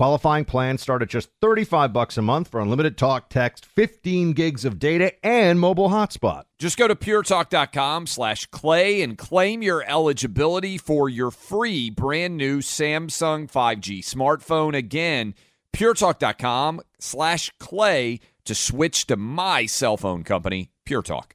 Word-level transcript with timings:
Qualifying 0.00 0.46
plans 0.46 0.80
start 0.80 1.02
at 1.02 1.10
just 1.10 1.28
35 1.42 1.92
bucks 1.92 2.16
a 2.16 2.22
month 2.22 2.48
for 2.48 2.58
unlimited 2.58 2.96
talk, 2.96 3.28
text, 3.28 3.66
15 3.66 4.32
gigs 4.32 4.64
of 4.64 4.78
data, 4.78 5.12
and 5.22 5.60
mobile 5.60 5.90
hotspot. 5.90 6.44
Just 6.58 6.78
go 6.78 6.88
to 6.88 6.94
puretalk.com 6.94 8.06
slash 8.06 8.46
clay 8.46 9.02
and 9.02 9.18
claim 9.18 9.60
your 9.62 9.84
eligibility 9.86 10.78
for 10.78 11.10
your 11.10 11.30
free 11.30 11.90
brand 11.90 12.38
new 12.38 12.60
Samsung 12.60 13.46
5G 13.46 13.98
smartphone. 13.98 14.74
Again, 14.74 15.34
puretalk.com 15.76 16.80
slash 16.98 17.52
clay 17.60 18.20
to 18.46 18.54
switch 18.54 19.06
to 19.08 19.18
my 19.18 19.66
cell 19.66 19.98
phone 19.98 20.24
company, 20.24 20.70
Pure 20.86 21.02
Talk. 21.02 21.34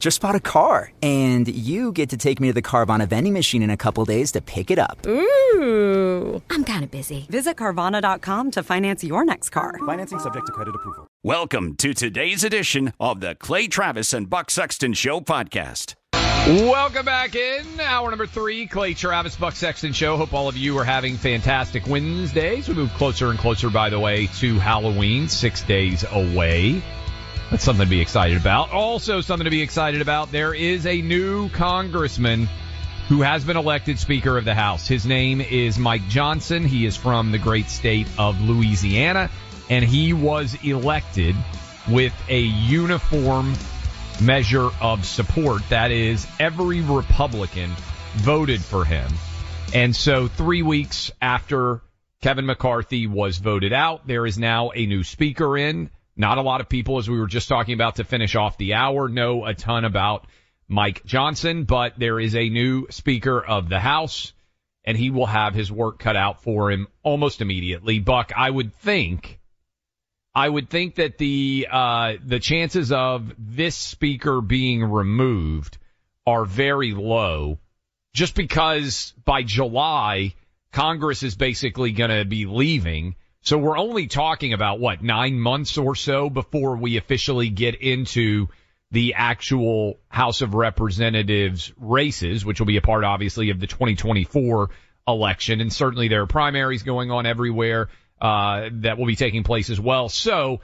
Just 0.00 0.22
bought 0.22 0.34
a 0.34 0.40
car. 0.40 0.90
And 1.02 1.46
you 1.46 1.92
get 1.92 2.08
to 2.08 2.16
take 2.16 2.40
me 2.40 2.48
to 2.48 2.54
the 2.54 2.62
Carvana 2.62 3.06
vending 3.06 3.34
machine 3.34 3.62
in 3.62 3.68
a 3.68 3.76
couple 3.76 4.06
days 4.06 4.32
to 4.32 4.40
pick 4.40 4.70
it 4.70 4.78
up. 4.78 5.06
Ooh. 5.06 6.42
I'm 6.48 6.64
kind 6.64 6.82
of 6.82 6.90
busy. 6.90 7.26
Visit 7.28 7.58
Carvana.com 7.58 8.50
to 8.52 8.62
finance 8.62 9.04
your 9.04 9.26
next 9.26 9.50
car. 9.50 9.76
Financing 9.84 10.18
subject 10.18 10.46
to 10.46 10.52
credit 10.52 10.74
approval. 10.74 11.06
Welcome 11.22 11.76
to 11.76 11.92
today's 11.92 12.44
edition 12.44 12.94
of 12.98 13.20
the 13.20 13.34
Clay 13.34 13.68
Travis 13.68 14.14
and 14.14 14.30
Buck 14.30 14.50
Sexton 14.50 14.94
Show 14.94 15.20
podcast. 15.20 15.96
Welcome 16.14 17.04
back 17.04 17.34
in. 17.34 17.66
Hour 17.78 18.08
number 18.08 18.26
three, 18.26 18.66
Clay 18.66 18.94
Travis, 18.94 19.36
Buck 19.36 19.54
Sexton 19.54 19.92
Show. 19.92 20.16
Hope 20.16 20.32
all 20.32 20.48
of 20.48 20.56
you 20.56 20.78
are 20.78 20.84
having 20.84 21.18
fantastic 21.18 21.86
Wednesdays. 21.86 22.66
We 22.66 22.74
move 22.74 22.90
closer 22.94 23.28
and 23.28 23.38
closer, 23.38 23.68
by 23.68 23.90
the 23.90 24.00
way, 24.00 24.28
to 24.38 24.58
Halloween, 24.58 25.28
six 25.28 25.62
days 25.62 26.06
away. 26.10 26.82
That's 27.50 27.64
something 27.64 27.84
to 27.84 27.90
be 27.90 28.00
excited 28.00 28.36
about. 28.36 28.70
Also, 28.70 29.20
something 29.20 29.44
to 29.44 29.50
be 29.50 29.60
excited 29.60 30.00
about. 30.00 30.30
There 30.30 30.54
is 30.54 30.86
a 30.86 31.02
new 31.02 31.48
congressman 31.48 32.48
who 33.08 33.22
has 33.22 33.44
been 33.44 33.56
elected 33.56 33.98
Speaker 33.98 34.38
of 34.38 34.44
the 34.44 34.54
House. 34.54 34.86
His 34.86 35.04
name 35.04 35.40
is 35.40 35.76
Mike 35.76 36.06
Johnson. 36.08 36.64
He 36.64 36.86
is 36.86 36.96
from 36.96 37.32
the 37.32 37.38
great 37.38 37.68
state 37.68 38.06
of 38.18 38.40
Louisiana, 38.40 39.30
and 39.68 39.84
he 39.84 40.12
was 40.12 40.56
elected 40.62 41.34
with 41.88 42.14
a 42.28 42.38
uniform 42.38 43.54
measure 44.22 44.70
of 44.80 45.04
support. 45.04 45.68
That 45.70 45.90
is, 45.90 46.28
every 46.38 46.82
Republican 46.82 47.72
voted 48.14 48.62
for 48.62 48.84
him. 48.84 49.10
And 49.74 49.94
so, 49.94 50.28
three 50.28 50.62
weeks 50.62 51.10
after 51.20 51.80
Kevin 52.22 52.46
McCarthy 52.46 53.08
was 53.08 53.38
voted 53.38 53.72
out, 53.72 54.06
there 54.06 54.24
is 54.24 54.38
now 54.38 54.70
a 54.72 54.86
new 54.86 55.02
speaker 55.02 55.58
in. 55.58 55.90
Not 56.20 56.36
a 56.36 56.42
lot 56.42 56.60
of 56.60 56.68
people, 56.68 56.98
as 56.98 57.08
we 57.08 57.18
were 57.18 57.26
just 57.26 57.48
talking 57.48 57.72
about 57.72 57.96
to 57.96 58.04
finish 58.04 58.36
off 58.36 58.58
the 58.58 58.74
hour, 58.74 59.08
know 59.08 59.46
a 59.46 59.54
ton 59.54 59.86
about 59.86 60.26
Mike 60.68 61.02
Johnson, 61.06 61.64
but 61.64 61.98
there 61.98 62.20
is 62.20 62.36
a 62.36 62.50
new 62.50 62.86
Speaker 62.90 63.42
of 63.42 63.70
the 63.70 63.80
House, 63.80 64.34
and 64.84 64.98
he 64.98 65.08
will 65.08 65.24
have 65.24 65.54
his 65.54 65.72
work 65.72 65.98
cut 65.98 66.16
out 66.16 66.42
for 66.42 66.70
him 66.70 66.88
almost 67.02 67.40
immediately. 67.40 68.00
Buck, 68.00 68.32
I 68.36 68.50
would 68.50 68.74
think, 68.74 69.40
I 70.34 70.46
would 70.46 70.68
think 70.68 70.96
that 70.96 71.16
the 71.16 71.66
uh, 71.70 72.12
the 72.22 72.38
chances 72.38 72.92
of 72.92 73.32
this 73.38 73.74
speaker 73.74 74.42
being 74.42 74.84
removed 74.84 75.78
are 76.26 76.44
very 76.44 76.92
low, 76.92 77.60
just 78.12 78.34
because 78.34 79.14
by 79.24 79.42
July 79.42 80.34
Congress 80.70 81.22
is 81.22 81.34
basically 81.34 81.92
going 81.92 82.10
to 82.10 82.26
be 82.26 82.44
leaving. 82.44 83.16
So 83.42 83.56
we're 83.58 83.78
only 83.78 84.06
talking 84.06 84.52
about 84.52 84.80
what 84.80 85.02
nine 85.02 85.40
months 85.40 85.78
or 85.78 85.94
so 85.94 86.28
before 86.28 86.76
we 86.76 86.96
officially 86.96 87.48
get 87.48 87.74
into 87.74 88.48
the 88.90 89.14
actual 89.14 89.98
House 90.08 90.42
of 90.42 90.54
Representatives 90.54 91.72
races, 91.78 92.44
which 92.44 92.60
will 92.60 92.66
be 92.66 92.76
a 92.76 92.82
part, 92.82 93.04
obviously, 93.04 93.50
of 93.50 93.60
the 93.60 93.66
2024 93.66 94.70
election. 95.06 95.60
And 95.60 95.72
certainly 95.72 96.08
there 96.08 96.22
are 96.22 96.26
primaries 96.26 96.82
going 96.82 97.10
on 97.10 97.24
everywhere 97.24 97.88
uh, 98.20 98.68
that 98.72 98.98
will 98.98 99.06
be 99.06 99.16
taking 99.16 99.42
place 99.42 99.70
as 99.70 99.80
well. 99.80 100.08
So 100.08 100.60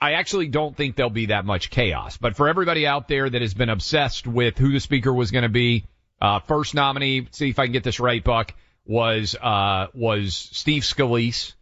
I 0.00 0.14
actually 0.14 0.48
don't 0.48 0.76
think 0.76 0.96
there'll 0.96 1.10
be 1.10 1.26
that 1.26 1.44
much 1.44 1.70
chaos. 1.70 2.16
But 2.16 2.34
for 2.34 2.48
everybody 2.48 2.86
out 2.86 3.06
there 3.06 3.28
that 3.28 3.40
has 3.40 3.54
been 3.54 3.68
obsessed 3.68 4.26
with 4.26 4.58
who 4.58 4.72
the 4.72 4.80
speaker 4.80 5.12
was 5.12 5.30
going 5.30 5.42
to 5.42 5.48
be, 5.48 5.84
uh, 6.20 6.40
first 6.40 6.74
nominee, 6.74 7.28
see 7.30 7.50
if 7.50 7.58
I 7.58 7.66
can 7.66 7.72
get 7.72 7.84
this 7.84 8.00
right, 8.00 8.22
Buck, 8.22 8.54
was 8.84 9.36
uh, 9.40 9.86
was 9.94 10.34
Steve 10.34 10.82
Scalise. 10.82 11.54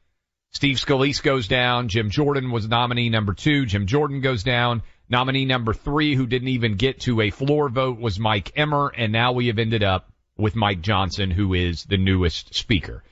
Steve 0.50 0.76
Scalise 0.76 1.22
goes 1.22 1.48
down. 1.48 1.88
Jim 1.88 2.10
Jordan 2.10 2.50
was 2.50 2.68
nominee 2.68 3.10
number 3.10 3.34
two. 3.34 3.66
Jim 3.66 3.86
Jordan 3.86 4.20
goes 4.20 4.42
down. 4.42 4.82
Nominee 5.08 5.44
number 5.44 5.72
three, 5.72 6.14
who 6.14 6.26
didn't 6.26 6.48
even 6.48 6.76
get 6.76 7.00
to 7.00 7.20
a 7.20 7.30
floor 7.30 7.68
vote, 7.68 7.98
was 7.98 8.18
Mike 8.18 8.52
Emmer. 8.56 8.92
And 8.94 9.12
now 9.12 9.32
we 9.32 9.46
have 9.46 9.58
ended 9.58 9.82
up 9.82 10.12
with 10.36 10.54
Mike 10.54 10.80
Johnson, 10.80 11.30
who 11.30 11.54
is 11.54 11.84
the 11.84 11.96
newest 11.96 12.54
speaker. 12.54 13.02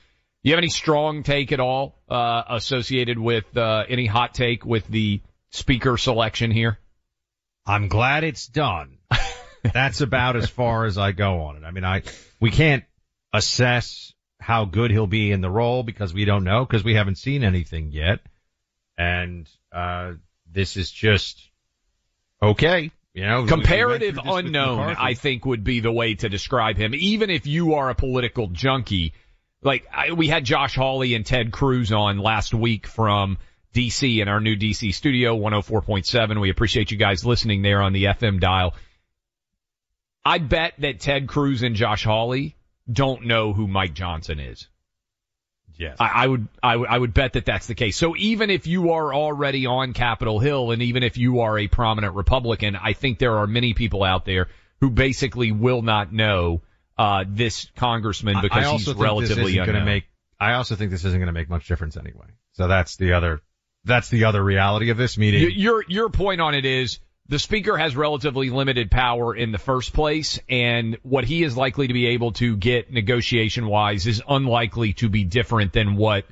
Do 0.43 0.49
you 0.49 0.53
have 0.53 0.59
any 0.59 0.69
strong 0.69 1.23
take 1.23 1.51
at 1.51 1.59
all 1.59 1.99
uh, 2.07 2.43
associated 2.49 3.19
with 3.19 3.57
uh, 3.57 3.83
any 3.89 4.05
hot 4.05 4.33
take 4.33 4.65
with 4.65 4.87
the 4.87 5.21
speaker 5.49 5.97
selection 5.97 6.51
here? 6.51 6.79
I'm 7.65 7.87
glad 7.87 8.23
it's 8.23 8.47
done. 8.47 8.97
That's 9.73 10.01
about 10.01 10.35
as 10.37 10.49
far 10.49 10.85
as 10.85 10.97
I 10.97 11.11
go 11.11 11.41
on 11.41 11.57
it. 11.57 11.63
I 11.63 11.71
mean, 11.71 11.83
I 11.83 12.03
we 12.39 12.51
can't 12.51 12.85
assess 13.33 14.13
how 14.39 14.65
good 14.65 14.91
he'll 14.91 15.07
be 15.07 15.31
in 15.31 15.41
the 15.41 15.49
role 15.49 15.83
because 15.83 16.13
we 16.13 16.25
don't 16.25 16.43
know 16.43 16.65
because 16.65 16.83
we 16.83 16.93
haven't 16.93 17.17
seen 17.17 17.43
anything 17.43 17.91
yet. 17.91 18.19
And 18.97 19.49
uh, 19.71 20.13
this 20.51 20.77
is 20.77 20.91
just 20.91 21.49
okay. 22.41 22.91
You 23.13 23.25
know, 23.25 23.47
comparative 23.47 24.19
unknown, 24.23 24.95
I 24.99 25.15
think 25.15 25.43
would 25.45 25.63
be 25.63 25.79
the 25.79 25.91
way 25.91 26.13
to 26.15 26.29
describe 26.29 26.77
him. 26.77 26.93
Even 26.93 27.31
if 27.31 27.47
you 27.47 27.73
are 27.73 27.89
a 27.89 27.95
political 27.95 28.47
junkie, 28.47 29.13
like 29.63 29.87
I, 29.91 30.11
we 30.11 30.27
had 30.27 30.43
Josh 30.43 30.75
Hawley 30.75 31.15
and 31.15 31.25
Ted 31.25 31.51
Cruz 31.51 31.91
on 31.91 32.19
last 32.19 32.53
week 32.53 32.85
from 32.85 33.39
DC 33.73 34.21
in 34.21 34.27
our 34.27 34.39
new 34.39 34.55
DC 34.55 34.93
studio, 34.93 35.35
104.7. 35.35 36.39
We 36.39 36.51
appreciate 36.51 36.91
you 36.91 36.97
guys 36.97 37.25
listening 37.25 37.63
there 37.63 37.81
on 37.81 37.93
the 37.93 38.05
FM 38.05 38.39
dial. 38.39 38.75
I 40.23 40.39
bet 40.39 40.73
that 40.79 40.99
Ted 40.99 41.27
Cruz 41.27 41.63
and 41.63 41.75
Josh 41.75 42.03
Hawley 42.03 42.56
don't 42.91 43.25
know 43.25 43.53
who 43.53 43.67
Mike 43.67 43.93
Johnson 43.93 44.39
is. 44.39 44.67
Yes. 45.77 45.97
I, 45.99 46.23
I 46.23 46.27
would, 46.27 46.47
I 46.63 46.75
would, 46.75 46.89
I 46.89 46.97
would 46.97 47.13
bet 47.13 47.33
that 47.33 47.45
that's 47.45 47.67
the 47.67 47.75
case. 47.75 47.97
So 47.97 48.15
even 48.17 48.49
if 48.49 48.65
you 48.65 48.93
are 48.93 49.13
already 49.13 49.67
on 49.67 49.93
Capitol 49.93 50.39
Hill 50.39 50.71
and 50.71 50.81
even 50.81 51.03
if 51.03 51.17
you 51.17 51.41
are 51.41 51.59
a 51.59 51.67
prominent 51.67 52.15
Republican, 52.15 52.75
I 52.75 52.93
think 52.93 53.19
there 53.19 53.37
are 53.37 53.47
many 53.47 53.73
people 53.73 54.03
out 54.03 54.25
there 54.25 54.47
who 54.81 54.89
basically 54.89 55.51
will 55.51 55.83
not 55.83 56.11
know, 56.11 56.61
uh, 56.97 57.25
this 57.27 57.69
congressman 57.75 58.41
because 58.41 58.65
I 58.65 58.71
he's 58.71 58.87
also 58.87 58.95
relatively 58.95 59.35
think 59.35 59.45
this 59.45 59.53
isn't 59.53 59.65
going 59.65 59.79
to 59.79 59.85
make. 59.85 60.05
I 60.39 60.53
also 60.53 60.75
think 60.75 60.91
this 60.91 61.05
isn't 61.05 61.19
going 61.19 61.27
to 61.27 61.33
make 61.33 61.49
much 61.49 61.67
difference 61.67 61.95
anyway. 61.95 62.27
So 62.53 62.67
that's 62.67 62.95
the 62.95 63.13
other. 63.13 63.41
That's 63.85 64.09
the 64.09 64.25
other 64.25 64.43
reality 64.43 64.89
of 64.89 64.97
this 64.97 65.17
meeting. 65.17 65.51
Your 65.55 65.83
your 65.87 66.09
point 66.09 66.41
on 66.41 66.55
it 66.55 66.65
is 66.65 66.99
the 67.29 67.39
speaker 67.39 67.77
has 67.77 67.95
relatively 67.95 68.49
limited 68.49 68.89
power 68.89 69.35
in 69.35 69.51
the 69.51 69.57
first 69.57 69.93
place, 69.93 70.39
and 70.49 70.97
what 71.03 71.25
he 71.25 71.43
is 71.43 71.57
likely 71.57 71.87
to 71.87 71.93
be 71.93 72.07
able 72.07 72.31
to 72.33 72.55
get 72.55 72.91
negotiation 72.91 73.67
wise 73.67 74.07
is 74.07 74.21
unlikely 74.27 74.93
to 74.93 75.09
be 75.09 75.23
different 75.23 75.73
than 75.73 75.95
what 75.95 76.25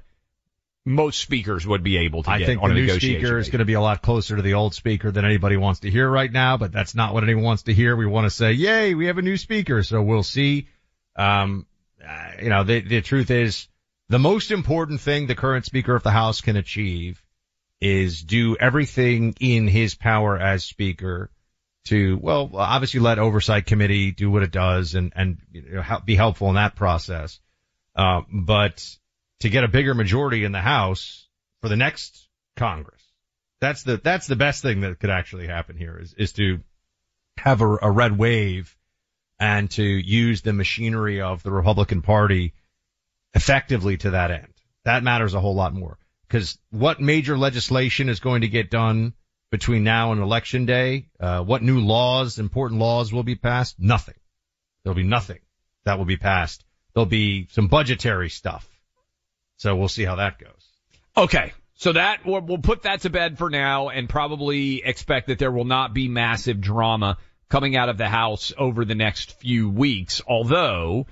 most 0.86 1.20
speakers 1.20 1.66
would 1.66 1.84
be 1.84 1.98
able 1.98 2.24
to 2.24 2.30
I 2.30 2.38
get 2.40 2.46
think 2.46 2.62
on 2.62 2.70
the 2.70 2.76
a 2.76 2.84
new 2.84 2.90
speaker 3.00 3.40
is 3.40 3.50
going 3.50 3.60
to 3.60 3.66
be 3.66 3.74
a 3.74 3.82
lot 3.82 4.02
closer 4.04 4.36
to 4.36 4.42
the 4.42 4.54
old 4.54 4.76
speaker 4.76 5.12
than 5.12 5.26
anybody 5.26 5.58
wants 5.58 5.80
to 5.82 5.90
hear 5.90 6.10
right 6.10 6.32
now, 6.32 6.58
but 6.58 6.72
that's 6.72 6.94
not 6.94 7.14
what 7.14 7.24
anyone 7.24 7.44
wants 7.44 7.64
to 7.64 7.74
hear. 7.74 7.96
We 7.96 8.06
want 8.06 8.26
to 8.26 8.30
say, 8.30 8.54
yay, 8.54 8.94
we 8.94 9.08
have 9.08 9.18
a 9.18 9.24
new 9.24 9.38
speaker. 9.38 9.82
So 9.82 10.02
we'll 10.04 10.24
see. 10.24 10.68
Um, 11.16 11.66
uh, 12.08 12.32
you 12.42 12.50
know, 12.50 12.64
the, 12.64 12.82
the 12.82 13.02
truth 13.02 13.32
is 13.32 13.68
the 14.10 14.20
most 14.20 14.52
important 14.52 15.02
thing 15.02 15.26
the 15.26 15.36
current 15.36 15.66
speaker 15.66 15.96
of 15.96 16.04
the 16.04 16.12
house 16.12 16.42
can 16.42 16.56
achieve 16.56 17.25
is 17.86 18.24
do 18.24 18.58
everything 18.60 19.36
in 19.40 19.68
his 19.68 19.94
power 19.94 20.36
as 20.40 20.64
speaker 20.64 21.30
to, 21.86 22.18
well, 22.20 22.50
obviously 22.56 23.00
let 23.00 23.20
oversight 23.20 23.68
committee 23.68 24.12
do 24.12 24.32
what 24.32 24.42
it 24.42 24.52
does 24.52 24.96
and, 24.96 25.14
and 25.16 25.38
you 25.52 25.62
know, 25.62 25.82
help, 25.84 26.04
be 26.04 26.16
helpful 26.16 26.50
in 26.50 26.56
that 26.56 26.76
process. 26.76 27.40
Uh, 27.96 28.22
but 28.32 28.84
to 29.42 29.50
get 29.50 29.64
a 29.64 29.68
bigger 29.68 29.94
majority 29.94 30.46
in 30.46 30.52
the 30.52 30.62
house 30.62 31.28
for 31.62 31.70
the 31.70 31.76
next 31.76 32.28
Congress. 32.56 33.04
That's 33.62 33.84
the, 33.84 33.98
that's 33.98 34.26
the 34.26 34.36
best 34.36 34.64
thing 34.64 34.82
that 34.82 35.00
could 35.00 35.12
actually 35.12 35.46
happen 35.46 35.78
here 35.78 36.00
is, 36.02 36.16
is 36.16 36.34
to 36.34 36.62
have 37.38 37.62
a, 37.62 37.68
a 37.84 37.92
red 37.92 38.18
wave 38.18 38.76
and 39.40 39.70
to 39.72 39.84
use 39.84 40.42
the 40.42 40.54
machinery 40.54 41.22
of 41.22 41.44
the 41.44 41.52
Republican 41.52 42.02
Party 42.02 42.54
effectively 43.36 43.98
to 43.98 44.12
that 44.12 44.32
end. 44.32 44.54
That 44.86 45.04
matters 45.04 45.36
a 45.36 45.40
whole 45.40 45.56
lot 45.56 45.76
more 45.76 46.00
because 46.28 46.58
what 46.72 47.00
major 47.00 47.38
legislation 47.38 48.10
is 48.10 48.20
going 48.20 48.42
to 48.42 48.48
get 48.48 48.70
done 48.70 49.14
between 49.52 49.84
now 49.84 50.12
and 50.12 50.22
election 50.22 50.66
day? 50.66 51.08
Uh, 51.20 51.42
what 51.42 51.64
new 51.64 51.80
laws, 51.80 52.40
important 52.40 52.80
laws 52.80 53.14
will 53.14 53.24
be 53.24 53.36
passed? 53.36 53.80
Nothing. 53.80 54.16
There'll 54.84 54.96
be 54.96 55.04
nothing 55.04 55.40
that 55.86 55.98
will 55.98 56.06
be 56.06 56.18
passed. 56.18 56.66
There'll 56.94 57.06
be 57.06 57.48
some 57.52 57.68
budgetary 57.68 58.30
stuff. 58.30 58.68
So 59.58 59.76
we'll 59.76 59.88
see 59.88 60.04
how 60.04 60.16
that 60.16 60.40
goes. 60.40 60.70
Okay. 61.16 61.54
So 61.76 61.94
that 61.94 62.26
we'll 62.26 62.42
we'll 62.42 62.58
put 62.58 62.84
that 62.84 63.02
to 63.02 63.10
bed 63.10 63.38
for 63.38 63.50
now 63.50 63.90
and 63.90 64.08
probably 64.08 64.82
expect 64.84 65.28
that 65.28 65.40
there 65.40 65.52
will 65.52 65.66
not 65.66 65.94
be 65.94 66.08
massive 66.08 66.62
drama 66.62 67.18
coming 67.50 67.76
out 67.76 67.90
of 67.90 67.98
the 67.98 68.08
House 68.08 68.54
over 68.58 68.86
the 68.86 68.96
next 68.96 69.40
few 69.40 69.70
weeks. 69.70 70.22
Although 70.26 71.08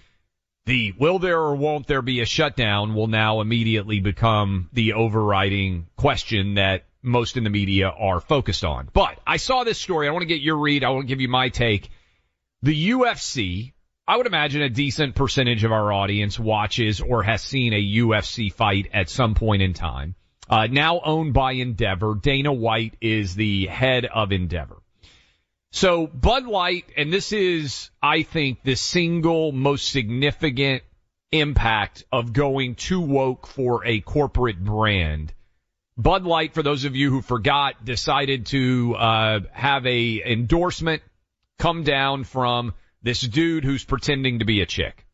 the 0.65 0.93
will 0.97 1.19
there 1.19 1.39
or 1.39 1.55
won't 1.55 1.87
there 1.87 2.01
be 2.01 2.21
a 2.21 2.25
shutdown 2.25 2.95
will 2.95 3.07
now 3.07 3.41
immediately 3.41 3.99
become 3.99 4.69
the 4.73 4.93
overriding 4.93 5.87
question 5.97 6.55
that 6.55 6.85
most 7.01 7.35
in 7.35 7.43
the 7.43 7.49
media 7.49 7.89
are 7.89 8.21
focused 8.21 8.63
on. 8.63 8.89
But 8.93 9.19
I 9.27 9.37
saw 9.37 9.63
this 9.63 9.79
story. 9.79 10.07
I 10.07 10.11
want 10.11 10.21
to 10.21 10.27
get 10.27 10.41
your 10.41 10.57
read. 10.57 10.83
I 10.83 10.89
want 10.89 11.03
to 11.03 11.07
give 11.07 11.19
you 11.19 11.27
my 11.27 11.49
take. 11.49 11.89
The 12.61 12.91
UFC, 12.91 13.73
I 14.07 14.15
would 14.15 14.25
imagine 14.25 14.61
a 14.61 14.69
decent 14.69 15.15
percentage 15.15 15.65
of 15.65 15.73
our 15.73 15.91
audience 15.91 16.39
watches 16.39 17.01
or 17.01 17.23
has 17.23 17.41
seen 17.41 17.73
a 17.73 17.83
UFC 17.97 18.51
fight 18.51 18.89
at 18.93 19.09
some 19.09 19.35
point 19.35 19.61
in 19.61 19.73
time. 19.73 20.15
Uh, 20.49 20.67
now 20.67 21.01
owned 21.03 21.33
by 21.33 21.53
Endeavor. 21.53 22.15
Dana 22.15 22.53
White 22.53 22.95
is 23.01 23.35
the 23.35 23.65
head 23.65 24.05
of 24.05 24.31
Endeavor. 24.31 24.77
So 25.73 26.05
Bud 26.05 26.45
Light, 26.45 26.85
and 26.95 27.11
this 27.11 27.33
is, 27.33 27.89
I 27.99 28.21
think, 28.21 28.61
the 28.61 28.75
single 28.75 29.51
most 29.51 29.89
significant 29.89 30.83
impact 31.31 32.03
of 32.11 32.31
going 32.31 32.75
too 32.75 33.01
woke 33.01 33.47
for 33.47 33.83
a 33.83 33.99
corporate 33.99 34.63
brand. 34.63 35.33
Bud 35.97 36.25
Light, 36.25 36.53
for 36.53 36.61
those 36.61 36.85
of 36.85 36.95
you 36.95 37.09
who 37.09 37.23
forgot, 37.23 37.83
decided 37.83 38.45
to 38.47 38.95
uh, 38.95 39.39
have 39.51 39.87
a 39.87 40.23
endorsement 40.23 41.01
come 41.57 41.83
down 41.83 42.23
from 42.23 42.75
this 43.01 43.21
dude 43.21 43.65
who's 43.65 43.83
pretending 43.83 44.39
to 44.39 44.45
be 44.45 44.61
a 44.61 44.67
chick. 44.67 45.07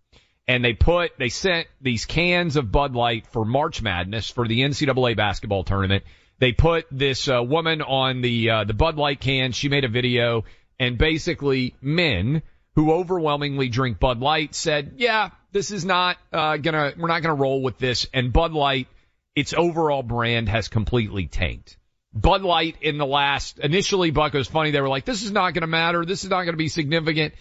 And 0.45 0.63
they 0.63 0.73
put, 0.73 1.17
they 1.17 1.29
sent 1.29 1.67
these 1.79 2.05
cans 2.05 2.57
of 2.57 2.69
Bud 2.69 2.95
Light 2.95 3.27
for 3.27 3.45
March 3.45 3.81
Madness 3.81 4.29
for 4.29 4.45
the 4.45 4.59
NCAA 4.59 5.15
basketball 5.15 5.63
tournament. 5.63 6.03
They 6.39 6.53
put 6.53 6.87
this 6.89 7.27
uh, 7.27 7.43
woman 7.43 7.81
on 7.81 8.21
the 8.21 8.49
uh, 8.49 8.63
the 8.63 8.73
Bud 8.73 8.95
Light 8.97 9.19
can. 9.19 9.51
She 9.51 9.69
made 9.69 9.83
a 9.83 9.89
video, 9.89 10.45
and 10.79 10.97
basically 10.97 11.75
men 11.81 12.41
who 12.75 12.93
overwhelmingly 12.93 13.67
drink 13.67 13.99
Bud 13.99 14.19
Light 14.19 14.55
said, 14.55 14.93
"Yeah, 14.97 15.31
this 15.51 15.71
is 15.71 15.83
not 15.83 16.17
uh, 16.31 16.57
gonna. 16.57 16.93
We're 16.97 17.09
not 17.09 17.21
gonna 17.21 17.35
roll 17.35 17.61
with 17.61 17.77
this." 17.77 18.07
And 18.13 18.31
Bud 18.31 18.53
Light, 18.53 18.87
its 19.35 19.53
overall 19.53 20.01
brand 20.01 20.47
has 20.47 20.69
completely 20.69 21.27
tanked. 21.27 21.77
Bud 22.13 22.41
Light 22.41 22.77
in 22.81 22.97
the 22.97 23.05
last 23.05 23.59
initially, 23.59 24.11
Buck 24.11 24.33
was 24.33 24.47
funny. 24.47 24.71
They 24.71 24.81
were 24.81 24.89
like, 24.89 25.05
"This 25.05 25.23
is 25.23 25.31
not 25.31 25.53
gonna 25.53 25.67
matter. 25.67 26.05
This 26.05 26.23
is 26.23 26.29
not 26.29 26.43
gonna 26.43 26.57
be 26.57 26.69
significant." 26.69 27.33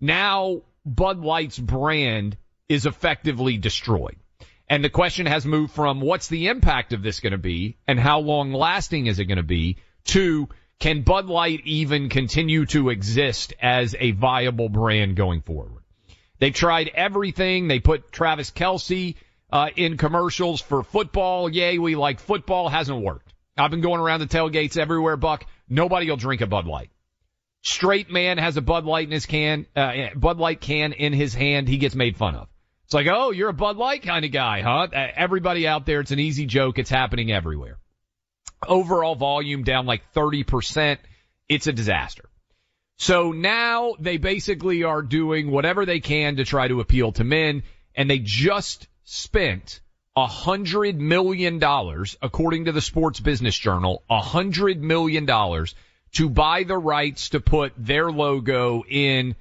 Now 0.00 0.62
Bud 0.86 1.18
Light's 1.18 1.58
brand 1.58 2.36
is 2.68 2.86
effectively 2.86 3.58
destroyed. 3.58 4.16
And 4.68 4.82
the 4.82 4.90
question 4.90 5.26
has 5.26 5.44
moved 5.44 5.72
from 5.72 6.00
what's 6.00 6.28
the 6.28 6.48
impact 6.48 6.92
of 6.92 7.02
this 7.02 7.20
going 7.20 7.32
to 7.32 7.38
be 7.38 7.76
and 7.86 8.00
how 8.00 8.20
long 8.20 8.52
lasting 8.52 9.06
is 9.06 9.18
it 9.18 9.26
going 9.26 9.36
to 9.36 9.42
be 9.42 9.76
to 10.06 10.48
can 10.78 11.02
Bud 11.02 11.26
Light 11.26 11.60
even 11.64 12.08
continue 12.08 12.66
to 12.66 12.90
exist 12.90 13.54
as 13.60 13.94
a 13.98 14.12
viable 14.12 14.68
brand 14.68 15.16
going 15.16 15.42
forward? 15.42 15.82
They've 16.38 16.54
tried 16.54 16.90
everything. 16.94 17.68
They 17.68 17.78
put 17.78 18.10
Travis 18.10 18.50
Kelce 18.50 19.14
uh, 19.50 19.68
in 19.76 19.96
commercials 19.96 20.60
for 20.60 20.82
football. 20.82 21.48
Yay, 21.48 21.78
we 21.78 21.94
like 21.94 22.20
football. 22.20 22.68
Hasn't 22.68 23.00
worked. 23.02 23.32
I've 23.56 23.70
been 23.70 23.82
going 23.82 24.00
around 24.00 24.20
the 24.20 24.26
tailgates 24.26 24.76
everywhere, 24.76 25.16
Buck. 25.16 25.46
Nobody 25.68 26.10
will 26.10 26.16
drink 26.16 26.40
a 26.40 26.46
Bud 26.46 26.66
Light. 26.66 26.90
Straight 27.62 28.10
man 28.10 28.36
has 28.38 28.56
a 28.56 28.62
Bud 28.62 28.84
Light 28.84 29.06
in 29.06 29.12
his 29.12 29.26
can, 29.26 29.66
uh, 29.74 30.08
Bud 30.16 30.38
Light 30.38 30.60
can 30.60 30.92
in 30.92 31.12
his 31.12 31.34
hand. 31.34 31.68
He 31.68 31.78
gets 31.78 31.94
made 31.94 32.16
fun 32.16 32.34
of. 32.34 32.48
It's 32.84 32.94
like, 32.94 33.06
oh, 33.10 33.30
you're 33.30 33.48
a 33.48 33.54
Bud 33.54 33.76
Light 33.76 34.02
kind 34.02 34.24
of 34.24 34.32
guy, 34.32 34.60
huh? 34.60 34.88
Uh, 34.92 35.06
Everybody 35.14 35.66
out 35.66 35.86
there, 35.86 36.00
it's 36.00 36.10
an 36.10 36.18
easy 36.18 36.46
joke. 36.46 36.78
It's 36.78 36.90
happening 36.90 37.32
everywhere. 37.32 37.78
Overall 38.66 39.14
volume 39.14 39.62
down 39.62 39.86
like 39.86 40.02
30%. 40.14 40.98
It's 41.48 41.66
a 41.66 41.72
disaster. 41.72 42.28
So 42.96 43.32
now 43.32 43.94
they 43.98 44.18
basically 44.18 44.84
are 44.84 45.02
doing 45.02 45.50
whatever 45.50 45.84
they 45.84 46.00
can 46.00 46.36
to 46.36 46.44
try 46.44 46.68
to 46.68 46.80
appeal 46.80 47.12
to 47.12 47.24
men, 47.24 47.62
and 47.94 48.08
they 48.08 48.18
just 48.18 48.86
spent 49.04 49.80
a 50.16 50.26
hundred 50.26 51.00
million 51.00 51.58
dollars, 51.58 52.16
according 52.22 52.66
to 52.66 52.72
the 52.72 52.80
Sports 52.80 53.18
Business 53.18 53.58
Journal, 53.58 54.04
a 54.08 54.20
hundred 54.20 54.80
million 54.80 55.26
dollars 55.26 55.74
to 56.12 56.28
buy 56.28 56.62
the 56.62 56.78
rights 56.78 57.30
to 57.30 57.40
put 57.40 57.72
their 57.76 58.10
logo 58.12 58.84
in 58.88 59.34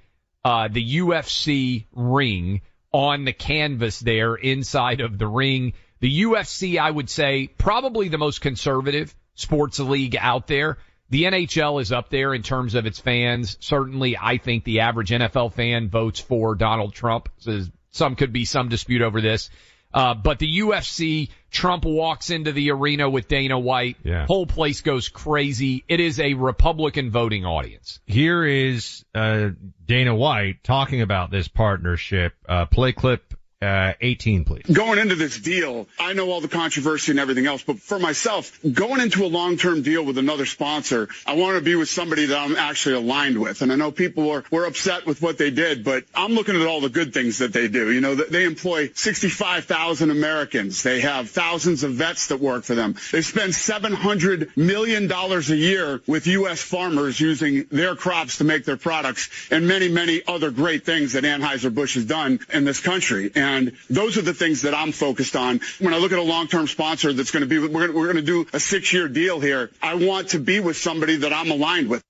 uh, 0.44 0.68
the 0.68 0.98
UFC 0.98 1.86
ring 1.94 2.62
on 2.94 3.26
the 3.26 3.34
canvas 3.34 4.00
there 4.00 4.36
inside 4.36 5.02
of 5.02 5.18
the 5.18 5.28
ring. 5.28 5.74
The 6.00 6.22
UFC, 6.22 6.80
I 6.80 6.90
would 6.90 7.10
say, 7.10 7.48
probably 7.58 8.08
the 8.08 8.18
most 8.18 8.40
conservative 8.40 9.14
sports 9.36 9.80
league 9.80 10.16
out 10.18 10.48
there. 10.48 10.78
The 11.10 11.24
NHL 11.24 11.82
is 11.82 11.92
up 11.92 12.10
there 12.10 12.34
in 12.34 12.44
terms 12.44 12.76
of 12.76 12.86
its 12.86 13.00
fans. 13.00 13.58
Certainly, 13.60 14.18
I 14.18 14.38
think 14.38 14.64
the 14.64 14.82
average 14.82 15.10
NFL 15.10 15.54
fan 15.54 15.90
votes 15.90 16.20
for 16.20 16.56
Donald 16.56 16.94
Trump. 16.94 17.30
So 17.38 17.62
some 17.92 18.16
could 18.16 18.34
be 18.34 18.46
some 18.46 18.70
dispute 18.70 19.02
over 19.02 19.22
this. 19.22 19.50
Uh, 19.94 20.14
but 20.16 20.40
the 20.40 20.60
UFC, 20.60 21.30
Trump 21.52 21.86
walks 21.86 22.30
into 22.30 22.52
the 22.52 22.72
arena 22.72 23.10
with 23.10 23.28
Dana 23.28 23.60
White. 23.60 23.98
Yeah. 24.04 24.26
Whole 24.26 24.46
place 24.46 24.82
goes 24.82 25.10
crazy. 25.10 25.84
It 25.88 26.00
is 26.00 26.20
a 26.20 26.34
Republican 26.34 27.12
voting 27.12 27.46
audience. 27.46 28.00
Here 28.06 28.44
is 28.44 29.06
uh, 29.14 29.50
Dana 29.86 30.16
White 30.16 30.64
talking 30.64 31.02
about 31.02 31.30
this 31.30 31.48
partnership. 31.48 32.34
Uh, 32.50 32.66
play 32.66 32.92
clip 32.92 33.34
uh, 33.64 33.94
18, 34.00 34.46
please. 34.46 34.64
Going 34.72 35.00
into 35.00 35.16
this 35.16 35.40
deal, 35.40 35.88
I 36.00 36.14
know 36.14 36.30
all 36.30 36.42
the 36.42 36.48
controversy 36.48 37.12
and 37.12 37.20
everything 37.20 37.46
else, 37.46 37.64
but 37.64 37.80
for 37.80 38.00
myself, 38.00 38.60
going 38.72 39.02
into 39.02 39.26
a 39.26 39.28
long-term 39.28 39.82
deal 39.82 40.04
with 40.04 40.18
another 40.18 40.46
sponsor, 40.46 41.10
I 41.26 41.36
want 41.36 41.58
to 41.58 41.64
be 41.64 41.76
with 41.76 41.90
somebody 41.90 42.26
that 42.28 42.38
I'm 42.38 42.56
actually 42.56 42.96
aligned 42.96 43.40
with. 43.40 43.62
And 43.62 43.72
I 43.72 43.76
know 43.76 43.92
people 43.92 44.28
were, 44.28 44.44
were 44.52 44.66
upset 44.66 45.06
with 45.06 45.22
what 45.22 45.38
they 45.38 45.50
did, 45.50 45.84
but 45.84 46.04
I'm 46.14 46.34
looking 46.34 46.60
at 46.60 46.68
all 46.68 46.82
the 46.82 46.90
good 46.90 47.14
things 47.14 47.40
that 47.40 47.54
they 47.54 47.68
do. 47.68 47.92
You 47.92 48.02
know, 48.02 48.16
they 48.16 48.44
employ 48.44 48.92
65,000 48.94 50.12
Americans. 50.12 50.84
They 50.84 51.02
have 51.02 51.30
thousands 51.30 51.84
of 51.84 51.94
vets 51.94 52.28
that 52.28 52.40
work 52.40 52.64
for 52.64 52.76
them. 52.76 52.96
They 53.12 53.22
spend 53.22 53.54
$700 53.54 54.56
million 54.58 55.12
a 55.12 55.40
year 55.56 56.02
with 56.08 56.28
U.S. 56.28 56.62
farmers 56.62 57.20
using 57.20 57.66
their 57.72 57.96
crops 57.96 58.38
to 58.38 58.44
make 58.44 58.66
their 58.66 58.78
products 58.78 59.30
and 59.52 59.68
many, 59.68 59.90
many 59.90 60.22
other 60.28 60.52
great 60.52 60.86
things 60.86 61.14
that 61.14 61.24
Anheuser-Busch 61.24 61.96
has 61.96 62.06
done 62.06 62.40
in 62.52 62.66
this 62.66 62.80
country. 62.80 63.32
And 63.36 63.53
those 63.90 64.18
are 64.18 64.22
the 64.22 64.34
things 64.34 64.62
that 64.64 64.74
I'm 64.74 64.92
focused 64.92 65.36
on. 65.36 65.62
When 65.80 65.94
I 65.94 65.98
look 65.98 66.12
at 66.12 66.20
a 66.20 66.24
long-term 66.24 66.68
sponsor 66.68 67.14
that's 67.14 67.32
going 67.32 67.42
to 67.42 67.48
be, 67.48 67.60
we're 67.60 67.88
going 67.88 67.94
we're 67.94 68.14
to 68.14 68.22
do 68.22 68.46
a 68.54 68.60
six-year 68.60 69.08
deal 69.08 69.40
here. 69.40 69.72
I 69.82 69.96
want 69.96 70.30
to 70.30 70.40
be 70.40 70.60
with 70.60 70.78
somebody 70.78 71.18
that 71.18 71.34
I'm 71.34 71.52
aligned 71.52 71.90
with. 71.90 72.02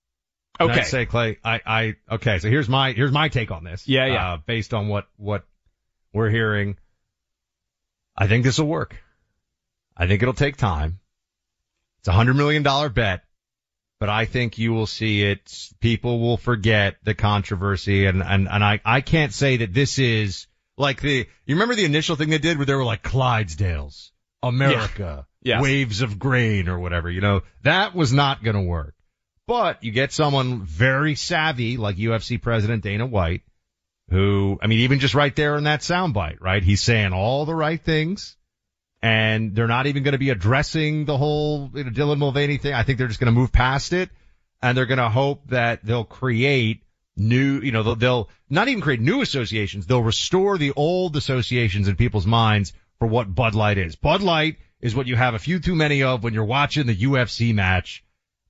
Can 0.58 0.70
I 0.70 0.72
Okay. 0.72 0.82
say 0.84 1.06
Clay, 1.06 1.38
I, 1.44 1.60
I, 1.66 1.94
okay, 2.12 2.38
so 2.38 2.48
here's 2.48 2.68
my, 2.68 2.92
here's 2.92 3.10
my 3.12 3.28
take 3.28 3.50
on 3.50 3.64
this. 3.64 3.88
Yeah, 3.88 4.06
yeah. 4.06 4.32
Uh, 4.32 4.36
based 4.46 4.72
on 4.72 4.88
what, 4.88 5.06
what 5.16 5.44
we're 6.12 6.30
hearing. 6.30 6.76
I 8.16 8.28
think 8.28 8.44
this 8.44 8.58
will 8.58 8.68
work. 8.68 8.96
I 9.96 10.06
think 10.06 10.22
it'll 10.22 10.34
take 10.34 10.56
time. 10.56 11.00
It's 11.98 12.08
a 12.08 12.12
hundred 12.12 12.34
million 12.36 12.62
dollar 12.62 12.88
bet, 12.88 13.24
but 13.98 14.08
I 14.08 14.26
think 14.26 14.58
you 14.58 14.72
will 14.72 14.86
see 14.86 15.22
it. 15.24 15.72
People 15.80 16.20
will 16.20 16.36
forget 16.36 16.96
the 17.02 17.14
controversy 17.14 18.06
and, 18.06 18.22
and, 18.22 18.46
and 18.48 18.62
I, 18.62 18.80
I 18.84 19.00
can't 19.00 19.32
say 19.32 19.56
that 19.58 19.72
this 19.74 19.98
is 19.98 20.46
like 20.76 21.00
the, 21.00 21.26
you 21.46 21.54
remember 21.54 21.74
the 21.74 21.84
initial 21.84 22.16
thing 22.16 22.30
they 22.30 22.38
did 22.38 22.56
where 22.58 22.66
they 22.66 22.74
were 22.74 22.84
like 22.84 23.02
Clydesdales 23.02 24.10
America, 24.42 25.26
Yes. 25.42 25.62
waves 25.62 26.00
of 26.00 26.18
grain 26.18 26.68
or 26.68 26.78
whatever, 26.78 27.10
you 27.10 27.20
know, 27.20 27.42
that 27.62 27.94
was 27.94 28.12
not 28.12 28.42
going 28.42 28.56
to 28.56 28.62
work. 28.62 28.94
But 29.46 29.84
you 29.84 29.92
get 29.92 30.10
someone 30.12 30.62
very 30.64 31.14
savvy 31.16 31.76
like 31.76 31.96
UFC 31.96 32.40
president 32.40 32.82
Dana 32.82 33.04
White, 33.04 33.42
who, 34.10 34.58
I 34.62 34.66
mean, 34.68 34.80
even 34.80 35.00
just 35.00 35.14
right 35.14 35.34
there 35.36 35.56
in 35.56 35.64
that 35.64 35.80
soundbite, 35.80 36.40
right? 36.40 36.62
He's 36.62 36.80
saying 36.80 37.12
all 37.12 37.44
the 37.44 37.54
right 37.54 37.80
things 37.82 38.36
and 39.02 39.54
they're 39.54 39.66
not 39.66 39.86
even 39.86 40.02
going 40.02 40.12
to 40.12 40.18
be 40.18 40.30
addressing 40.30 41.04
the 41.04 41.18
whole 41.18 41.70
you 41.74 41.84
know, 41.84 41.90
Dylan 41.90 42.18
Mulvaney 42.18 42.56
thing. 42.56 42.72
I 42.72 42.84
think 42.84 42.96
they're 42.98 43.08
just 43.08 43.20
going 43.20 43.32
to 43.32 43.38
move 43.38 43.52
past 43.52 43.92
it 43.92 44.08
and 44.62 44.76
they're 44.76 44.86
going 44.86 44.96
to 44.98 45.10
hope 45.10 45.48
that 45.48 45.84
they'll 45.84 46.04
create 46.04 46.82
new, 47.16 47.60
you 47.60 47.72
know, 47.72 47.82
they'll, 47.82 47.96
they'll 47.96 48.30
not 48.50 48.68
even 48.68 48.80
create 48.80 49.00
new 49.00 49.20
associations. 49.20 49.86
They'll 49.86 50.02
restore 50.02 50.58
the 50.58 50.72
old 50.72 51.16
associations 51.16 51.88
in 51.88 51.96
people's 51.96 52.26
minds 52.26 52.72
for 52.98 53.06
what 53.06 53.34
Bud 53.34 53.54
Light 53.54 53.78
is. 53.78 53.96
Bud 53.96 54.22
Light 54.22 54.56
is 54.80 54.94
what 54.94 55.06
you 55.06 55.16
have 55.16 55.34
a 55.34 55.38
few 55.38 55.60
too 55.60 55.74
many 55.74 56.02
of 56.02 56.22
when 56.22 56.34
you're 56.34 56.44
watching 56.44 56.86
the 56.86 56.96
UFC 56.96 57.54
match. 57.54 58.04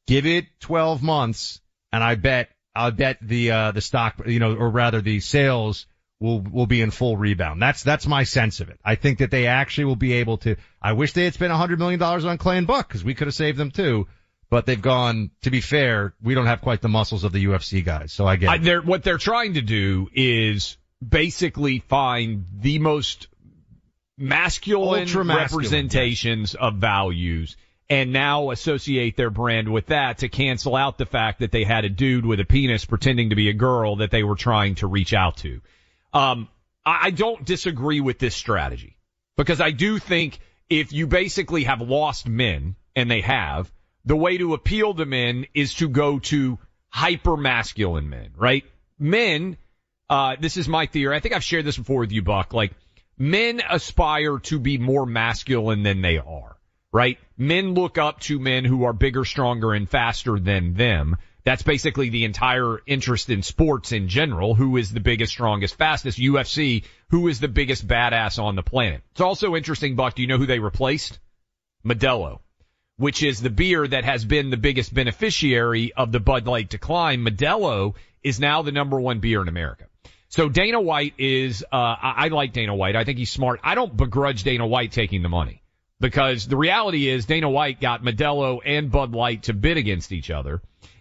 Give 0.07 0.27
it 0.27 0.47
12 0.61 1.03
months 1.03 1.61
and 1.93 2.03
I 2.03 2.15
bet, 2.15 2.51
I 2.75 2.91
bet 2.91 3.19
the, 3.23 3.51
uh, 3.51 3.73
the 3.73 3.81
stock, 3.81 4.21
you 4.27 4.41
know, 4.41 4.55
or 4.55 4.69
rather 4.69 5.01
the 5.01 5.21
sales 5.21 5.87
will, 6.21 6.41
will 6.41 6.67
be 6.67 6.81
in 6.81 6.91
full 6.91 7.17
rebound. 7.17 7.63
That's, 7.63 7.83
that's 7.83 8.07
my 8.07 8.25
sense 8.25 8.61
of 8.61 8.69
it. 8.69 8.81
I 8.85 8.97
think 8.97 9.19
that 9.19 9.31
they 9.31 9.47
actually 9.47 9.85
will 9.85 9.97
be 9.97 10.15
able 10.15 10.39
to, 10.39 10.57
I 10.83 10.93
wish 10.93 11.13
they 11.13 11.25
had 11.25 11.35
spent 11.35 11.53
a 11.53 11.57
$100 11.57 11.79
million 11.79 12.03
on 12.03 12.39
Clay 12.39 12.59
and 12.59 12.67
Buck 12.67 12.89
because 12.89 13.05
we 13.05 13.15
could 13.15 13.29
have 13.29 13.35
saved 13.35 13.59
them 13.59 13.71
too. 13.71 14.09
But 14.51 14.67
they've 14.67 14.81
gone, 14.81 15.31
to 15.43 15.51
be 15.51 15.61
fair, 15.61 16.15
we 16.23 16.35
don't 16.35 16.47
have 16.47 16.61
quite 16.61 16.81
the 16.81 16.89
muscles 16.89 17.25
of 17.25 17.33
the 17.33 17.45
UFC 17.45 17.85
guys. 17.85 18.13
So 18.13 18.27
I 18.27 18.37
get 18.37 18.49
I, 18.51 18.59
they're, 18.59 18.83
what 18.83 19.03
they're 19.03 19.19
trying 19.19 19.55
to 19.55 19.63
do 19.63 20.09
is 20.13 20.77
basically 21.07 21.81
find 21.81 22.47
the 22.61 22.79
most 22.79 23.29
masculine 24.17 25.09
representations 25.13 26.55
of 26.55 26.77
values 26.77 27.57
and 27.91 28.13
now 28.13 28.51
associate 28.51 29.17
their 29.17 29.31
brand 29.31 29.71
with 29.71 29.87
that 29.87 30.19
to 30.19 30.29
cancel 30.29 30.77
out 30.77 30.99
the 30.99 31.07
fact 31.07 31.41
that 31.41 31.51
they 31.51 31.65
had 31.65 31.85
a 31.85 31.91
dude 31.91 32.25
with 32.25 32.41
a 32.41 32.45
penis 32.45 32.85
pretending 32.85 33.31
to 33.31 33.37
be 33.37 33.49
a 33.49 33.53
girl 33.53 33.97
that 33.97 34.11
they 34.11 34.23
were 34.23 34.37
trying 34.37 34.77
to 34.77 34.87
reach 34.87 35.13
out 35.13 35.39
to. 35.39 35.61
Um, 36.13 36.49
I, 36.87 37.07
I 37.07 37.11
don't 37.11 37.45
disagree 37.45 38.01
with 38.01 38.19
this 38.19 38.35
strategy 38.35 38.97
because 39.37 39.61
I 39.61 39.71
do 39.73 39.99
think 39.99 40.39
if 40.71 40.93
you 40.93 41.07
basically 41.07 41.65
have 41.65 41.81
lost 41.81 42.29
men, 42.29 42.77
and 42.97 43.11
they 43.11 43.21
have, 43.21 43.71
the 44.05 44.17
way 44.17 44.39
to 44.39 44.55
appeal 44.55 44.95
to 44.95 45.07
men 45.07 45.47
is 45.55 45.75
to 45.75 45.89
go 45.89 46.19
to 46.19 46.59
hyper 46.89 47.37
masculine 47.37 48.09
men, 48.09 48.31
right? 48.37 48.65
Men, 48.99 49.57
uh, 50.09 50.37
this 50.39 50.57
is 50.57 50.69
my 50.69 50.87
theory. 50.87 51.17
I 51.17 51.21
think 51.21 51.35
I've 51.35 51.45
shared 51.45 51.65
this 51.65 51.77
before 51.77 52.01
with 52.01 52.13
you, 52.13 52.23
Buck. 52.23 52.53
Like, 52.53 52.73
men 53.19 53.61
aspire 53.69 54.39
to 54.41 54.59
be 54.59 54.79
more 54.79 55.07
masculine 55.07 55.83
than 55.83 56.03
they 56.03 56.19
are, 56.19 56.57
right? 56.93 57.19
Men 57.37 57.75
look 57.75 57.99
up 57.99 58.21
to 58.21 58.39
men 58.39 58.65
who 58.65 58.85
are 58.85 58.93
bigger, 58.93 59.25
stronger, 59.25 59.73
and 59.73 59.89
faster 59.89 60.39
than 60.39 60.75
them. 60.75 61.17
That's 61.45 61.63
basically 61.63 62.09
the 62.09 62.25
entire 62.25 62.79
interest 62.87 63.29
in 63.29 63.43
sports 63.43 63.93
in 63.93 64.09
general. 64.09 64.55
Who 64.55 64.79
is 64.79 64.91
the 64.91 65.01
biggest, 65.01 65.33
strongest, 65.33 65.77
fastest? 65.77 66.19
UFC. 66.19 66.85
Who 67.11 67.29
is 67.29 67.39
the 67.39 67.49
biggest 67.49 67.87
badass 67.87 68.43
on 68.43 68.57
the 68.57 68.63
planet? 68.63 69.03
It's 69.13 69.21
also 69.21 69.55
interesting, 69.55 69.95
Buck. 69.95 70.15
Do 70.15 70.23
you 70.23 70.29
know 70.29 70.39
who 70.39 70.47
they 70.47 70.59
replaced? 70.59 71.19
Modelo, 71.85 72.41
which 72.97 73.23
is 73.23 73.41
the 73.41 73.51
beer 73.51 73.87
that 73.87 74.05
has 74.05 74.25
been 74.25 74.51
the 74.51 74.57
biggest 74.57 74.95
beneficiary 74.95 75.93
of 75.95 76.13
the 76.13 76.21
Bud 76.21 76.47
Light 76.47 76.69
decline. 76.69 77.21
Modelo 77.25 77.95
is 78.23 78.39
now 78.41 78.63
the 78.63 78.73
number 78.73 79.01
one 79.01 79.21
beer 79.21 79.43
in 79.43 79.49
America. 79.49 79.87
So 80.29 80.49
Dana 80.49 80.81
White 80.81 81.15
is, 81.19 81.63
uh, 81.73 81.77
I, 81.77 82.15
I 82.17 82.29
like 82.29 82.53
Dana 82.53 82.75
White. 82.75 82.97
I 82.97 83.05
think 83.05 83.19
he's 83.19 83.31
smart. 83.31 83.61
I 83.63 83.75
don't 83.75 83.97
begrudge 83.97 84.43
Dana 84.43 84.67
White 84.67 84.93
taking 84.93 85.23
the 85.23 85.29
money 85.29 85.63
because 86.01 86.47
the 86.49 86.57
reality 86.57 87.09
is 87.09 87.25
Dana 87.27 87.49
White 87.51 87.81
got 87.81 88.03
Modelo 88.03 88.61
and 88.65 88.91
Bud 88.91 89.13
Light 89.13 89.45
to 89.45 89.53
bid 89.55 89.77
against 89.77 90.11
each 90.13 90.31
other 90.31 90.61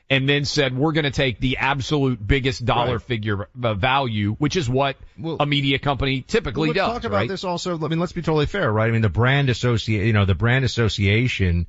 and 0.09 0.29
then 0.29 0.45
said, 0.45 0.77
we're 0.77 0.91
going 0.91 1.05
to 1.05 1.11
take 1.11 1.39
the 1.39 1.57
absolute 1.57 2.25
biggest 2.25 2.63
dollar 2.65 2.93
Right. 2.97 3.01
figure 3.01 3.47
uh, 3.63 3.73
value, 3.73 4.35
which 4.37 4.55
is 4.55 4.69
what 4.69 4.97
Well- 5.17 5.37
a 5.39 5.45
media 5.45 5.79
company 5.79 6.21
typically 6.21 6.67
Well, 6.69 6.73
does. 6.73 6.87
let's 6.89 6.97
talk 7.03 7.03
about 7.05 7.17
right? 7.17 7.29
this 7.29 7.43
also. 7.43 7.83
I 7.83 7.87
mean, 7.87 7.99
let's 7.99 8.11
be 8.11 8.21
totally 8.21 8.45
fair, 8.45 8.71
right? 8.71 8.87
I 8.87 8.91
mean, 8.91 9.01
the 9.01 9.09
brand 9.09 9.49
associate, 9.49 10.05
you 10.05 10.13
know, 10.13 10.25
the 10.25 10.35
brand 10.35 10.65
association. 10.65 11.65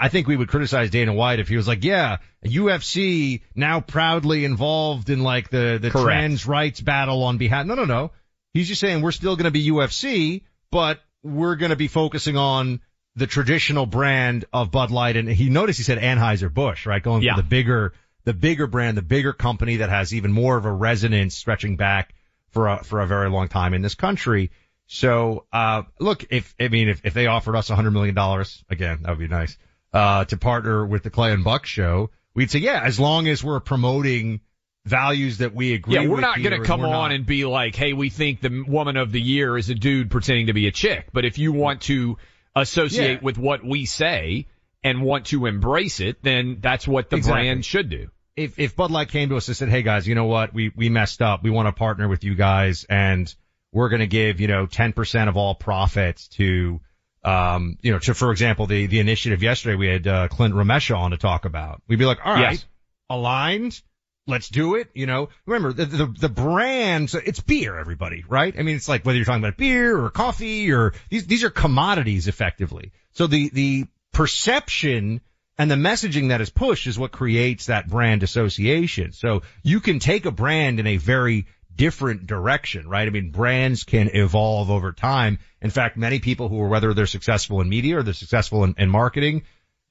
I 0.00 0.08
think 0.08 0.26
we 0.26 0.36
would 0.36 0.48
criticize 0.48 0.90
Dana 0.90 1.12
White 1.14 1.38
if 1.40 1.48
he 1.48 1.56
was 1.56 1.66
like, 1.68 1.84
yeah, 1.84 2.18
UFC 2.44 3.40
now 3.54 3.80
proudly 3.80 4.44
involved 4.44 5.10
in 5.10 5.22
like 5.22 5.50
the, 5.50 5.78
the 5.80 5.90
Correct. 5.90 6.04
trans 6.04 6.46
rights 6.46 6.80
battle 6.80 7.22
on 7.24 7.38
behalf. 7.38 7.66
No, 7.66 7.74
no, 7.74 7.84
no. 7.84 8.12
He's 8.52 8.68
just 8.68 8.80
saying 8.80 9.00
we're 9.02 9.12
still 9.12 9.36
going 9.36 9.44
to 9.44 9.50
be 9.50 9.68
UFC, 9.70 10.42
but 10.70 11.00
we're 11.22 11.56
going 11.56 11.70
to 11.70 11.76
be 11.76 11.88
focusing 11.88 12.36
on 12.36 12.80
the 13.16 13.26
traditional 13.26 13.86
brand 13.86 14.44
of 14.52 14.70
Bud 14.70 14.90
Light. 14.90 15.16
And 15.16 15.28
he 15.28 15.48
noticed 15.50 15.78
he 15.78 15.82
said 15.84 15.98
Anheuser-Busch, 15.98 16.86
right? 16.86 17.02
Going 17.02 17.22
Yeah. 17.22 17.36
for 17.36 17.42
the 17.42 17.48
bigger, 17.48 17.92
the 18.24 18.34
bigger 18.34 18.66
brand, 18.66 18.96
the 18.96 19.02
bigger 19.02 19.32
company 19.32 19.76
that 19.76 19.88
has 19.88 20.14
even 20.14 20.32
more 20.32 20.56
of 20.56 20.64
a 20.64 20.72
resonance 20.72 21.34
stretching 21.36 21.76
back 21.76 22.14
for 22.50 22.68
a, 22.68 22.82
for 22.84 23.00
a 23.00 23.06
very 23.06 23.30
long 23.30 23.48
time 23.48 23.74
in 23.74 23.82
this 23.82 23.94
country. 23.94 24.50
So, 24.86 25.46
uh, 25.52 25.82
look, 26.00 26.24
if, 26.30 26.52
I 26.60 26.66
mean, 26.66 26.88
if, 26.88 27.02
if 27.04 27.14
they 27.14 27.28
offered 27.28 27.54
us 27.54 27.70
a 27.70 27.76
hundred 27.76 27.92
million 27.92 28.14
dollars, 28.16 28.64
again, 28.68 29.00
that 29.02 29.10
would 29.10 29.20
be 29.20 29.28
nice, 29.28 29.56
uh, 29.92 30.24
to 30.26 30.36
partner 30.36 30.84
with 30.86 31.02
the 31.02 31.10
Clay 31.10 31.32
and 31.32 31.42
Buck 31.44 31.66
show, 31.66 32.10
we'd 32.34 32.50
say, 32.50 32.60
yeah, 32.60 32.80
as 32.84 32.98
long 33.00 33.26
as 33.28 33.42
we're 33.42 33.60
promoting 33.60 34.40
values 34.86 35.38
that 35.38 35.54
we 35.54 35.74
agree 35.74 35.94
with. 35.98 36.02
Yeah, 36.04 36.08
we're 36.08 36.20
not 36.20 36.42
going 36.42 36.58
to 36.60 36.66
come 36.66 36.80
on 36.82 36.90
not- 36.90 37.12
and 37.12 37.26
be 37.26 37.44
like, 37.44 37.74
hey, 37.76 37.92
we 37.92 38.08
think 38.08 38.40
the 38.40 38.64
woman 38.66 38.96
of 38.96 39.12
the 39.12 39.20
year 39.20 39.58
is 39.58 39.68
a 39.68 39.74
dude 39.74 40.10
pretending 40.10 40.46
to 40.46 40.52
be 40.54 40.66
a 40.68 40.72
chick. 40.72 41.08
But 41.12 41.24
if 41.24 41.38
you 41.38 41.52
want 41.52 41.82
to 41.82 42.16
associate 42.56 43.18
Yeah. 43.18 43.24
with 43.24 43.38
what 43.38 43.64
we 43.64 43.84
say 43.84 44.46
and 44.82 45.02
want 45.02 45.26
to 45.26 45.46
embrace 45.46 46.00
it, 46.00 46.22
then 46.22 46.58
that's 46.60 46.88
what 46.88 47.10
the 47.10 47.16
Exactly. 47.16 47.42
brand 47.42 47.64
should 47.64 47.90
do. 47.90 48.10
if 48.36 48.58
if 48.58 48.74
Bud 48.74 48.90
Light 48.90 49.08
came 49.10 49.28
to 49.30 49.36
us 49.36 49.48
and 49.48 49.56
said, 49.56 49.68
"Hey 49.68 49.82
guys, 49.82 50.08
you 50.08 50.14
know 50.14 50.24
what? 50.24 50.54
We 50.54 50.72
we 50.74 50.88
messed 50.88 51.20
up. 51.20 51.42
We 51.42 51.50
want 51.50 51.66
to 51.68 51.72
partner 51.72 52.08
with 52.08 52.24
you 52.24 52.34
guys, 52.34 52.84
and 52.88 53.32
we're 53.72 53.90
going 53.90 54.00
to 54.00 54.06
give 54.06 54.40
you 54.40 54.46
know 54.48 54.64
ten 54.66 54.92
percent 54.94 55.28
of 55.28 55.36
all 55.36 55.54
profits 55.54 56.28
to, 56.28 56.80
um, 57.24 57.76
you 57.82 57.92
know, 57.92 57.98
to 57.98 58.14
for 58.14 58.30
example 58.32 58.66
the 58.66 58.86
the 58.86 59.00
initiative 59.00 59.42
yesterday 59.42 59.76
we 59.76 59.86
had 59.88 60.06
uh, 60.06 60.28
Clint 60.28 60.54
Romesha 60.54 60.96
on 60.96 61.10
to 61.10 61.16
talk 61.16 61.44
about. 61.44 61.82
We'd 61.88 61.98
be 61.98 62.04
like, 62.06 62.18
all 62.24 62.34
right, 62.34 62.52
Yes. 62.52 62.66
aligned. 63.08 63.80
Let's 64.26 64.48
do 64.48 64.76
it. 64.76 64.88
You 64.94 65.06
know, 65.06 65.30
remember 65.46 65.72
the, 65.72 65.86
the, 65.86 66.06
the 66.06 66.28
brand, 66.28 67.12
it's 67.14 67.40
beer, 67.40 67.76
everybody, 67.76 68.22
right? 68.28 68.54
I 68.56 68.62
mean, 68.62 68.76
it's 68.76 68.88
like 68.88 69.04
whether 69.04 69.16
you're 69.16 69.24
talking 69.24 69.42
about 69.42 69.56
beer 69.56 69.98
or 69.98 70.08
coffee 70.10 70.70
or 70.70 70.92
these, 71.08 71.26
these 71.26 71.42
are 71.42 71.50
commodities 71.50 72.28
effectively. 72.28 72.92
So 73.12 73.26
the, 73.26 73.48
the 73.48 73.86
perception 74.12 75.20
and 75.58 75.70
the 75.70 75.74
messaging 75.74 76.28
that 76.28 76.40
is 76.40 76.50
pushed 76.50 76.86
is 76.86 76.98
what 76.98 77.10
creates 77.10 77.66
that 77.66 77.88
brand 77.88 78.22
association. 78.22 79.12
So 79.12 79.42
you 79.64 79.80
can 79.80 79.98
take 79.98 80.26
a 80.26 80.30
brand 80.30 80.78
in 80.78 80.86
a 80.86 80.96
very 80.96 81.46
different 81.74 82.26
direction, 82.26 82.88
right? 82.88 83.06
I 83.06 83.10
mean, 83.10 83.30
brands 83.30 83.84
can 83.84 84.10
evolve 84.12 84.70
over 84.70 84.92
time. 84.92 85.38
In 85.60 85.70
fact, 85.70 85.96
many 85.96 86.18
people 86.18 86.48
who 86.48 86.60
are, 86.60 86.68
whether 86.68 86.94
they're 86.94 87.06
successful 87.06 87.60
in 87.60 87.68
media 87.68 87.98
or 87.98 88.02
they're 88.02 88.14
successful 88.14 88.64
in, 88.64 88.74
in 88.78 88.88
marketing, 88.88 89.42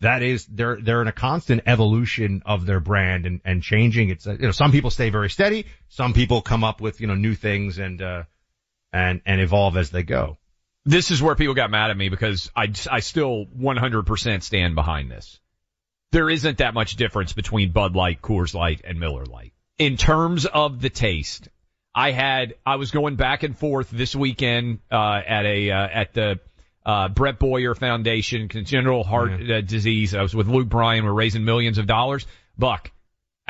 that 0.02 0.22
is 0.22 0.46
they're 0.46 0.80
they're 0.82 1.02
in 1.02 1.08
a 1.08 1.14
constant 1.14 1.64
evolution 1.66 2.42
of 2.46 2.66
their 2.66 2.80
brand 2.80 3.26
and 3.26 3.42
and 3.44 3.62
changing. 3.62 4.10
It's 4.10 4.26
you 4.26 4.38
know 4.38 4.52
some 4.52 4.72
people 4.72 4.92
stay 4.92 5.10
very 5.10 5.30
steady, 5.30 5.66
some 5.90 6.14
people 6.14 6.42
come 6.42 6.64
up 6.64 6.80
with 6.80 7.02
you 7.02 7.08
know 7.08 7.16
new 7.16 7.36
things 7.36 7.80
and 7.80 8.02
uh 8.02 8.24
and 8.94 9.22
and 9.26 9.42
evolve 9.42 9.78
as 9.78 9.90
they 9.90 10.04
go. 10.04 10.38
This 10.86 11.12
is 11.12 11.22
where 11.22 11.36
people 11.36 11.54
got 11.54 11.70
mad 11.70 11.92
at 11.92 11.98
me 11.98 12.10
because 12.10 12.50
I, 12.56 12.72
I 12.90 13.02
still 13.02 13.46
100% 13.46 14.44
stand 14.44 14.76
behind 14.76 15.12
this. 15.12 15.40
There 16.12 16.30
isn't 16.30 16.60
that 16.60 16.74
much 16.74 16.96
difference 16.96 17.34
between 17.34 17.74
Bud 17.74 17.96
Light, 17.96 18.22
Coors 18.22 18.56
Light, 18.56 18.82
and 18.84 19.00
Miller 19.00 19.26
Lite. 19.26 19.54
In 19.78 19.98
terms 19.98 20.46
of 20.46 20.82
the 20.82 20.90
taste, 20.90 21.50
I 22.00 22.12
had, 22.12 22.56
I 22.66 22.78
was 22.78 22.92
going 22.92 23.18
back 23.18 23.44
and 23.44 23.58
forth 23.58 23.90
this 23.92 24.16
weekend, 24.16 24.80
uh, 24.90 25.20
at 25.28 25.46
a, 25.46 25.70
uh, 25.70 25.88
at 25.92 26.14
the, 26.14 26.40
uh, 26.86 27.10
Brett 27.10 27.40
Boyer 27.40 27.76
Foundation, 27.76 28.48
congenital 28.48 29.04
heart 29.04 29.34
uh, 29.34 29.60
disease. 29.60 30.16
I 30.16 30.22
was 30.22 30.34
with 30.34 30.48
Luke 30.48 30.70
Bryan. 30.70 31.04
We're 31.04 31.12
raising 31.12 31.44
millions 31.44 31.78
of 31.78 31.88
dollars. 31.88 32.26
Buck, 32.58 32.90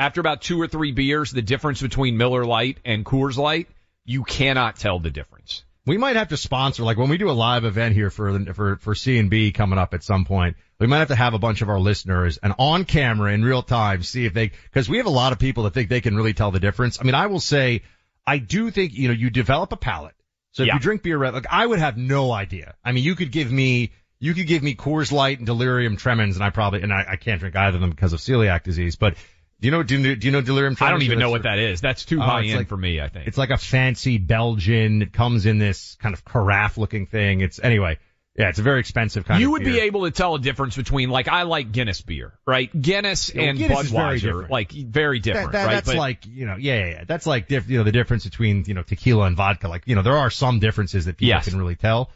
after 0.00 0.20
about 0.20 0.42
two 0.42 0.60
or 0.60 0.66
three 0.66 0.90
beers, 0.90 1.30
the 1.30 1.42
difference 1.42 1.80
between 1.80 2.16
Miller 2.16 2.44
Lite 2.44 2.78
and 2.84 3.04
Coors 3.04 3.36
Light, 3.36 3.68
you 4.04 4.24
cannot 4.24 4.74
tell 4.74 4.98
the 4.98 5.10
difference. 5.10 5.62
We 5.86 5.96
might 5.96 6.16
have 6.16 6.30
to 6.30 6.36
sponsor 6.36 6.82
like 6.82 6.98
when 6.98 7.08
we 7.08 7.18
do 7.18 7.30
a 7.30 7.32
live 7.32 7.64
event 7.64 7.94
here 7.94 8.10
for 8.10 8.52
for 8.52 8.76
for 8.76 8.94
C 8.96 9.18
and 9.18 9.30
B 9.30 9.52
coming 9.52 9.78
up 9.78 9.94
at 9.94 10.02
some 10.02 10.24
point. 10.24 10.56
We 10.80 10.88
might 10.88 10.98
have 10.98 11.08
to 11.08 11.14
have 11.14 11.34
a 11.34 11.38
bunch 11.38 11.62
of 11.62 11.68
our 11.68 11.78
listeners 11.78 12.38
and 12.42 12.52
on 12.58 12.84
camera 12.84 13.32
in 13.32 13.44
real 13.44 13.62
time 13.62 14.02
see 14.02 14.26
if 14.26 14.34
they 14.34 14.50
because 14.64 14.88
we 14.88 14.96
have 14.96 15.06
a 15.06 15.10
lot 15.10 15.32
of 15.32 15.38
people 15.38 15.64
that 15.64 15.74
think 15.74 15.88
they 15.88 16.00
can 16.00 16.16
really 16.16 16.34
tell 16.34 16.50
the 16.50 16.60
difference. 16.60 16.98
I 17.00 17.04
mean, 17.04 17.14
I 17.14 17.26
will 17.26 17.40
say 17.40 17.82
I 18.26 18.38
do 18.38 18.70
think 18.70 18.92
you 18.94 19.08
know 19.08 19.14
you 19.14 19.30
develop 19.30 19.72
a 19.72 19.76
palate. 19.76 20.14
So 20.52 20.62
if 20.62 20.68
Yeah. 20.68 20.74
you 20.74 20.80
drink 20.80 21.02
beer, 21.02 21.18
like 21.30 21.46
I 21.50 21.64
would 21.66 21.78
have 21.78 21.96
no 21.96 22.32
idea. 22.32 22.74
I 22.84 22.92
mean, 22.92 23.04
you 23.04 23.14
could 23.14 23.30
give 23.32 23.50
me 23.52 23.92
you 24.18 24.34
could 24.34 24.46
give 24.46 24.62
me 24.62 24.74
Coors 24.74 25.12
Light 25.12 25.38
and 25.38 25.46
Delirium 25.46 25.96
Tremens, 25.96 26.34
and 26.34 26.44
I 26.44 26.50
probably 26.50 26.82
and 26.82 26.92
I, 26.92 27.04
I 27.12 27.16
can't 27.16 27.40
drink 27.40 27.56
either 27.56 27.76
of 27.76 27.80
them 27.80 27.90
because 27.90 28.12
of 28.12 28.20
celiac 28.20 28.62
disease. 28.64 28.96
But 28.96 29.14
do 29.60 29.66
you 29.66 29.70
know 29.70 29.82
do 29.82 29.98
you, 29.98 30.16
do 30.16 30.26
you 30.26 30.32
know 30.32 30.40
Delirium 30.40 30.74
Tremens? 30.76 30.86
I 30.88 30.90
don't 30.90 31.02
even 31.02 31.18
know 31.18 31.30
what 31.30 31.44
that 31.44 31.58
is. 31.58 31.80
That's 31.80 32.04
too 32.04 32.18
Oh, 32.18 32.22
high 32.24 32.42
end 32.44 32.56
like- 32.56 32.68
for 32.68 32.76
me, 32.76 33.00
I 33.00 33.08
think. 33.08 33.26
it's 33.28 33.38
like 33.38 33.50
a 33.50 33.56
fancy 33.58 34.18
Belgian. 34.18 35.02
It 35.02 35.12
comes 35.12 35.46
in 35.46 35.58
this 35.58 35.96
kind 36.00 36.12
of 36.14 36.24
carafe 36.24 36.78
looking 36.78 37.06
thing. 37.06 37.40
It's 37.40 37.58
anyway. 37.62 37.98
Yeah, 38.38 38.48
it's 38.48 38.58
a 38.60 38.62
very 38.62 38.80
expensive 38.80 39.24
kind 39.26 39.36
of 39.36 39.40
you 39.42 39.50
would 39.50 39.64
beer. 39.64 39.72
be 39.74 39.80
able 39.80 40.04
to 40.04 40.12
tell 40.12 40.36
a 40.36 40.38
difference 40.38 40.76
between 40.76 41.10
like 41.10 41.26
I 41.28 41.42
like 41.42 41.72
Guinness 41.72 42.00
beer, 42.00 42.32
right? 42.46 42.70
Guinness 42.80 43.34
Yeah, 43.34 43.40
well, 43.40 43.48
and 43.50 43.58
Guinness 43.58 43.80
is 43.84 43.90
very 43.90 44.18
Budweiser, 44.18 44.22
different. 44.22 44.50
like 44.50 44.72
very 44.72 45.18
different, 45.18 45.52
That- 45.52 45.58
that- 45.58 45.66
right? 45.66 45.74
That's 45.74 45.86
But- 45.88 45.96
like 45.96 46.26
you 46.26 46.46
know, 46.46 46.56
yeah, 46.56 46.76
yeah, 46.78 46.86
yeah. 46.90 47.04
That's 47.06 47.26
like 47.26 47.48
diff, 47.48 47.68
you 47.68 47.78
know 47.78 47.84
the 47.84 47.92
difference 47.92 48.24
between 48.24 48.64
you 48.66 48.74
know 48.74 48.82
tequila 48.82 49.24
and 49.26 49.36
vodka. 49.36 49.68
Like 49.68 49.82
you 49.86 49.96
know, 49.96 50.02
there 50.02 50.16
are 50.16 50.30
some 50.30 50.60
differences 50.60 51.04
that 51.06 51.16
people 51.16 51.28
Yes. 51.28 51.48
can 51.48 51.58
really 51.58 51.74
tell. 51.76 52.10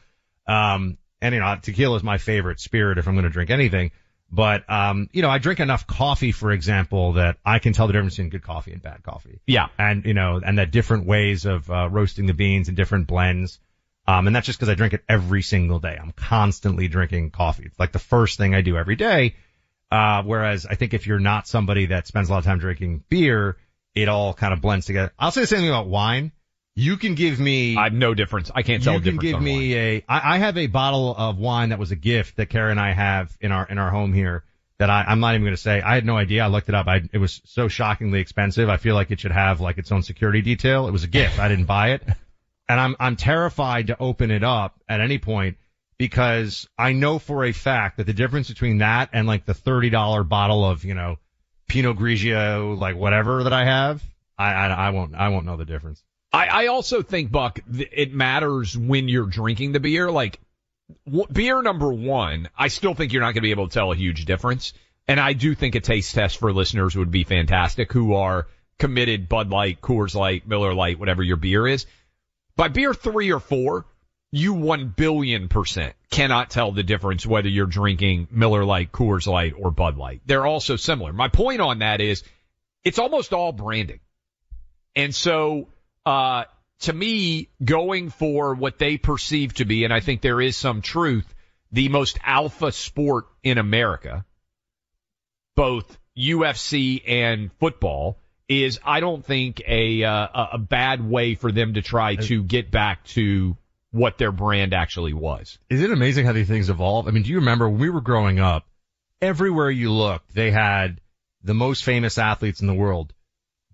Um, 0.47 0.99
and 1.21 1.35
you 1.35 1.41
know, 1.41 1.57
tequila 1.61 1.97
is 1.97 2.03
my 2.03 2.19
favorite 2.19 2.61
spirit 2.61 2.99
if 2.99 3.09
I'm 3.09 3.15
going 3.15 3.25
to 3.25 3.31
drink 3.31 3.51
anything. 3.51 3.91
But 4.31 4.69
um, 4.71 5.09
you 5.13 5.23
know, 5.23 5.31
I 5.31 5.39
drink 5.39 5.61
enough 5.61 5.87
coffee, 5.87 6.33
for 6.33 6.51
example, 6.53 7.15
that 7.15 7.37
I 7.45 7.59
can 7.59 7.73
tell 7.73 7.87
the 7.87 7.93
difference 7.93 8.15
between 8.17 8.31
good 8.31 8.43
coffee 8.43 8.73
and 8.73 8.83
bad 8.83 9.03
coffee. 9.03 9.41
yeah, 9.47 9.67
And 9.79 10.05
you 10.05 10.15
know, 10.15 10.41
and 10.45 10.59
that 10.59 10.71
different 10.71 11.07
ways 11.07 11.45
of 11.45 11.71
uh, 11.71 11.89
roasting 11.91 12.27
the 12.27 12.35
beans 12.35 12.69
and 12.69 12.77
different 12.77 13.07
blends. 13.07 13.59
Um, 14.07 14.27
and 14.27 14.37
that's 14.37 14.47
just 14.47 14.59
because 14.59 14.69
I 14.69 14.75
drink 14.75 14.93
it 14.93 15.03
every 15.09 15.43
single 15.43 15.81
day. 15.81 15.99
I'm 16.01 16.13
constantly 16.13 16.89
drinking 16.89 17.31
coffee. 17.31 17.65
It's 17.65 17.79
like 17.79 17.93
the 17.93 17.99
first 17.99 18.37
thing 18.37 18.55
I 18.55 18.61
do 18.61 18.77
every 18.77 18.97
day. 18.97 19.35
Uh, 19.91 20.23
whereas 20.25 20.67
I 20.67 20.75
think 20.75 20.93
if 20.93 21.07
you're 21.07 21.21
not 21.21 21.47
somebody 21.47 21.87
that 21.87 22.07
spends 22.07 22.29
a 22.29 22.33
lot 22.33 22.39
of 22.39 22.45
time 22.45 22.59
drinking 22.59 23.05
beer, 23.09 23.57
it 23.95 24.09
all 24.09 24.35
kind 24.35 24.53
of 24.53 24.61
blends 24.61 24.87
together. 24.87 25.13
I'll 25.19 25.31
say 25.31 25.43
the 25.43 25.47
same 25.47 25.61
thing 25.61 25.69
about 25.69 25.87
wine. 25.87 26.33
You 26.75 26.97
can 26.97 27.15
give 27.15 27.39
me, 27.39 27.77
I 27.77 27.85
have 27.85 27.93
no 27.93 28.15
difference. 28.15 28.51
I 28.53 28.63
can't 28.63 28.83
tell 28.83 28.97
a 28.97 28.99
difference. 28.99 29.23
you 29.23 29.33
can 29.35 29.39
give 29.39 29.43
me 29.43 29.75
wine. 29.75 29.79
a, 29.79 30.05
I, 30.09 30.35
I 30.35 30.39
have 30.39 30.59
a 30.59 30.67
bottle 30.67 31.15
of 31.17 31.39
wine 31.39 31.69
that 31.69 31.79
was 31.79 31.93
a 31.93 31.97
gift 31.97 32.37
that 32.37 32.47
Kara 32.47 32.73
and 32.73 32.81
I 32.81 32.93
have 32.93 33.35
in 33.41 33.53
our, 33.53 33.65
in 33.67 33.79
our 33.79 33.91
home 33.91 34.13
here 34.13 34.43
that 34.79 34.91
I, 34.91 35.05
I'm 35.07 35.21
not 35.21 35.35
even 35.35 35.45
going 35.45 35.55
to 35.55 35.63
say. 35.63 35.81
I 35.81 35.95
had 35.95 36.05
no 36.05 36.17
idea. 36.17 36.43
I 36.43 36.49
looked 36.49 36.69
it 36.69 36.75
up. 36.75 36.89
I, 36.89 37.03
it 37.13 37.19
was 37.19 37.41
so 37.45 37.69
shockingly 37.69 38.19
expensive. 38.19 38.69
I 38.69 38.77
feel 38.77 38.97
like 38.97 39.13
it 39.13 39.21
should 39.21 39.31
have 39.31 39.61
like 39.61 39.79
its 39.79 39.93
own 39.93 40.03
security 40.03 40.43
detail. 40.43 40.89
It 40.89 40.91
was 40.91 41.05
a 41.05 41.09
gift. 41.09 41.39
I 41.39 41.47
didn't 41.49 41.67
buy 41.67 41.93
it. 41.93 42.03
And 42.69 42.81
I'm, 42.81 42.97
I'm 42.99 43.17
terrified 43.17 43.89
to 43.89 43.99
open 44.01 44.31
it 44.31 44.43
up 44.43 44.81
at 44.89 45.01
any 45.01 45.19
point 45.19 45.59
because 45.99 46.69
I 46.79 46.93
know 46.93 47.19
for 47.19 47.45
a 47.45 47.53
fact 47.53 47.99
that 47.99 48.07
the 48.07 48.13
difference 48.13 48.49
between 48.49 48.79
that 48.79 49.11
and 49.13 49.27
like 49.27 49.45
the 49.45 49.55
$30 49.55 50.29
bottle 50.29 50.65
of, 50.65 50.85
you 50.85 50.95
know, 50.95 51.19
Pinot 51.69 51.97
Grigio, 51.97 52.79
like 52.79 52.97
whatever 52.97 53.45
that 53.45 53.53
I 53.53 53.65
have, 53.65 54.03
I, 54.39 54.53
I, 54.53 54.67
I 54.69 54.91
won't, 54.91 55.15
I 55.15 55.29
won't 55.29 55.47
know 55.47 55.57
the 55.57 55.65
difference. 55.65 56.03
I, 56.33 56.47
I 56.47 56.67
also 56.67 57.03
think, 57.03 57.31
Buck, 57.31 57.61
it 57.71 58.13
matters 58.13 58.77
when 58.77 59.09
you're 59.09 59.27
drinking 59.27 59.73
the 59.73 59.81
beer. 59.81 60.11
Like, 60.11 60.41
w- 61.07 61.27
beer 61.31 61.63
number 61.63 61.93
one, 61.93 62.49
I 62.59 62.69
still 62.69 62.95
think 62.95 63.13
you're 63.13 63.23
not 63.23 63.29
going 63.29 63.35
to 63.37 63.41
be 63.43 63.53
able 63.53 63.69
to 63.69 63.75
tell 63.75 63.93
a 63.93 63.97
huge 63.97 64.25
difference. 64.25 64.73
And 65.07 65.21
I 65.21 65.35
do 65.35 65.55
think 65.55 65.75
a 65.75 65.81
taste 65.81 66.15
test 66.15 66.39
for 66.39 66.53
listeners 66.53 66.97
would 66.97 67.11
be 67.11 67.25
fantastic 67.25 67.93
who 67.93 68.15
are 68.15 68.49
committed 68.79 69.29
Bud 69.29 69.51
Light, 69.51 69.81
Coors 69.81 70.15
Light, 70.15 70.49
Miller 70.49 70.75
Lite, 70.75 70.99
whatever 70.99 71.23
your 71.23 71.37
beer 71.37 71.67
is. 71.69 71.87
By 72.57 72.69
beer 72.69 72.95
three 72.95 73.33
or 73.33 73.41
four, 73.41 73.87
you 74.31 74.55
one 74.55 74.89
billion 74.89 75.49
percent 75.49 75.95
cannot 76.11 76.51
tell 76.51 76.73
the 76.73 76.83
difference 76.83 77.27
whether 77.27 77.49
you're 77.49 77.67
drinking 77.67 78.29
Miller 78.31 78.65
Lite, 78.65 78.93
Coors 78.93 79.27
Light, 79.27 79.55
or 79.57 79.71
Bud 79.71 79.97
Light. 79.97 80.23
They're 80.27 80.47
all 80.47 80.61
so 80.61 80.77
similar. 80.77 81.13
My 81.13 81.29
point 81.29 81.61
on 81.61 81.81
that 81.81 82.01
is 82.01 82.23
it's 82.85 82.99
almost 82.99 83.33
all 83.33 83.53
branding. 83.53 84.01
And 84.97 85.15
so, 85.15 85.69
uh, 86.07 86.45
to 86.81 86.93
me, 86.93 87.49
going 87.65 88.11
for 88.11 88.55
what 88.55 88.79
they 88.79 88.99
perceive 88.99 89.55
to 89.55 89.65
be, 89.65 89.85
and 89.85 89.93
I 89.93 90.01
think 90.01 90.21
there 90.21 90.41
is 90.41 90.57
some 90.57 90.83
truth, 90.83 91.33
the 91.73 91.89
most 91.89 92.19
alpha 92.25 92.71
sport 92.73 93.27
in 93.43 93.59
America, 93.59 94.25
both 95.57 95.99
UFC 96.17 97.03
and 97.07 97.51
football, 97.59 98.19
is 98.49 98.79
I 98.85 99.01
don't 99.01 99.25
think 99.25 99.63
a 99.67 100.05
uh, 100.05 100.29
a- 100.53 100.59
bad 100.59 101.09
way 101.09 101.35
for 101.35 101.51
them 101.51 101.75
to 101.75 101.83
try 101.83 102.17
to 102.17 102.43
get 102.43 102.71
back 102.71 103.05
to 103.09 103.57
what 103.91 104.19
their 104.19 104.33
brand 104.33 104.75
actually 104.75 105.13
was. 105.13 105.59
Is 105.71 105.81
it 105.81 105.91
amazing 105.91 106.27
how 106.27 106.33
these 106.33 106.49
things 106.49 106.69
evolve? 106.69 107.09
I 107.09 107.11
mean, 107.11 107.23
do 107.23 107.31
you 107.31 107.37
remember 107.37 107.69
when 107.69 107.81
we 107.81 107.91
were 107.91 108.01
growing 108.01 108.41
up, 108.41 108.67
everywhere 109.23 109.71
you 109.71 109.93
looked, 109.93 110.35
they 110.35 110.51
had 110.51 111.01
the 111.43 111.55
most 111.55 111.85
famous 111.85 112.19
athletes 112.19 112.61
in 112.61 112.67
the 112.67 112.75
world 112.75 113.13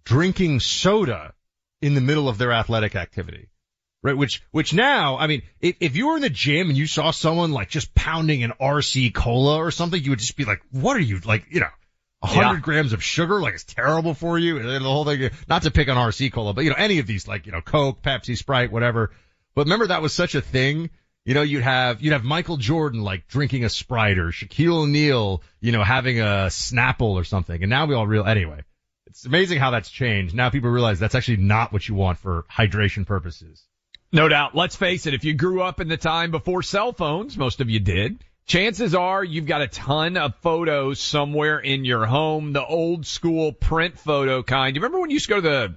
drinking 0.05 0.61
soda 0.61 1.33
in 1.81 1.95
the 1.95 2.01
middle 2.01 2.29
of 2.29 2.39
their 2.39 2.53
athletic 2.53 2.97
activity. 2.97 3.49
Right, 4.03 4.17
which, 4.17 4.43
which 4.51 4.73
now, 4.73 5.19
I 5.19 5.27
mean, 5.27 5.43
if, 5.61 5.77
if 5.81 5.97
you 5.97 6.09
were 6.09 6.17
in 6.17 6.23
the 6.23 6.31
gym 6.31 6.71
and 6.71 6.79
you 6.79 6.87
saw 6.87 7.11
someone 7.11 7.53
like 7.53 7.69
just 7.69 7.95
pounding 7.95 8.43
an 8.43 8.53
RC 8.59 9.13
cola 9.13 9.59
or 9.59 9.71
something, 9.71 10.03
you 10.03 10.11
would 10.11 10.19
just 10.19 10.39
be 10.39 10.47
like, 10.47 10.63
what 10.71 10.97
are 10.97 11.01
you, 11.01 11.21
like, 11.21 11.45
you 11.51 11.61
know, 11.61 11.69
hundred 12.23 12.55
Yeah. 12.57 12.61
grams 12.61 12.93
of 12.93 13.03
sugar, 13.03 13.41
like 13.41 13.55
it's 13.55 13.65
terrible 13.65 14.15
for 14.15 14.39
you, 14.39 14.59
and 14.59 14.69
the 14.69 14.81
whole 14.81 15.05
thing, 15.05 15.31
not 15.49 15.63
to 15.63 15.71
pick 15.71 15.89
on 15.89 15.97
RC 15.97 16.33
cola, 16.33 16.53
but 16.53 16.65
you 16.65 16.71
know, 16.71 16.77
any 16.77 16.99
of 16.99 17.07
these, 17.07 17.27
like, 17.27 17.47
you 17.47 17.53
know, 17.53 17.61
Coke, 17.63 18.03
Pepsi, 18.03 18.37
Sprite, 18.37 18.71
whatever. 18.73 19.11
But 19.55 19.67
remember 19.67 19.87
that 19.89 20.03
was 20.03 20.13
such 20.13 20.35
a 20.35 20.41
thing. 20.41 20.91
You 21.25 21.35
know, 21.35 21.43
you'd 21.43 21.63
have, 21.63 22.01
you'd 22.03 22.13
have 22.13 22.25
Michael 22.25 22.57
Jordan 22.57 23.03
like 23.03 23.27
drinking 23.29 23.65
a 23.65 23.69
Sprite 23.69 24.19
or 24.19 24.29
Shaquille 24.29 24.83
O'Neal, 24.83 25.43
you 25.61 25.73
know, 25.73 25.83
having 25.83 26.21
a 26.21 26.49
Snapple 26.49 27.13
or 27.15 27.25
something. 27.25 27.63
And 27.63 27.69
now 27.71 27.87
we 27.87 27.95
all 27.95 28.07
real, 28.07 28.25
anyway, 28.25 28.63
it's 29.07 29.27
amazing 29.27 29.59
how 29.59 29.71
that's 29.71 29.91
changed. 29.91 30.35
Now 30.35 30.51
people 30.51 30.71
realize 30.71 30.99
that's 30.99 31.15
actually 31.15 31.39
not 31.39 31.73
what 31.73 31.87
you 31.89 31.95
want 31.95 32.19
for 32.19 32.45
hydration 32.51 33.07
purposes. 33.07 33.63
No 34.13 34.29
doubt. 34.29 34.55
Let's 34.57 34.77
face 34.77 35.07
it. 35.07 35.15
If 35.15 35.25
you 35.25 35.35
grew 35.35 35.63
up 35.63 35.81
in 35.81 35.89
the 35.89 35.97
time 35.97 36.31
before 36.31 36.63
cell 36.63 36.93
phones, 36.93 37.37
most 37.37 37.61
of 37.61 37.69
you 37.71 37.81
did, 37.81 38.25
chances 38.51 38.97
are 38.97 39.23
you've 39.23 39.47
got 39.47 39.63
a 39.63 39.69
ton 39.69 40.17
of 40.17 40.35
photos 40.43 40.99
somewhere 40.99 41.61
in 41.61 41.85
your 41.85 42.05
home, 42.05 42.53
the 42.53 42.65
old 42.67 43.07
school 43.07 43.53
print 43.53 43.97
photo 43.97 44.43
kind. 44.43 44.75
You 44.75 44.83
remember 44.83 44.99
when 44.99 45.09
you 45.09 45.15
used 45.15 45.27
to 45.27 45.35
go 45.35 45.41
to 45.41 45.49
the 45.49 45.77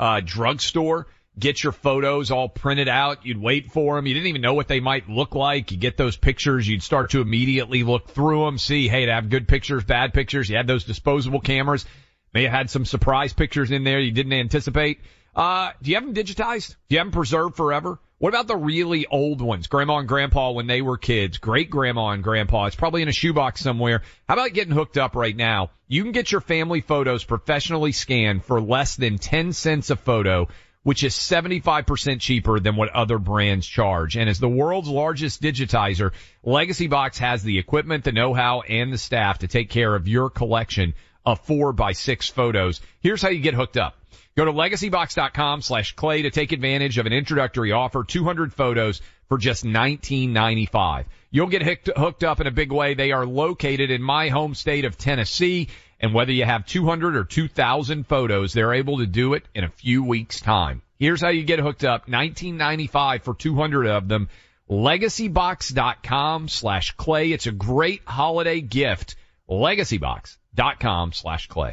uh, 0.00 0.20
drugstore, 0.24 1.06
get 1.38 1.62
your 1.62 1.72
photos 1.72 2.32
all 2.32 2.48
printed 2.48 2.88
out? 2.88 3.24
You'd 3.24 3.40
wait 3.40 3.70
for 3.70 3.94
them. 3.94 4.08
You 4.08 4.14
didn't 4.14 4.26
even 4.26 4.42
know 4.42 4.54
what 4.54 4.66
they 4.66 4.80
might 4.80 5.08
look 5.08 5.36
like. 5.36 5.70
You 5.70 5.76
get 5.76 5.96
those 5.96 6.16
pictures. 6.16 6.66
You'd 6.66 6.82
start 6.82 7.10
to 7.10 7.20
immediately 7.20 7.84
look 7.84 8.08
through 8.08 8.44
them, 8.44 8.58
see, 8.58 8.88
hey, 8.88 9.06
to 9.06 9.12
have 9.12 9.30
good 9.30 9.46
pictures, 9.46 9.84
bad 9.84 10.12
pictures. 10.12 10.50
You 10.50 10.56
had 10.56 10.66
those 10.66 10.82
disposable 10.82 11.40
cameras. 11.40 11.86
May 12.34 12.42
have 12.42 12.52
had 12.52 12.70
some 12.70 12.86
surprise 12.86 13.32
pictures 13.32 13.70
in 13.70 13.84
there 13.84 14.00
you 14.00 14.10
didn't 14.10 14.32
anticipate. 14.32 14.98
Uh, 15.36 15.70
do 15.80 15.90
you 15.90 15.96
have 15.96 16.04
them 16.04 16.14
digitized? 16.14 16.70
Do 16.88 16.96
you 16.96 16.98
have 16.98 17.06
them 17.06 17.12
preserved 17.12 17.54
forever? 17.54 18.00
What 18.20 18.34
about 18.34 18.48
the 18.48 18.56
really 18.56 19.06
old 19.06 19.40
ones? 19.40 19.66
Grandma 19.66 19.96
and 19.96 20.06
grandpa 20.06 20.50
when 20.50 20.66
they 20.66 20.82
were 20.82 20.98
kids, 20.98 21.38
great 21.38 21.70
grandma 21.70 22.10
and 22.10 22.22
grandpa. 22.22 22.66
It's 22.66 22.76
probably 22.76 23.00
in 23.00 23.08
a 23.08 23.12
shoebox 23.12 23.62
somewhere. 23.62 24.02
How 24.28 24.34
about 24.34 24.52
getting 24.52 24.74
hooked 24.74 24.98
up 24.98 25.16
right 25.16 25.34
now? 25.34 25.70
You 25.88 26.02
can 26.02 26.12
get 26.12 26.30
your 26.30 26.42
family 26.42 26.82
photos 26.82 27.24
professionally 27.24 27.92
scanned 27.92 28.44
for 28.44 28.60
less 28.60 28.94
than 28.94 29.16
10 29.16 29.54
cents 29.54 29.88
a 29.88 29.96
photo, 29.96 30.48
which 30.82 31.02
is 31.02 31.14
75% 31.14 32.20
cheaper 32.20 32.60
than 32.60 32.76
what 32.76 32.90
other 32.90 33.18
brands 33.18 33.66
charge. 33.66 34.18
And 34.18 34.28
as 34.28 34.38
the 34.38 34.50
world's 34.50 34.90
largest 34.90 35.40
digitizer, 35.40 36.12
Legacy 36.42 36.88
Box 36.88 37.16
has 37.20 37.42
the 37.42 37.58
equipment, 37.58 38.04
the 38.04 38.12
know-how, 38.12 38.60
and 38.60 38.92
the 38.92 38.98
staff 38.98 39.38
to 39.38 39.48
take 39.48 39.70
care 39.70 39.94
of 39.94 40.08
your 40.08 40.28
collection 40.28 40.92
of 41.24 41.40
four 41.46 41.72
by 41.72 41.92
six 41.92 42.28
photos. 42.28 42.82
Here's 43.00 43.22
how 43.22 43.30
you 43.30 43.40
get 43.40 43.54
hooked 43.54 43.78
up. 43.78 43.96
Go 44.36 44.44
to 44.44 44.52
legacybox.com 44.52 45.62
slash 45.62 45.94
clay 45.96 46.22
to 46.22 46.30
take 46.30 46.52
advantage 46.52 46.98
of 46.98 47.06
an 47.06 47.12
introductory 47.12 47.72
offer, 47.72 48.04
200 48.04 48.54
photos 48.54 49.02
for 49.28 49.38
just 49.38 49.64
$19.95. 49.64 51.04
You'll 51.30 51.46
get 51.46 51.62
hooked, 51.62 52.24
up 52.24 52.40
in 52.40 52.46
a 52.46 52.52
big 52.52 52.72
way. 52.72 52.94
They 52.94 53.12
are 53.12 53.26
located 53.26 53.90
in 53.90 54.02
my 54.02 54.28
home 54.28 54.54
state 54.54 54.84
of 54.84 54.98
Tennessee. 54.98 55.68
And 56.00 56.14
whether 56.14 56.32
you 56.32 56.44
have 56.44 56.66
200 56.66 57.16
or 57.16 57.24
2,000 57.24 58.06
photos, 58.06 58.52
they're 58.52 58.74
able 58.74 58.98
to 58.98 59.06
do 59.06 59.34
it 59.34 59.44
in 59.54 59.64
a 59.64 59.68
few 59.68 60.02
weeks 60.02 60.40
time. 60.40 60.82
Here's 60.98 61.20
how 61.20 61.28
you 61.28 61.44
get 61.44 61.60
hooked 61.60 61.84
up. 61.84 62.06
$19.95 62.06 63.22
for 63.22 63.34
200 63.34 63.86
of 63.86 64.08
them. 64.08 64.28
Legacybox.com 64.68 66.48
slash 66.48 66.92
clay. 66.92 67.32
It's 67.32 67.46
a 67.46 67.52
great 67.52 68.02
holiday 68.04 68.60
gift. 68.60 69.16
Legacybox.com 69.48 71.12
slash 71.12 71.48
clay. 71.48 71.72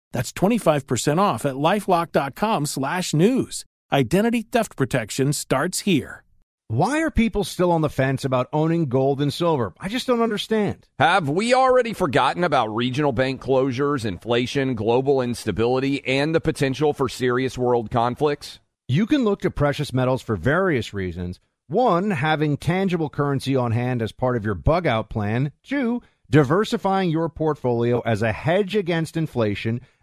That's 0.11 0.31
25% 0.31 1.19
off 1.19 1.45
at 1.45 1.55
lifelock.com 1.55 2.65
slash 2.65 3.13
news. 3.13 3.65
Identity 3.91 4.43
theft 4.43 4.75
protection 4.75 5.33
starts 5.33 5.79
here. 5.81 6.23
Why 6.71 7.01
are 7.01 7.11
people 7.11 7.43
still 7.43 7.69
on 7.69 7.81
the 7.81 7.89
fence 7.89 8.23
about 8.23 8.47
owning 8.53 8.85
gold 8.85 9.21
and 9.21 9.33
silver? 9.33 9.73
I 9.77 9.89
just 9.89 10.07
don't 10.07 10.21
understand. 10.21 10.87
Have 10.99 11.27
we 11.27 11.53
already 11.53 11.91
forgotten 11.91 12.45
about 12.45 12.73
regional 12.73 13.11
bank 13.11 13.41
closures, 13.41 14.05
inflation, 14.05 14.75
global 14.75 15.21
instability, 15.21 16.01
and 16.07 16.33
the 16.33 16.39
potential 16.39 16.93
for 16.93 17.09
serious 17.09 17.57
world 17.57 17.91
conflicts? 17.91 18.61
You 18.87 19.05
can 19.05 19.25
look 19.25 19.41
to 19.41 19.51
precious 19.51 19.91
metals 19.91 20.21
for 20.21 20.37
various 20.37 20.93
reasons. 20.93 21.41
One, 21.67 22.11
having 22.11 22.55
tangible 22.55 23.09
currency 23.09 23.53
on 23.53 23.73
hand 23.73 24.01
as 24.01 24.13
part 24.13 24.37
of 24.37 24.45
your 24.45 24.55
bug 24.55 24.87
out 24.87 25.09
plan. 25.09 25.51
Two, 25.63 26.01
diversifying 26.29 27.09
your 27.09 27.27
portfolio 27.27 27.99
as 28.05 28.21
a 28.21 28.31
hedge 28.31 28.77
against 28.77 29.17
inflation. 29.17 29.81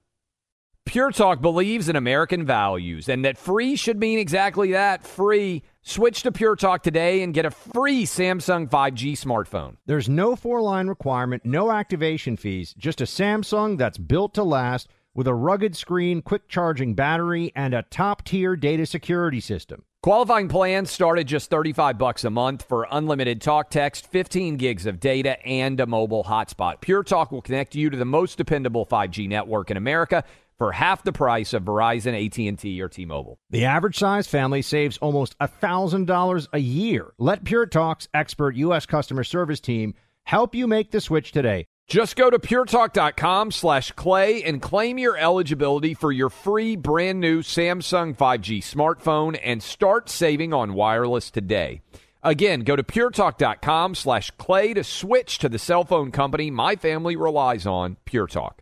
Pure 0.89 1.11
Talk 1.11 1.39
believes 1.39 1.87
in 1.87 1.95
American 1.95 2.47
values 2.47 3.07
and 3.07 3.23
that 3.23 3.37
free 3.37 3.75
should 3.75 3.99
mean 3.99 4.17
exactly 4.17 4.71
that, 4.71 5.05
free. 5.05 5.61
Switch 5.83 6.23
to 6.23 6.31
Pure 6.31 6.55
Talk 6.55 6.81
today 6.81 7.21
and 7.21 7.31
get 7.31 7.45
a 7.45 7.51
free 7.51 8.05
Samsung 8.05 8.67
5G 8.67 9.11
smartphone. 9.11 9.77
There's 9.85 10.09
no 10.09 10.35
four 10.35 10.63
line 10.63 10.87
requirement, 10.87 11.45
no 11.45 11.71
activation 11.71 12.37
fees, 12.37 12.73
just 12.75 13.01
a 13.01 13.03
Samsung 13.03 13.77
that's 13.77 13.99
built 13.99 14.33
to 14.33 14.43
last 14.43 14.87
with 15.13 15.27
a 15.27 15.33
rugged 15.35 15.75
screen, 15.75 16.23
quick 16.23 16.49
charging 16.49 16.95
battery, 16.95 17.51
and 17.55 17.75
a 17.75 17.83
top 17.83 18.25
tier 18.25 18.55
data 18.55 18.87
security 18.87 19.39
system. 19.39 19.83
Qualifying 20.01 20.47
plans 20.47 20.89
start 20.89 21.19
at 21.19 21.27
just 21.27 21.51
35 21.51 21.99
bucks 21.99 22.23
a 22.23 22.31
month 22.31 22.63
for 22.63 22.87
unlimited 22.89 23.41
talk 23.41 23.69
text, 23.69 24.07
15 24.07 24.57
gigs 24.57 24.87
of 24.87 24.99
data, 24.99 25.39
and 25.45 25.79
a 25.79 25.85
mobile 25.85 26.23
hotspot. 26.23 26.81
Pure 26.81 27.03
Talk 27.03 27.31
will 27.31 27.43
connect 27.43 27.75
you 27.75 27.91
to 27.91 27.97
the 27.97 28.05
most 28.05 28.39
dependable 28.39 28.87
5G 28.87 29.27
network 29.27 29.69
in 29.69 29.77
America 29.77 30.23
for 30.59 30.73
half 30.73 31.03
the 31.03 31.11
price 31.11 31.53
of 31.53 31.63
Verizon, 31.63 32.13
AT&T, 32.13 32.79
or 32.81 32.89
T-Mobile. 32.89 33.39
The 33.49 33.65
average 33.65 33.97
size 33.97 34.27
family 34.27 34.61
saves 34.61 34.99
almost 34.99 35.35
$1,000 35.39 36.47
a 36.53 36.59
year. 36.59 37.13
Let 37.17 37.43
Pure 37.43 37.67
Talk's 37.67 38.07
expert 38.13 38.55
U.S. 38.57 38.85
customer 38.85 39.23
service 39.23 39.61
team 39.61 39.95
help 40.25 40.53
you 40.53 40.67
make 40.67 40.91
the 40.91 41.01
switch 41.01 41.31
today. 41.31 41.65
Just 41.87 42.15
go 42.15 42.29
to 42.29 42.37
puretalk.com 42.37 43.49
slash 43.49 43.91
clay 43.93 44.43
and 44.43 44.61
claim 44.61 44.99
your 44.99 45.17
eligibility 45.17 45.95
for 45.95 46.11
your 46.11 46.29
free 46.29 46.75
brand 46.75 47.19
new 47.19 47.41
Samsung 47.41 48.15
5G 48.15 48.59
smartphone 48.59 49.39
and 49.43 49.63
start 49.63 50.07
saving 50.07 50.53
on 50.53 50.75
wireless 50.75 51.31
today. 51.31 51.81
Again, 52.21 52.59
go 52.59 52.75
to 52.75 52.83
puretalk.com 52.83 53.95
slash 53.95 54.29
clay 54.31 54.75
to 54.75 54.83
switch 54.83 55.39
to 55.39 55.49
the 55.49 55.57
cell 55.57 55.83
phone 55.83 56.11
company 56.11 56.51
my 56.51 56.75
family 56.75 57.15
relies 57.15 57.65
on, 57.65 57.97
Pure 58.05 58.27
Talk. 58.27 58.61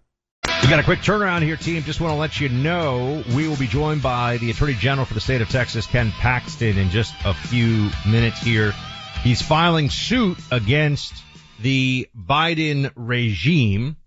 We 0.68 0.70
got 0.72 0.80
a 0.80 0.84
quick 0.84 1.00
turnaround 1.00 1.44
here, 1.44 1.56
team. 1.56 1.84
Just 1.84 2.02
want 2.02 2.12
to 2.12 2.18
let 2.18 2.40
you 2.40 2.50
know 2.50 3.24
we 3.36 3.48
will 3.48 3.56
be 3.56 3.68
joined 3.68 4.02
by 4.02 4.38
the 4.38 4.50
Attorney 4.52 4.74
General 4.74 5.06
for 5.06 5.14
the 5.14 5.22
state 5.22 5.42
of 5.42 5.50
Texas, 5.50 5.86
Ken 5.86 6.12
Paxton, 6.12 6.78
in 6.78 6.90
just 6.90 7.14
a 7.26 7.34
few 7.34 7.90
minutes 8.06 8.42
here. 8.42 8.74
He's 9.24 9.42
filing 9.42 9.90
suit 9.90 10.38
against 10.52 11.14
the 11.60 12.08
Biden 12.18 12.92
regime 12.96 13.98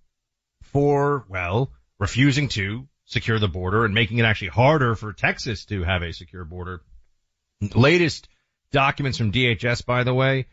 for, 0.65 1.25
well, 1.29 1.73
refusing 1.99 2.49
to 2.49 2.87
secure 3.05 3.39
the 3.39 3.49
border 3.49 3.85
and 3.85 3.95
making 3.95 4.19
it 4.19 4.25
actually 4.25 4.49
harder 4.49 4.95
for 4.95 5.13
Texas 5.13 5.65
to 5.67 5.83
have 5.83 6.03
a 6.03 6.13
secure 6.13 6.45
border. 6.45 6.83
Latest 7.75 8.29
documents 8.71 9.19
from 9.19 9.33
DHS, 9.33 9.85
by 9.85 10.05
the 10.05 10.15
way, 10.15 10.47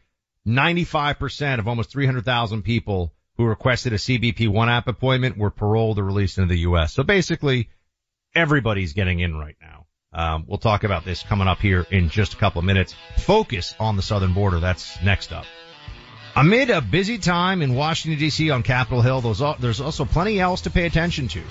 95% 0.47 1.59
of 1.59 1.67
almost 1.67 1.91
300,000 1.91 2.63
people 2.63 3.13
who 3.37 3.45
requested 3.45 3.93
a 3.93 3.97
CBP 3.97 4.49
one 4.49 4.69
app 4.69 4.87
appointment 4.87 5.37
were 5.37 5.51
paroled 5.51 5.99
or 5.99 6.03
released 6.03 6.37
into 6.37 6.53
the 6.53 6.61
U.S. 6.61 6.93
So 6.93 7.03
basically, 7.03 7.69
everybody's 8.35 8.93
getting 8.93 9.19
in 9.19 9.37
right 9.37 9.55
now. 9.61 9.85
Um, 10.13 10.45
we'll 10.47 10.57
talk 10.57 10.83
about 10.83 11.05
this 11.05 11.21
coming 11.21 11.47
up 11.47 11.59
here 11.59 11.85
in 11.91 12.09
just 12.09 12.33
a 12.33 12.37
couple 12.37 12.59
of 12.59 12.65
minutes. 12.65 12.95
Focus 13.17 13.75
on 13.79 13.95
the 13.95 14.01
southern 14.01 14.33
border. 14.33 14.59
That's 14.59 15.01
next 15.03 15.31
up. 15.31 15.45
Amid 16.35 16.69
a 16.69 16.81
busy 16.81 17.17
time 17.17 17.61
in 17.61 17.75
Washington 17.75 18.19
D.C. 18.19 18.49
on 18.49 18.63
Capitol 18.63 19.01
Hill, 19.01 19.21
there's 19.59 19.81
also 19.81 20.05
plenty 20.05 20.39
else 20.39 20.61
to 20.61 20.69
pay 20.69 20.85
attention 20.85 21.27
to. 21.29 21.41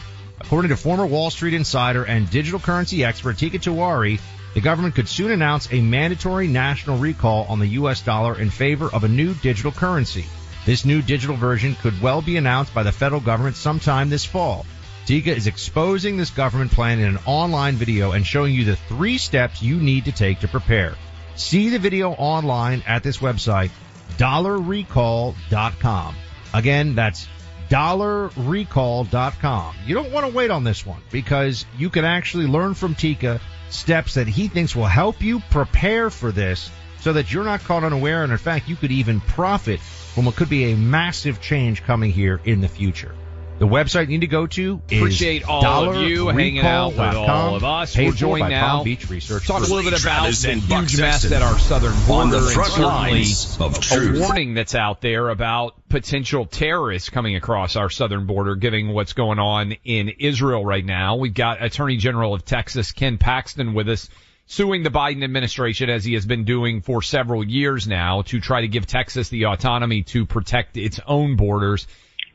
According 0.40 0.68
to 0.70 0.76
former 0.76 1.06
Wall 1.06 1.30
Street 1.30 1.54
insider 1.54 2.04
and 2.04 2.30
digital 2.30 2.60
currency 2.60 3.04
expert 3.04 3.36
Teeka 3.36 3.60
Tiwari, 3.60 4.20
the 4.54 4.60
government 4.60 4.94
could 4.94 5.08
soon 5.08 5.32
announce 5.32 5.72
a 5.72 5.80
mandatory 5.80 6.46
national 6.46 6.98
recall 6.98 7.44
on 7.48 7.58
the 7.58 7.66
U.S. 7.68 8.02
dollar 8.02 8.38
in 8.38 8.50
favor 8.50 8.88
of 8.92 9.04
a 9.04 9.08
new 9.08 9.34
digital 9.34 9.72
currency. 9.72 10.24
This 10.66 10.84
new 10.84 11.00
digital 11.00 11.36
version 11.36 11.74
could 11.76 12.02
well 12.02 12.20
be 12.20 12.36
announced 12.36 12.74
by 12.74 12.82
the 12.82 12.90
federal 12.90 13.20
government 13.20 13.54
sometime 13.54 14.10
this 14.10 14.24
fall. 14.24 14.66
Teeka 15.06 15.28
is 15.28 15.46
exposing 15.46 16.16
this 16.16 16.30
government 16.30 16.72
plan 16.72 16.98
in 16.98 17.06
an 17.06 17.20
online 17.24 17.76
video 17.76 18.10
and 18.10 18.26
showing 18.26 18.52
you 18.52 18.64
the 18.64 18.74
three 18.74 19.16
steps 19.16 19.62
you 19.62 19.76
need 19.76 20.06
to 20.06 20.12
take 20.12 20.40
to 20.40 20.48
prepare. 20.48 20.96
See 21.36 21.68
the 21.68 21.78
video 21.78 22.10
online 22.10 22.82
at 22.84 23.04
this 23.04 23.18
website, 23.18 23.70
dollarrecall.com. 24.18 26.16
Again, 26.52 26.96
that's 26.96 27.28
dollarrecall.com. 27.68 29.76
You 29.86 29.94
don't 29.94 30.10
want 30.10 30.26
to 30.26 30.32
wait 30.32 30.50
on 30.50 30.64
this 30.64 30.84
one 30.84 31.00
because 31.12 31.64
you 31.78 31.90
can 31.90 32.04
actually 32.04 32.48
learn 32.48 32.74
from 32.74 32.96
Teeka 32.96 33.40
steps 33.70 34.14
that 34.14 34.26
he 34.26 34.48
thinks 34.48 34.74
will 34.74 34.86
help 34.86 35.22
you 35.22 35.38
prepare 35.48 36.10
for 36.10 36.32
this 36.32 36.72
so 37.02 37.12
that 37.12 37.32
you're 37.32 37.44
not 37.44 37.60
caught 37.60 37.84
unaware 37.84 38.24
and 38.24 38.32
in 38.32 38.38
fact 38.38 38.68
you 38.68 38.74
could 38.74 38.90
even 38.90 39.20
profit 39.20 39.78
from 40.16 40.24
what 40.24 40.34
could 40.34 40.48
be 40.48 40.72
a 40.72 40.76
massive 40.78 41.42
change 41.42 41.82
coming 41.82 42.10
here 42.10 42.40
in 42.42 42.62
the 42.62 42.68
future. 42.68 43.14
The 43.58 43.66
website 43.66 44.04
you 44.04 44.06
need 44.06 44.22
to 44.22 44.26
go 44.26 44.46
to 44.46 44.80
is 44.88 44.98
Appreciate 44.98 45.46
all 45.46 45.90
of 45.90 46.08
you 46.08 46.28
hanging 46.28 46.60
out 46.60 46.92
with 46.92 47.00
all 47.00 47.54
of 47.54 47.64
us. 47.64 47.94
We're 47.94 48.12
joined 48.12 48.48
now. 48.48 48.82
Beach 48.82 49.10
Research 49.10 49.46
Talk 49.46 49.58
a 49.58 49.60
little 49.60 49.90
bit 49.90 50.00
about 50.00 50.20
Travis 50.20 50.42
the 50.42 50.52
and 50.52 50.60
huge 50.62 50.70
Buck 50.70 51.00
mess 51.00 51.20
Sexton 51.20 51.34
at 51.34 51.42
our 51.42 51.58
southern 51.58 51.92
on 52.10 52.30
border 52.30 52.40
the 52.40 52.50
front 52.50 52.76
and 52.76 52.84
lines 52.84 53.58
certainly 53.86 54.18
of 54.18 54.24
a 54.24 54.26
warning 54.26 54.54
that's 54.54 54.74
out 54.74 55.02
there 55.02 55.28
about 55.28 55.74
potential 55.90 56.46
terrorists 56.46 57.10
coming 57.10 57.36
across 57.36 57.76
our 57.76 57.90
southern 57.90 58.24
border, 58.24 58.56
given 58.56 58.88
what's 58.88 59.12
going 59.12 59.38
on 59.38 59.76
in 59.84 60.08
Israel 60.18 60.64
right 60.64 60.84
now. 60.84 61.16
We've 61.16 61.34
got 61.34 61.62
Attorney 61.62 61.98
General 61.98 62.32
of 62.32 62.42
Texas, 62.46 62.92
Ken 62.92 63.18
Paxton, 63.18 63.74
with 63.74 63.90
us 63.90 64.08
suing 64.46 64.82
the 64.82 64.90
Biden 64.90 65.24
administration 65.24 65.90
as 65.90 66.04
he 66.04 66.14
has 66.14 66.24
been 66.24 66.44
doing 66.44 66.80
for 66.80 67.02
several 67.02 67.44
years 67.44 67.86
now 67.88 68.22
to 68.22 68.40
try 68.40 68.60
to 68.62 68.68
give 68.68 68.86
Texas 68.86 69.28
the 69.28 69.46
autonomy 69.46 70.02
to 70.04 70.24
protect 70.24 70.76
its 70.76 71.00
own 71.06 71.36
borders. 71.36 71.86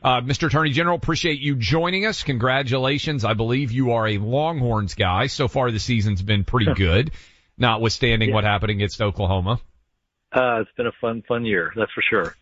Uh, 0.02 0.20
Mr. 0.20 0.48
Attorney 0.48 0.70
General, 0.70 0.96
appreciate 0.96 1.40
you 1.40 1.54
joining 1.54 2.06
us. 2.06 2.22
Congratulations. 2.22 3.24
I 3.24 3.34
believe 3.34 3.70
you 3.72 3.92
are 3.92 4.06
a 4.08 4.18
Longhorns 4.18 4.94
guy. 4.94 5.26
So 5.28 5.48
far 5.48 5.70
the 5.70 5.78
season's 5.78 6.22
been 6.22 6.44
pretty 6.44 6.72
good, 6.76 7.12
notwithstanding 7.56 8.30
Yeah. 8.30 8.34
what 8.34 8.44
happened 8.44 8.70
against 8.72 9.00
Oklahoma. 9.00 9.60
Uh, 10.32 10.60
it's 10.62 10.70
been 10.76 10.86
a 10.86 10.92
fun, 11.00 11.22
fun 11.26 11.44
year. 11.44 11.72
That's 11.76 11.92
for 11.92 12.02
sure. 12.02 12.34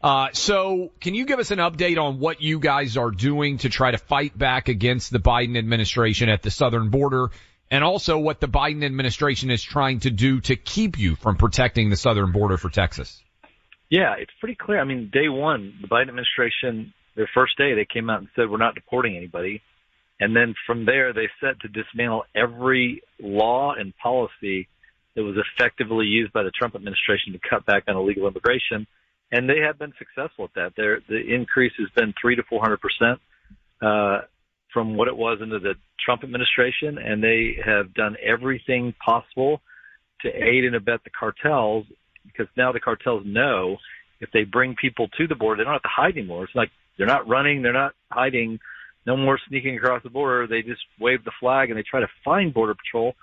Uh, 0.00 0.28
so 0.32 0.92
can 1.00 1.14
you 1.14 1.26
give 1.26 1.40
us 1.40 1.50
an 1.50 1.58
update 1.58 2.00
on 2.00 2.20
what 2.20 2.40
you 2.40 2.60
guys 2.60 2.96
are 2.96 3.10
doing 3.10 3.58
to 3.58 3.68
try 3.68 3.90
to 3.90 3.98
fight 3.98 4.36
back 4.38 4.68
against 4.68 5.10
the 5.10 5.18
Biden 5.18 5.58
administration 5.58 6.28
at 6.28 6.42
the 6.42 6.52
southern 6.52 6.90
border 6.90 7.30
and 7.70 7.84
also 7.84 8.18
what 8.18 8.40
the 8.40 8.48
Biden 8.48 8.84
administration 8.84 9.50
is 9.50 9.62
trying 9.62 10.00
to 10.00 10.10
do 10.10 10.40
to 10.42 10.56
keep 10.56 10.98
you 10.98 11.16
from 11.16 11.36
protecting 11.36 11.90
the 11.90 11.96
southern 11.96 12.32
border 12.32 12.56
for 12.56 12.70
Texas? 12.70 13.22
Yeah, 13.90 14.14
it's 14.18 14.32
pretty 14.40 14.54
clear. 14.54 14.80
I 14.80 14.84
mean, 14.84 15.10
day 15.12 15.28
one, 15.28 15.74
the 15.80 15.88
Biden 15.88 16.08
administration, 16.08 16.92
their 17.16 17.28
first 17.34 17.56
day, 17.56 17.74
they 17.74 17.86
came 17.90 18.10
out 18.10 18.20
and 18.20 18.28
said 18.36 18.50
we're 18.50 18.58
not 18.58 18.74
deporting 18.74 19.16
anybody. 19.16 19.62
And 20.20 20.34
then 20.34 20.54
from 20.66 20.84
there, 20.84 21.12
they 21.12 21.28
set 21.40 21.60
to 21.60 21.68
dismantle 21.68 22.24
every 22.34 23.02
law 23.20 23.74
and 23.78 23.96
policy 23.96 24.68
that 25.14 25.22
was 25.22 25.36
effectively 25.36 26.06
used 26.06 26.32
by 26.32 26.42
the 26.42 26.50
Trump 26.50 26.74
administration 26.74 27.32
to 27.32 27.38
cut 27.48 27.64
back 27.66 27.84
on 27.88 27.96
illegal 27.96 28.26
immigration. 28.26 28.86
And 29.30 29.48
they 29.48 29.60
have 29.60 29.78
been 29.78 29.92
successful 29.98 30.46
at 30.46 30.54
that. 30.54 30.72
Their, 30.76 31.00
the 31.08 31.18
increase 31.18 31.72
has 31.78 31.88
been 31.94 32.14
three 32.20 32.36
to 32.36 32.42
400 32.42 32.80
percent, 32.80 33.20
uh, 33.80 34.26
from 34.72 34.96
what 34.96 35.08
it 35.08 35.16
was 35.16 35.38
under 35.42 35.58
the 35.58 35.74
Trump 36.04 36.24
administration. 36.24 36.98
And 36.98 37.22
they 37.22 37.56
have 37.64 37.94
done 37.94 38.16
everything 38.24 38.94
possible 39.04 39.60
to 40.22 40.28
aid 40.28 40.64
and 40.64 40.74
abet 40.74 41.04
the 41.04 41.10
cartels 41.10 41.86
because 42.24 42.46
now 42.56 42.72
the 42.72 42.80
cartels 42.80 43.22
know 43.24 43.76
if 44.20 44.30
they 44.32 44.44
bring 44.44 44.74
people 44.80 45.08
to 45.16 45.26
the 45.26 45.34
border, 45.34 45.58
they 45.58 45.64
don't 45.64 45.74
have 45.74 45.82
to 45.82 45.88
hide 45.88 46.16
anymore. 46.16 46.44
It's 46.44 46.54
like 46.54 46.70
they're 46.96 47.06
not 47.06 47.28
running, 47.28 47.62
they're 47.62 47.72
not 47.72 47.92
hiding, 48.10 48.58
no 49.06 49.16
more 49.16 49.38
sneaking 49.48 49.76
across 49.76 50.02
the 50.02 50.10
border. 50.10 50.46
They 50.46 50.62
just 50.62 50.82
wave 51.00 51.24
the 51.24 51.32
flag 51.40 51.70
and 51.70 51.78
they 51.78 51.84
try 51.88 52.00
to 52.00 52.08
find 52.24 52.52
border 52.52 52.74
patrol, 52.74 53.14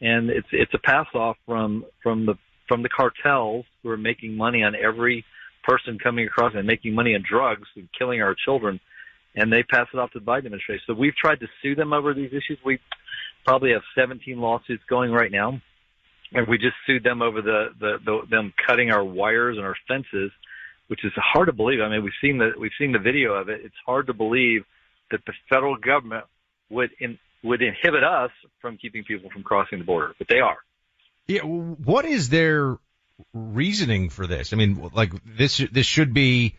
and 0.00 0.30
it's 0.30 0.46
it's 0.52 0.72
a 0.74 0.78
pass 0.78 1.06
off 1.14 1.36
from 1.46 1.84
from 2.02 2.26
the 2.26 2.34
from 2.68 2.82
the 2.82 2.88
cartels 2.88 3.64
who 3.82 3.90
are 3.90 3.96
making 3.96 4.36
money 4.36 4.62
on 4.62 4.74
every 4.74 5.24
person 5.64 5.98
coming 6.02 6.26
across 6.26 6.52
and 6.54 6.66
making 6.66 6.94
money 6.94 7.14
on 7.14 7.22
drugs 7.28 7.68
and 7.76 7.88
killing 7.98 8.22
our 8.22 8.36
children, 8.44 8.80
and 9.36 9.52
they 9.52 9.62
pass 9.62 9.86
it 9.92 9.98
off 9.98 10.10
to 10.12 10.18
the 10.18 10.24
Biden 10.24 10.46
administration. 10.46 10.82
So 10.86 10.94
we've 10.94 11.14
tried 11.14 11.40
to 11.40 11.46
sue 11.62 11.74
them 11.74 11.92
over 11.92 12.14
these 12.14 12.32
issues. 12.32 12.58
We 12.64 12.80
probably 13.44 13.72
have 13.72 13.82
17 13.94 14.40
lawsuits 14.40 14.82
going 14.88 15.12
right 15.12 15.30
now 15.30 15.60
and 16.32 16.46
we 16.48 16.58
just 16.58 16.74
sued 16.86 17.04
them 17.04 17.22
over 17.22 17.42
the, 17.42 17.68
the, 17.78 17.98
the 18.04 18.20
them 18.30 18.52
cutting 18.66 18.90
our 18.90 19.04
wires 19.04 19.56
and 19.56 19.66
our 19.66 19.76
fences, 19.86 20.30
which 20.88 21.04
is 21.04 21.12
hard 21.16 21.46
to 21.46 21.52
believe. 21.52 21.80
I 21.80 21.88
mean, 21.88 22.02
we've 22.02 22.12
seen 22.20 22.38
the 22.38 22.52
we've 22.58 22.72
seen 22.78 22.92
the 22.92 22.98
video 22.98 23.34
of 23.34 23.48
it. 23.48 23.60
It's 23.64 23.74
hard 23.84 24.08
to 24.08 24.14
believe 24.14 24.64
that 25.10 25.20
the 25.26 25.32
federal 25.48 25.76
government 25.76 26.24
would 26.70 26.90
in, 26.98 27.18
would 27.42 27.62
inhibit 27.62 28.04
us 28.04 28.30
from 28.60 28.76
keeping 28.76 29.04
people 29.04 29.30
from 29.30 29.42
crossing 29.42 29.78
the 29.78 29.84
border, 29.84 30.14
but 30.18 30.28
they 30.28 30.40
are. 30.40 30.58
Yeah, 31.26 31.42
what 31.42 32.04
is 32.04 32.28
their 32.28 32.78
reasoning 33.32 34.10
for 34.10 34.26
this? 34.26 34.52
I 34.52 34.56
mean, 34.56 34.90
like 34.92 35.12
this 35.24 35.58
this 35.72 35.86
should 35.86 36.12
be 36.12 36.56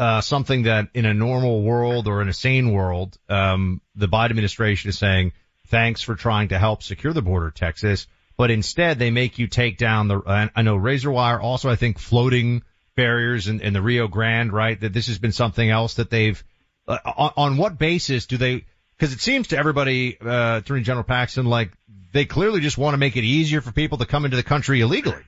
uh, 0.00 0.20
something 0.20 0.62
that 0.64 0.88
in 0.94 1.04
a 1.04 1.14
normal 1.14 1.62
world 1.62 2.08
or 2.08 2.22
in 2.22 2.28
a 2.28 2.32
sane 2.32 2.72
world, 2.72 3.16
um, 3.28 3.80
the 3.94 4.08
Biden 4.08 4.30
administration 4.30 4.88
is 4.88 4.98
saying, 4.98 5.32
"Thanks 5.68 6.02
for 6.02 6.14
trying 6.14 6.48
to 6.48 6.58
help 6.58 6.82
secure 6.82 7.12
the 7.12 7.22
border, 7.22 7.50
Texas." 7.50 8.06
but 8.40 8.50
instead 8.50 8.98
they 8.98 9.10
make 9.10 9.38
you 9.38 9.46
take 9.46 9.76
down 9.76 10.08
the, 10.08 10.50
I 10.56 10.62
know 10.62 10.74
razor 10.74 11.10
wire, 11.10 11.38
also 11.38 11.68
I 11.68 11.76
think 11.76 11.98
floating 11.98 12.62
barriers 12.96 13.48
in, 13.48 13.60
in 13.60 13.74
the 13.74 13.82
Rio 13.82 14.08
Grande, 14.08 14.50
right? 14.50 14.80
That 14.80 14.94
this 14.94 15.08
has 15.08 15.18
been 15.18 15.32
something 15.32 15.68
else 15.68 15.96
that 15.96 16.08
they've, 16.08 16.42
uh, 16.88 16.96
on, 17.04 17.32
on 17.36 17.56
what 17.58 17.76
basis 17.76 18.24
do 18.24 18.38
they, 18.38 18.64
because 18.96 19.12
it 19.12 19.20
seems 19.20 19.48
to 19.48 19.58
everybody, 19.58 20.18
uh, 20.18 20.60
Attorney 20.60 20.80
General 20.80 21.04
Paxton, 21.04 21.44
like 21.44 21.72
they 22.14 22.24
clearly 22.24 22.60
just 22.60 22.78
want 22.78 22.94
to 22.94 22.98
make 22.98 23.18
it 23.18 23.24
easier 23.24 23.60
for 23.60 23.72
people 23.72 23.98
to 23.98 24.06
come 24.06 24.24
into 24.24 24.38
the 24.38 24.42
country 24.42 24.80
illegally. 24.80 25.22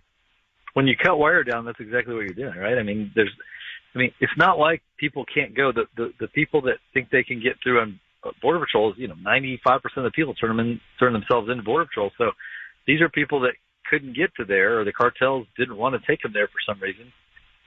When 0.72 0.86
you 0.86 0.96
cut 0.96 1.18
wire 1.18 1.44
down, 1.44 1.66
that's 1.66 1.80
exactly 1.80 2.14
what 2.14 2.22
you're 2.22 2.50
doing, 2.50 2.56
right? 2.56 2.78
I 2.78 2.82
mean, 2.82 3.12
there's, 3.14 3.28
I 3.94 3.98
mean, 3.98 4.12
it's 4.20 4.32
not 4.36 4.58
like 4.58 4.82
people 4.98 5.24
can't 5.32 5.54
go. 5.54 5.72
The 5.72 5.84
the, 5.96 6.12
the 6.20 6.28
people 6.28 6.62
that 6.62 6.78
think 6.94 7.10
they 7.10 7.22
can 7.22 7.40
get 7.42 7.56
through 7.62 7.80
on 7.80 8.00
uh, 8.24 8.30
border 8.40 8.60
patrols, 8.60 8.94
you 8.96 9.08
know, 9.08 9.14
95% 9.14 9.80
of 9.96 10.04
the 10.04 10.10
people 10.10 10.34
turn 10.34 10.56
them 10.56 10.60
in, 10.60 10.80
turn 10.98 11.12
themselves 11.12 11.48
into 11.50 11.62
border 11.62 11.86
patrol. 11.86 12.10
So 12.18 12.30
these 12.86 13.00
are 13.00 13.08
people 13.08 13.40
that 13.40 13.52
couldn't 13.90 14.16
get 14.16 14.34
to 14.36 14.44
there 14.44 14.80
or 14.80 14.84
the 14.84 14.92
cartels 14.92 15.46
didn't 15.58 15.76
want 15.76 15.94
to 15.94 16.06
take 16.06 16.22
them 16.22 16.32
there 16.32 16.46
for 16.46 16.58
some 16.66 16.80
reason. 16.80 17.12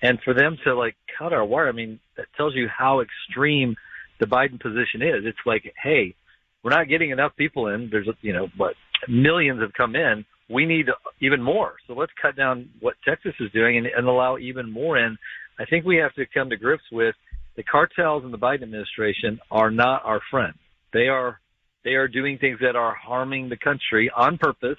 And 0.02 0.20
for 0.24 0.34
them 0.34 0.58
to 0.66 0.76
like 0.76 0.96
cut 1.18 1.34
our 1.34 1.46
wire, 1.46 1.70
I 1.70 1.72
mean, 1.72 2.00
that 2.18 2.28
tells 2.38 2.56
you 2.56 2.68
how 2.68 3.02
extreme 3.02 3.76
the 4.20 4.26
Biden 4.26 4.60
position 4.60 5.02
is. 5.02 5.26
It's 5.26 5.38
like, 5.46 5.74
hey, 5.82 6.16
we're 6.64 6.72
not 6.72 6.90
getting 6.90 7.12
enough 7.12 7.34
people 7.38 7.68
in. 7.68 7.90
There's, 7.92 8.08
you 8.22 8.34
know, 8.34 8.48
what 8.58 8.74
millions 9.08 9.62
have 9.62 9.74
come 9.74 9.96
in. 9.96 10.26
We 10.50 10.66
need 10.66 10.88
even 11.22 11.42
more. 11.42 11.76
So 11.88 11.94
let's 11.94 12.12
cut 12.22 12.36
down 12.36 12.70
what 12.80 12.96
Texas 13.08 13.34
is 13.40 13.52
doing 13.52 13.78
and, 13.78 13.88
and 13.88 14.08
allow 14.08 14.38
even 14.38 14.72
more 14.72 14.98
in. 14.98 15.18
I 15.60 15.66
think 15.66 15.86
we 15.86 15.98
have 15.98 16.14
to 16.16 16.26
come 16.26 16.50
to 16.50 16.58
grips 16.58 16.84
with 16.92 17.16
the 17.56 17.64
cartels 17.64 18.24
and 18.24 18.34
the 18.34 18.38
Biden 18.38 18.64
administration 18.64 19.40
are 19.50 19.72
not 19.72 20.04
our 20.04 20.22
friends. 20.30 20.58
They 20.94 21.08
are, 21.08 21.40
they 21.84 21.94
are 21.94 22.08
doing 22.08 22.38
things 22.38 22.60
that 22.62 22.76
are 22.76 22.94
harming 22.94 23.50
the 23.50 23.58
country 23.58 24.12
on 24.16 24.38
purpose 24.38 24.78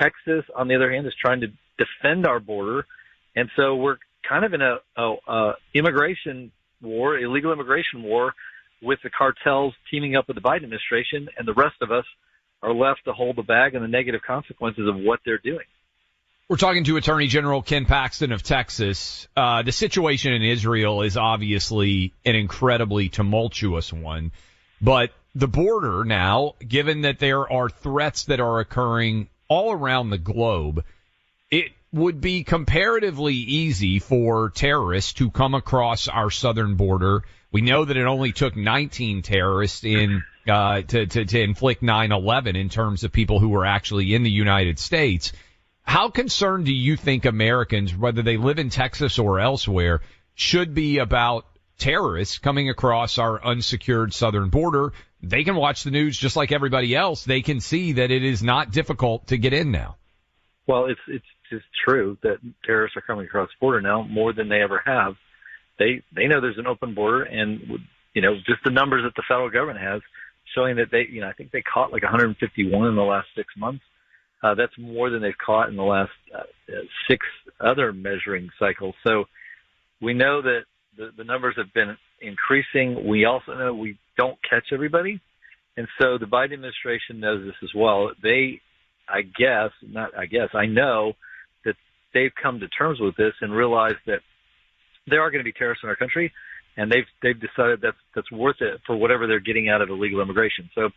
Texas, 0.00 0.44
on 0.56 0.68
the 0.68 0.74
other 0.74 0.92
hand, 0.92 1.06
is 1.06 1.14
trying 1.20 1.40
to 1.40 1.48
defend 1.78 2.26
our 2.26 2.40
border, 2.40 2.86
and 3.36 3.48
so 3.56 3.76
we're 3.76 3.96
kind 4.28 4.44
of 4.44 4.54
in 4.54 4.62
a, 4.62 4.76
a, 4.96 5.14
a 5.28 5.52
immigration 5.74 6.50
war, 6.82 7.18
illegal 7.18 7.52
immigration 7.52 8.02
war, 8.02 8.32
with 8.82 8.98
the 9.02 9.10
cartels 9.10 9.74
teaming 9.90 10.16
up 10.16 10.26
with 10.28 10.36
the 10.36 10.42
Biden 10.42 10.64
administration, 10.64 11.28
and 11.38 11.46
the 11.46 11.54
rest 11.54 11.76
of 11.80 11.90
us 11.90 12.04
are 12.62 12.72
left 12.72 13.00
to 13.04 13.12
hold 13.12 13.36
the 13.36 13.42
bag 13.42 13.74
and 13.74 13.84
the 13.84 13.88
negative 13.88 14.20
consequences 14.26 14.88
of 14.88 14.96
what 14.96 15.20
they're 15.24 15.38
doing. 15.38 15.64
We're 16.46 16.56
talking 16.58 16.84
to 16.84 16.98
Attorney 16.98 17.26
General 17.26 17.62
Ken 17.62 17.86
Paxton 17.86 18.30
of 18.30 18.42
Texas. 18.42 19.26
Uh, 19.34 19.62
the 19.62 19.72
situation 19.72 20.34
in 20.34 20.42
Israel 20.42 21.00
is 21.00 21.16
obviously 21.16 22.12
an 22.22 22.34
incredibly 22.34 23.08
tumultuous 23.08 23.90
one, 23.90 24.30
but 24.78 25.12
the 25.34 25.48
border 25.48 26.04
now, 26.04 26.56
given 26.58 27.00
that 27.02 27.18
there 27.18 27.50
are 27.50 27.70
threats 27.70 28.24
that 28.24 28.40
are 28.40 28.60
occurring 28.60 29.28
all 29.48 29.72
around 29.72 30.10
the 30.10 30.18
globe, 30.18 30.84
it 31.50 31.72
would 31.94 32.20
be 32.20 32.44
comparatively 32.44 33.34
easy 33.34 33.98
for 33.98 34.50
terrorists 34.50 35.14
to 35.14 35.30
come 35.30 35.54
across 35.54 36.08
our 36.08 36.30
southern 36.30 36.74
border. 36.74 37.22
We 37.52 37.62
know 37.62 37.86
that 37.86 37.96
it 37.96 38.04
only 38.04 38.32
took 38.32 38.54
19 38.54 39.22
terrorists 39.22 39.82
in 39.82 40.22
uh, 40.46 40.82
to, 40.82 41.06
to 41.06 41.24
to 41.24 41.40
inflict 41.40 41.82
9/11 41.82 42.54
in 42.54 42.68
terms 42.68 43.02
of 43.02 43.12
people 43.12 43.40
who 43.40 43.48
were 43.48 43.64
actually 43.64 44.14
in 44.14 44.24
the 44.24 44.30
United 44.30 44.78
States. 44.78 45.32
How 45.84 46.08
concerned 46.08 46.66
do 46.66 46.74
you 46.74 46.96
think 46.96 47.24
Americans, 47.24 47.94
whether 47.94 48.22
they 48.22 48.36
live 48.36 48.58
in 48.58 48.70
Texas 48.70 49.18
or 49.18 49.38
elsewhere, 49.38 50.00
should 50.34 50.74
be 50.74 50.98
about 50.98 51.46
terrorists 51.78 52.38
coming 52.38 52.68
across 52.68 53.18
our 53.18 53.44
unsecured 53.44 54.12
southern 54.12 54.48
border? 54.48 54.92
they 55.28 55.44
can 55.44 55.56
watch 55.56 55.84
the 55.84 55.90
news 55.90 56.16
just 56.16 56.36
like 56.36 56.52
everybody 56.52 56.94
else. 56.94 57.24
They 57.24 57.42
can 57.42 57.60
see 57.60 57.92
that 57.92 58.10
it 58.10 58.24
is 58.24 58.42
not 58.42 58.70
difficult 58.70 59.28
to 59.28 59.38
get 59.38 59.52
in 59.52 59.70
now. 59.70 59.96
Well, 60.66 60.86
it's 60.86 61.00
it's 61.08 61.24
just 61.50 61.64
true 61.84 62.18
that 62.22 62.38
terrorists 62.64 62.96
are 62.96 63.02
coming 63.02 63.26
across 63.26 63.48
the 63.48 63.60
border 63.60 63.80
now 63.80 64.02
more 64.02 64.32
than 64.32 64.48
they 64.48 64.62
ever 64.62 64.82
have. 64.84 65.14
They 65.78 66.02
they 66.14 66.26
know 66.26 66.40
there's 66.40 66.58
an 66.58 66.66
open 66.66 66.94
border, 66.94 67.22
and 67.22 67.60
you 68.14 68.22
know 68.22 68.36
just 68.36 68.62
the 68.64 68.70
numbers 68.70 69.04
that 69.04 69.14
the 69.16 69.22
federal 69.26 69.50
government 69.50 69.80
has 69.80 70.02
showing 70.54 70.76
that 70.76 70.90
they 70.90 71.06
you 71.10 71.20
know 71.20 71.28
I 71.28 71.32
think 71.32 71.50
they 71.50 71.62
caught 71.62 71.92
like 71.92 72.02
151 72.02 72.88
in 72.88 72.94
the 72.94 73.02
last 73.02 73.28
six 73.34 73.48
months. 73.56 73.84
Uh, 74.44 74.54
that's 74.54 74.76
more 74.78 75.08
than 75.08 75.22
they've 75.22 75.32
caught 75.44 75.70
in 75.70 75.76
the 75.76 75.82
last 75.82 76.10
uh, 76.36 76.42
six 77.08 77.24
other 77.60 77.94
measuring 77.94 78.50
cycles. 78.58 78.94
So 79.06 79.24
we 80.02 80.12
know 80.12 80.42
that 80.42 80.64
the, 80.98 81.08
the 81.16 81.24
numbers 81.24 81.54
have 81.56 81.72
been 81.72 81.96
increasing. 82.20 83.08
We 83.08 83.24
also 83.24 83.54
know 83.54 83.74
we 83.74 83.98
don't 84.18 84.36
catch 84.48 84.66
everybody. 84.70 85.18
And 85.78 85.88
so 85.98 86.18
the 86.18 86.26
Biden 86.26 86.52
administration 86.52 87.20
knows 87.20 87.42
this 87.46 87.54
as 87.62 87.70
well. 87.74 88.10
They, 88.22 88.60
I 89.08 89.22
guess, 89.22 89.70
not 89.82 90.10
I 90.16 90.26
guess, 90.26 90.50
I 90.52 90.66
know 90.66 91.14
that 91.64 91.76
they've 92.12 92.30
come 92.40 92.60
to 92.60 92.68
terms 92.68 93.00
with 93.00 93.16
this 93.16 93.32
and 93.40 93.50
realized 93.50 94.02
that 94.06 94.20
there 95.06 95.22
are 95.22 95.30
going 95.30 95.40
to 95.40 95.50
be 95.50 95.52
terrorists 95.52 95.84
in 95.84 95.88
our 95.88 95.96
country, 95.96 96.32
and 96.76 96.92
they've 96.92 97.08
they've 97.22 97.40
decided 97.40 97.80
that's 97.80 97.96
that's 98.14 98.30
worth 98.30 98.60
it 98.60 98.80
for 98.86 98.94
whatever 98.94 99.26
they're 99.26 99.40
getting 99.40 99.70
out 99.70 99.80
of 99.80 99.88
illegal 99.88 100.20
immigration. 100.20 100.68
So 100.74 100.90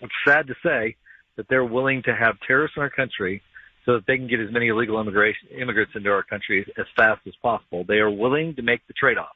it's 0.00 0.12
sad 0.26 0.46
to 0.46 0.54
say 0.64 0.96
that 1.36 1.46
they're 1.48 1.64
willing 1.64 2.02
to 2.04 2.14
have 2.14 2.36
terrorists 2.46 2.76
in 2.76 2.82
our 2.82 2.90
country 2.90 3.42
so 3.86 3.94
that 3.94 4.06
they 4.06 4.16
can 4.16 4.28
get 4.28 4.40
as 4.40 4.52
many 4.52 4.68
illegal 4.68 5.00
immigration 5.00 5.48
immigrants 5.58 5.92
into 5.94 6.10
our 6.10 6.22
country 6.22 6.66
as 6.78 6.86
fast 6.96 7.20
as 7.26 7.34
possible. 7.42 7.84
They 7.86 7.98
are 7.98 8.10
willing 8.10 8.54
to 8.56 8.62
make 8.62 8.86
the 8.86 8.92
trade-off 8.92 9.34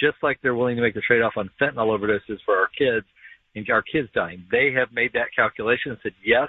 just 0.00 0.16
like 0.22 0.40
they're 0.42 0.54
willing 0.54 0.76
to 0.76 0.82
make 0.82 0.94
the 0.94 1.00
trade 1.00 1.22
off 1.22 1.34
on 1.36 1.50
fentanyl 1.60 1.96
overdoses 1.96 2.38
for 2.44 2.56
our 2.58 2.68
kids 2.76 3.06
and 3.54 3.68
our 3.70 3.82
kids 3.82 4.08
dying. 4.14 4.44
They 4.50 4.72
have 4.72 4.92
made 4.92 5.12
that 5.12 5.28
calculation 5.34 5.92
and 5.92 5.98
said, 6.02 6.14
yes, 6.24 6.48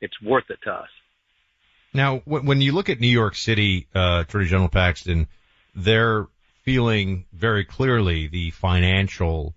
it's 0.00 0.20
worth 0.22 0.44
it 0.48 0.58
to 0.64 0.72
us. 0.72 0.88
Now, 1.92 2.18
when 2.24 2.60
you 2.60 2.72
look 2.72 2.90
at 2.90 3.00
New 3.00 3.08
York 3.08 3.34
City, 3.34 3.86
uh, 3.94 4.24
Attorney 4.26 4.46
General 4.46 4.68
Paxton, 4.68 5.26
they're 5.74 6.26
feeling 6.62 7.24
very 7.32 7.64
clearly 7.64 8.28
the 8.28 8.50
financial 8.50 9.54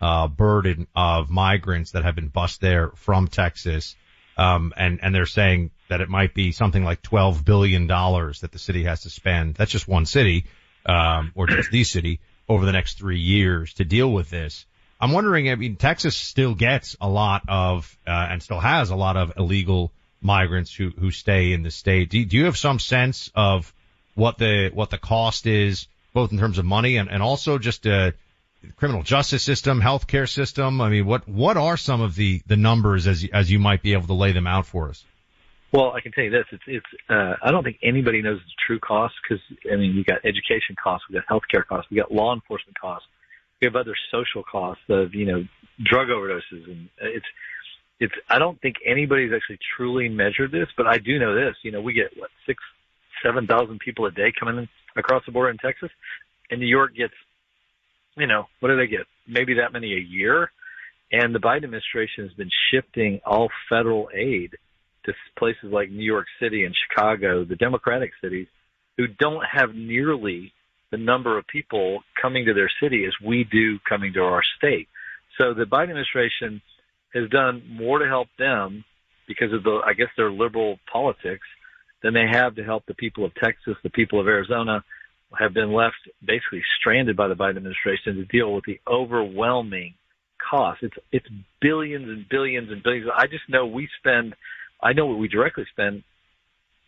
uh, 0.00 0.28
burden 0.28 0.86
of 0.96 1.30
migrants 1.30 1.92
that 1.92 2.04
have 2.04 2.14
been 2.14 2.28
bussed 2.28 2.60
there 2.60 2.90
from 2.96 3.28
Texas. 3.28 3.96
Um, 4.36 4.72
and, 4.76 4.98
and 5.02 5.14
they're 5.14 5.26
saying 5.26 5.70
that 5.88 6.00
it 6.00 6.08
might 6.08 6.34
be 6.34 6.52
something 6.52 6.84
like 6.84 7.02
$12 7.02 7.44
billion 7.44 7.86
that 7.86 8.48
the 8.50 8.58
city 8.58 8.84
has 8.84 9.02
to 9.02 9.10
spend. 9.10 9.54
That's 9.54 9.70
just 9.70 9.86
one 9.86 10.06
city, 10.06 10.46
um, 10.86 11.32
or 11.34 11.46
just 11.46 11.70
the 11.70 11.84
city 11.84 12.20
over 12.48 12.64
the 12.66 12.72
next 12.72 12.98
three 12.98 13.20
years 13.20 13.74
to 13.74 13.84
deal 13.84 14.10
with 14.10 14.30
this. 14.30 14.66
I'm 15.00 15.12
wondering, 15.12 15.50
I 15.50 15.54
mean, 15.54 15.76
Texas 15.76 16.16
still 16.16 16.54
gets 16.54 16.96
a 17.00 17.08
lot 17.08 17.42
of, 17.48 17.96
uh, 18.06 18.28
and 18.30 18.42
still 18.42 18.60
has 18.60 18.90
a 18.90 18.96
lot 18.96 19.16
of 19.16 19.34
illegal 19.36 19.92
migrants 20.20 20.74
who, 20.74 20.90
who 20.90 21.10
stay 21.10 21.52
in 21.52 21.62
the 21.62 21.70
state. 21.70 22.10
Do, 22.10 22.24
do 22.24 22.36
you 22.36 22.46
have 22.46 22.56
some 22.56 22.78
sense 22.78 23.30
of 23.34 23.72
what 24.14 24.38
the, 24.38 24.70
what 24.72 24.90
the 24.90 24.98
cost 24.98 25.46
is, 25.46 25.86
both 26.12 26.32
in 26.32 26.38
terms 26.38 26.58
of 26.58 26.64
money 26.64 26.96
and, 26.96 27.10
and 27.10 27.22
also 27.22 27.58
just, 27.58 27.86
uh, 27.86 28.12
criminal 28.76 29.02
justice 29.02 29.42
system, 29.42 29.80
healthcare 29.80 30.28
system? 30.28 30.80
I 30.80 30.88
mean, 30.88 31.06
what 31.06 31.28
what 31.28 31.56
are 31.56 31.76
some 31.76 32.00
of 32.00 32.14
the 32.14 32.42
the 32.46 32.56
numbers 32.56 33.06
as 33.06 33.26
as 33.32 33.50
you 33.50 33.58
might 33.58 33.82
be 33.82 33.92
able 33.92 34.06
to 34.06 34.14
lay 34.14 34.32
them 34.32 34.46
out 34.46 34.66
for 34.66 34.88
us? 34.88 35.04
Well, 35.74 35.92
I 35.92 36.00
can 36.00 36.12
tell 36.12 36.22
you 36.22 36.30
this: 36.30 36.44
it's 36.52 36.62
it's. 36.68 36.86
Uh, 37.08 37.34
I 37.42 37.50
don't 37.50 37.64
think 37.64 37.78
anybody 37.82 38.22
knows 38.22 38.38
the 38.38 38.52
true 38.64 38.78
cost 38.78 39.14
because 39.22 39.42
I 39.72 39.74
mean, 39.74 39.96
we 39.96 40.04
got 40.04 40.24
education 40.24 40.76
costs, 40.82 41.06
we 41.08 41.14
got 41.14 41.26
healthcare 41.26 41.66
costs, 41.66 41.90
we 41.90 41.96
got 41.96 42.12
law 42.12 42.32
enforcement 42.32 42.78
costs, 42.80 43.08
we 43.60 43.66
have 43.66 43.74
other 43.74 43.94
social 44.12 44.44
costs 44.44 44.84
of 44.88 45.14
you 45.14 45.26
know 45.26 45.44
drug 45.82 46.08
overdoses, 46.08 46.70
and 46.70 46.88
it's 47.00 47.26
it's. 47.98 48.14
I 48.30 48.38
don't 48.38 48.60
think 48.60 48.76
anybody's 48.86 49.32
actually 49.34 49.58
truly 49.76 50.08
measured 50.08 50.52
this, 50.52 50.68
but 50.76 50.86
I 50.86 50.98
do 50.98 51.18
know 51.18 51.34
this. 51.34 51.56
You 51.62 51.72
know, 51.72 51.80
we 51.80 51.92
get 51.92 52.16
what 52.16 52.30
six, 52.46 52.62
seven 53.20 53.48
thousand 53.48 53.80
people 53.80 54.06
a 54.06 54.12
day 54.12 54.32
coming 54.38 54.58
in 54.58 54.68
across 54.96 55.24
the 55.26 55.32
border 55.32 55.50
in 55.50 55.58
Texas, 55.58 55.90
and 56.50 56.60
New 56.60 56.68
York 56.68 56.94
gets, 56.94 57.14
you 58.16 58.26
know, 58.26 58.46
what 58.60 58.68
do 58.68 58.76
they 58.76 58.86
get? 58.86 59.06
Maybe 59.26 59.54
that 59.54 59.72
many 59.72 59.94
a 59.94 60.00
year. 60.00 60.50
And 61.12 61.34
the 61.34 61.40
Biden 61.40 61.64
administration 61.64 62.24
has 62.24 62.32
been 62.32 62.50
shifting 62.70 63.20
all 63.24 63.48
federal 63.68 64.08
aid 64.14 64.56
to 65.04 65.12
places 65.38 65.70
like 65.70 65.90
New 65.90 66.04
York 66.04 66.26
City 66.40 66.64
and 66.64 66.74
Chicago, 66.74 67.44
the 67.44 67.56
Democratic 67.56 68.12
cities, 68.22 68.46
who 68.96 69.06
don't 69.06 69.44
have 69.44 69.74
nearly 69.74 70.52
the 70.90 70.96
number 70.96 71.36
of 71.36 71.46
people 71.46 72.00
coming 72.20 72.46
to 72.46 72.54
their 72.54 72.70
city 72.82 73.04
as 73.04 73.12
we 73.24 73.44
do 73.44 73.78
coming 73.88 74.12
to 74.14 74.20
our 74.20 74.42
state. 74.56 74.88
So 75.40 75.52
the 75.52 75.64
Biden 75.64 75.90
administration 75.90 76.62
has 77.12 77.28
done 77.30 77.62
more 77.68 77.98
to 77.98 78.06
help 78.06 78.28
them 78.38 78.84
because 79.26 79.52
of 79.52 79.62
the, 79.62 79.80
I 79.84 79.94
guess, 79.94 80.08
their 80.16 80.30
liberal 80.30 80.78
politics 80.90 81.46
than 82.02 82.14
they 82.14 82.26
have 82.30 82.56
to 82.56 82.64
help 82.64 82.86
the 82.86 82.94
people 82.94 83.24
of 83.24 83.34
Texas, 83.34 83.74
the 83.82 83.90
people 83.90 84.20
of 84.20 84.28
Arizona 84.28 84.84
have 85.38 85.54
been 85.54 85.72
left 85.72 85.96
basically 86.24 86.62
stranded 86.80 87.16
by 87.16 87.28
the 87.28 87.34
Biden 87.34 87.56
administration 87.56 88.16
to 88.16 88.24
deal 88.24 88.52
with 88.52 88.64
the 88.64 88.80
overwhelming 88.86 89.94
cost. 90.50 90.82
It's, 90.82 90.96
it's 91.12 91.26
billions 91.60 92.08
and 92.08 92.28
billions 92.28 92.70
and 92.70 92.82
billions. 92.82 93.08
I 93.14 93.26
just 93.26 93.48
know 93.48 93.66
we 93.66 93.88
spend 93.98 94.34
I 94.84 94.92
know 94.92 95.06
what 95.06 95.18
we 95.18 95.28
directly 95.28 95.64
spend. 95.70 96.02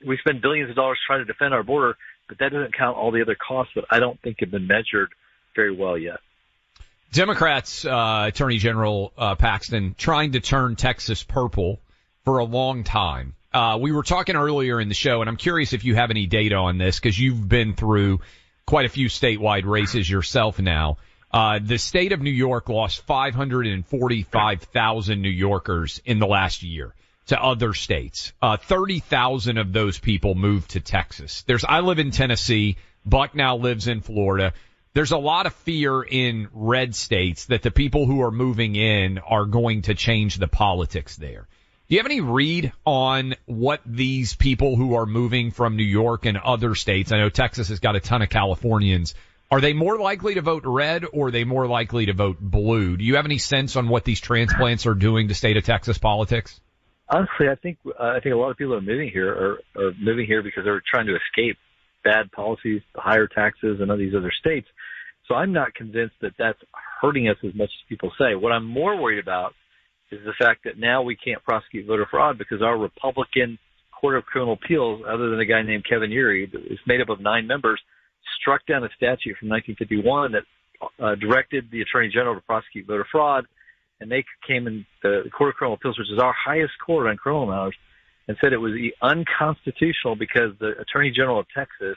We 0.06 0.18
spend 0.18 0.42
billions 0.42 0.68
of 0.68 0.76
dollars 0.76 0.98
trying 1.06 1.20
to 1.20 1.24
defend 1.24 1.54
our 1.54 1.62
border, 1.62 1.96
but 2.28 2.38
that 2.38 2.52
doesn't 2.52 2.76
count 2.76 2.96
all 2.96 3.10
the 3.10 3.22
other 3.22 3.36
costs 3.36 3.72
that 3.74 3.84
I 3.90 3.98
don't 3.98 4.20
think 4.20 4.36
have 4.40 4.50
been 4.50 4.66
measured 4.66 5.08
very 5.54 5.74
well 5.74 5.96
yet. 5.96 6.18
Democrats, 7.12 7.86
uh, 7.86 8.24
Attorney 8.28 8.58
General 8.58 9.12
uh, 9.16 9.34
Paxton, 9.36 9.94
trying 9.96 10.32
to 10.32 10.40
turn 10.40 10.76
Texas 10.76 11.22
purple 11.22 11.80
for 12.24 12.38
a 12.38 12.44
long 12.44 12.84
time. 12.84 13.34
Uh, 13.56 13.78
we 13.78 13.90
were 13.90 14.02
talking 14.02 14.36
earlier 14.36 14.78
in 14.82 14.88
the 14.88 14.94
show, 14.94 15.22
and 15.22 15.30
I'm 15.30 15.38
curious 15.38 15.72
if 15.72 15.82
you 15.82 15.94
have 15.94 16.10
any 16.10 16.26
data 16.26 16.56
on 16.56 16.76
this 16.76 17.00
because 17.00 17.18
you've 17.18 17.48
been 17.48 17.72
through 17.72 18.20
quite 18.66 18.84
a 18.84 18.90
few 18.90 19.08
statewide 19.08 19.64
races 19.64 20.10
yourself 20.10 20.58
now. 20.58 20.98
Uh, 21.32 21.58
the 21.62 21.78
state 21.78 22.12
of 22.12 22.20
New 22.20 22.28
York 22.28 22.68
lost 22.68 23.06
545,000 23.06 25.22
New 25.22 25.30
Yorkers 25.30 26.02
in 26.04 26.18
the 26.18 26.26
last 26.26 26.62
year 26.62 26.94
to 27.28 27.42
other 27.42 27.72
states. 27.72 28.34
Uh, 28.42 28.58
30,000 28.58 29.56
of 29.56 29.72
those 29.72 29.98
people 29.98 30.34
moved 30.34 30.72
to 30.72 30.80
Texas. 30.80 31.42
There's, 31.46 31.64
I 31.64 31.80
live 31.80 31.98
in 31.98 32.10
Tennessee. 32.10 32.76
Buck 33.06 33.34
now 33.34 33.56
lives 33.56 33.88
in 33.88 34.02
Florida. 34.02 34.52
There's 34.92 35.12
a 35.12 35.18
lot 35.18 35.46
of 35.46 35.54
fear 35.54 36.02
in 36.02 36.48
red 36.52 36.94
states 36.94 37.46
that 37.46 37.62
the 37.62 37.70
people 37.70 38.04
who 38.04 38.20
are 38.20 38.30
moving 38.30 38.76
in 38.76 39.16
are 39.16 39.46
going 39.46 39.80
to 39.82 39.94
change 39.94 40.36
the 40.36 40.46
politics 40.46 41.16
there. 41.16 41.48
Do 41.88 41.94
you 41.94 42.00
have 42.00 42.06
any 42.06 42.20
read 42.20 42.72
on 42.84 43.34
what 43.46 43.80
these 43.86 44.34
people 44.34 44.76
who 44.76 44.94
are 44.94 45.06
moving 45.06 45.52
from 45.52 45.76
New 45.76 45.84
York 45.84 46.26
and 46.26 46.36
other 46.36 46.74
states? 46.74 47.12
I 47.12 47.18
know 47.18 47.28
Texas 47.28 47.68
has 47.68 47.78
got 47.78 47.94
a 47.94 48.00
ton 48.00 48.22
of 48.22 48.28
Californians. 48.28 49.14
Are 49.50 49.60
they 49.60 49.72
more 49.72 49.96
likely 49.96 50.34
to 50.34 50.42
vote 50.42 50.64
red 50.66 51.04
or 51.12 51.28
are 51.28 51.30
they 51.30 51.44
more 51.44 51.68
likely 51.68 52.06
to 52.06 52.12
vote 52.12 52.38
blue? 52.40 52.96
Do 52.96 53.04
you 53.04 53.16
have 53.16 53.24
any 53.24 53.38
sense 53.38 53.76
on 53.76 53.88
what 53.88 54.04
these 54.04 54.20
transplants 54.20 54.86
are 54.86 54.94
doing 54.94 55.28
to 55.28 55.34
state 55.34 55.56
of 55.56 55.64
Texas 55.64 55.98
politics? 55.98 56.60
honestly, 57.08 57.48
I 57.48 57.54
think 57.54 57.78
uh, 57.86 58.02
I 58.02 58.20
think 58.20 58.34
a 58.34 58.38
lot 58.38 58.50
of 58.50 58.56
people 58.56 58.74
are 58.74 58.80
moving 58.80 59.10
here 59.10 59.32
are, 59.32 59.80
are 59.80 59.92
moving 60.00 60.26
here 60.26 60.42
because 60.42 60.64
they're 60.64 60.82
trying 60.88 61.06
to 61.06 61.16
escape 61.16 61.56
bad 62.04 62.30
policies, 62.32 62.82
higher 62.94 63.26
taxes, 63.26 63.80
and 63.80 63.90
all 63.90 63.96
these 63.96 64.14
other 64.14 64.32
states. 64.38 64.68
So 65.26 65.34
I'm 65.34 65.52
not 65.52 65.74
convinced 65.74 66.14
that 66.20 66.32
that's 66.38 66.58
hurting 67.00 67.28
us 67.28 67.36
as 67.44 67.54
much 67.54 67.70
as 67.70 67.88
people 67.88 68.12
say. 68.18 68.34
What 68.34 68.52
I'm 68.52 68.64
more 68.64 69.00
worried 69.00 69.18
about 69.18 69.54
is 70.10 70.20
the 70.24 70.34
fact 70.38 70.64
that 70.64 70.78
now 70.78 71.02
we 71.02 71.16
can't 71.16 71.42
prosecute 71.42 71.86
voter 71.86 72.06
fraud 72.10 72.38
because 72.38 72.62
our 72.62 72.78
Republican 72.78 73.58
Court 73.98 74.16
of 74.16 74.24
Criminal 74.24 74.54
Appeals, 74.54 75.02
other 75.08 75.30
than 75.30 75.40
a 75.40 75.46
guy 75.46 75.62
named 75.62 75.84
Kevin 75.88 76.10
Yeary, 76.10 76.44
is 76.54 76.78
made 76.86 77.00
up 77.00 77.08
of 77.08 77.20
nine 77.20 77.46
members, 77.46 77.80
struck 78.40 78.64
down 78.66 78.84
a 78.84 78.88
statute 78.96 79.36
from 79.38 79.48
1951 79.48 80.32
that 80.32 80.42
uh, 81.02 81.14
directed 81.16 81.70
the 81.70 81.80
Attorney 81.80 82.08
General 82.08 82.34
to 82.34 82.40
prosecute 82.42 82.86
voter 82.86 83.06
fraud 83.10 83.46
and 84.00 84.10
they 84.10 84.24
came 84.46 84.66
in 84.66 84.86
the, 85.02 85.24
Court 85.36 85.50
of 85.50 85.56
Criminal 85.56 85.76
Appeals, 85.76 85.98
which 85.98 86.10
is 86.10 86.18
our 86.18 86.34
highest 86.34 86.74
court 86.84 87.06
on 87.06 87.16
criminal 87.16 87.46
matters, 87.46 87.76
and 88.28 88.36
said 88.40 88.52
it 88.52 88.58
was 88.58 88.72
unconstitutional 89.02 90.16
because 90.16 90.52
the 90.58 90.72
Attorney 90.78 91.10
General 91.10 91.40
of 91.40 91.46
Texas 91.54 91.96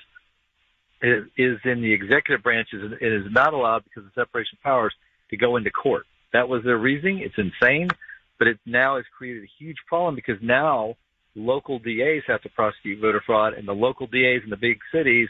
is, 1.01 1.57
in 1.65 1.81
the 1.81 1.93
executive 1.93 2.43
branch 2.43 2.69
and 2.71 2.93
is 3.01 3.31
not 3.31 3.53
allowed 3.53 3.83
because 3.83 4.05
of 4.05 4.11
separation 4.13 4.57
of 4.57 4.63
powers 4.63 4.93
to 5.29 5.37
go 5.37 5.57
into 5.57 5.71
court. 5.71 6.05
That 6.33 6.47
was 6.47 6.63
their 6.63 6.77
reasoning. 6.77 7.19
It's 7.19 7.35
insane, 7.37 7.89
but 8.37 8.47
it 8.47 8.59
now 8.65 8.97
has 8.97 9.05
created 9.17 9.43
a 9.43 9.49
huge 9.57 9.77
problem 9.87 10.15
because 10.15 10.37
now 10.41 10.95
local 11.35 11.79
DAs 11.79 12.23
have 12.27 12.41
to 12.43 12.49
prosecute 12.49 12.99
voter 12.99 13.21
fraud, 13.25 13.53
and 13.53 13.67
the 13.67 13.73
local 13.73 14.07
DAs 14.07 14.41
in 14.43 14.49
the 14.49 14.57
big 14.57 14.79
cities 14.91 15.29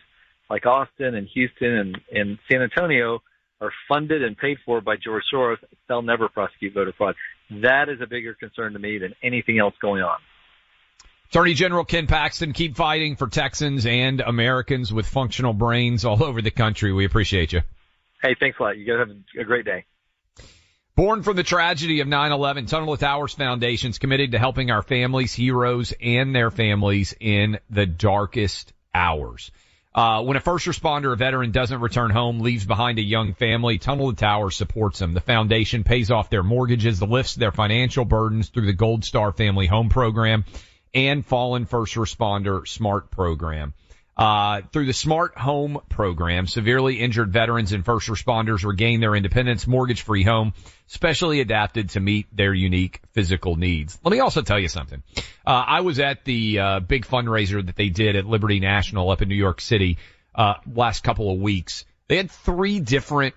like 0.49 0.65
Austin 0.65 1.15
and 1.15 1.27
Houston 1.33 1.71
and, 1.71 1.97
and 2.12 2.39
San 2.51 2.62
Antonio 2.62 3.21
are 3.62 3.71
funded 3.88 4.23
and 4.23 4.38
paid 4.38 4.57
for 4.65 4.81
by 4.81 4.95
George 4.95 5.23
Soros, 5.33 5.57
they'll 5.88 6.01
never 6.01 6.29
prosecute 6.29 6.73
voter 6.73 6.93
fraud. 6.97 7.15
That 7.62 7.89
is 7.89 7.99
a 8.01 8.07
bigger 8.07 8.33
concern 8.33 8.73
to 8.73 8.79
me 8.79 8.97
than 8.97 9.13
anything 9.21 9.59
else 9.59 9.75
going 9.81 10.01
on. 10.01 10.17
Attorney 11.29 11.53
General 11.53 11.85
Ken 11.85 12.07
Paxton, 12.07 12.53
keep 12.53 12.75
fighting 12.75 13.15
for 13.15 13.27
Texans 13.27 13.85
and 13.85 14.21
Americans 14.21 14.91
with 14.91 15.05
functional 15.05 15.53
brains 15.53 16.03
all 16.03 16.23
over 16.23 16.41
the 16.41 16.51
country. 16.51 16.91
We 16.91 17.05
appreciate 17.05 17.53
you. 17.53 17.62
Hey, 18.23 18.35
thanks 18.39 18.57
a 18.59 18.63
lot. 18.63 18.77
You 18.77 18.85
guys 18.85 19.07
have 19.07 19.15
a 19.39 19.43
great 19.43 19.65
day. 19.65 19.85
Born 20.99 21.23
from 21.23 21.38
the 21.38 21.43
tragedy 21.43 22.01
of 22.01 22.09
9-11, 22.09 22.67
Tunnel 22.67 22.97
to 22.97 22.99
Towers 22.99 23.33
Foundation 23.33 23.91
is 23.91 23.99
committed 23.99 24.33
to 24.33 24.38
helping 24.38 24.69
our 24.69 24.81
families, 24.81 25.33
heroes, 25.33 25.93
and 26.01 26.35
their 26.35 26.51
families 26.51 27.15
in 27.17 27.57
the 27.69 27.85
darkest 27.85 28.73
hours. 28.93 29.49
Uh, 29.95 30.23
when 30.23 30.35
a 30.35 30.41
first 30.41 30.67
responder 30.67 31.13
or 31.13 31.15
veteran 31.15 31.51
doesn't 31.51 31.79
return 31.79 32.12
home, 32.12 32.41
leaves 32.41 32.65
behind 32.65 32.99
a 32.99 33.01
young 33.01 33.33
family, 33.33 33.77
Tunnel 33.77 34.12
to 34.12 34.17
Towers 34.17 34.57
supports 34.57 34.99
them. 34.99 35.13
The 35.13 35.21
foundation 35.21 35.85
pays 35.85 36.12
off 36.12 36.29
their 36.29 36.43
mortgages, 36.43 37.01
lifts 37.01 37.35
their 37.35 37.53
financial 37.53 38.03
burdens 38.03 38.49
through 38.49 38.65
the 38.65 38.73
Gold 38.73 39.05
Star 39.05 39.31
Family 39.31 39.67
Home 39.67 39.88
Program 39.88 40.43
and 40.93 41.25
Fallen 41.25 41.63
First 41.63 41.95
Responder 41.95 42.67
Smart 42.67 43.09
Program. 43.09 43.73
Uh, 44.19 44.63
through 44.73 44.86
the 44.86 44.91
Smart 44.91 45.38
Home 45.38 45.79
program, 45.88 46.45
severely 46.45 46.99
injured 46.99 47.32
veterans 47.32 47.71
and 47.71 47.86
first 47.86 48.10
responders 48.10 48.65
regain 48.65 48.99
their 48.99 49.15
independence, 49.15 49.65
mortgage-free 49.65 50.23
home, 50.23 50.53
specially 50.88 51.39
adapted 51.39 51.91
to 51.91 52.01
meet 52.01 52.27
their 52.36 52.53
unique 52.53 52.99
physical 53.13 53.55
needs. 53.55 53.97
Let 54.03 54.12
me 54.12 54.19
also 54.19 54.41
tell 54.41 54.60
you 54.60 54.67
something. 54.67 55.03
Uh, 55.47 55.63
I 55.67 55.79
was 55.79 56.01
at 56.01 56.25
the 56.25 56.60
uh, 56.60 56.79
big 56.82 57.05
fundraiser 57.05 57.65
that 57.65 57.77
they 57.77 57.88
did 57.88 58.17
at 58.17 58.25
Liberty 58.25 58.60
National 58.60 59.10
up 59.10 59.21
in 59.21 59.29
New 59.29 59.36
York 59.36 59.62
City 59.62 59.99
uh, 60.36 60.55
last 60.69 61.01
couple 61.01 61.32
of 61.32 61.39
weeks. 61.39 61.86
They 62.10 62.17
had 62.17 62.29
three 62.29 62.82
different 62.82 63.36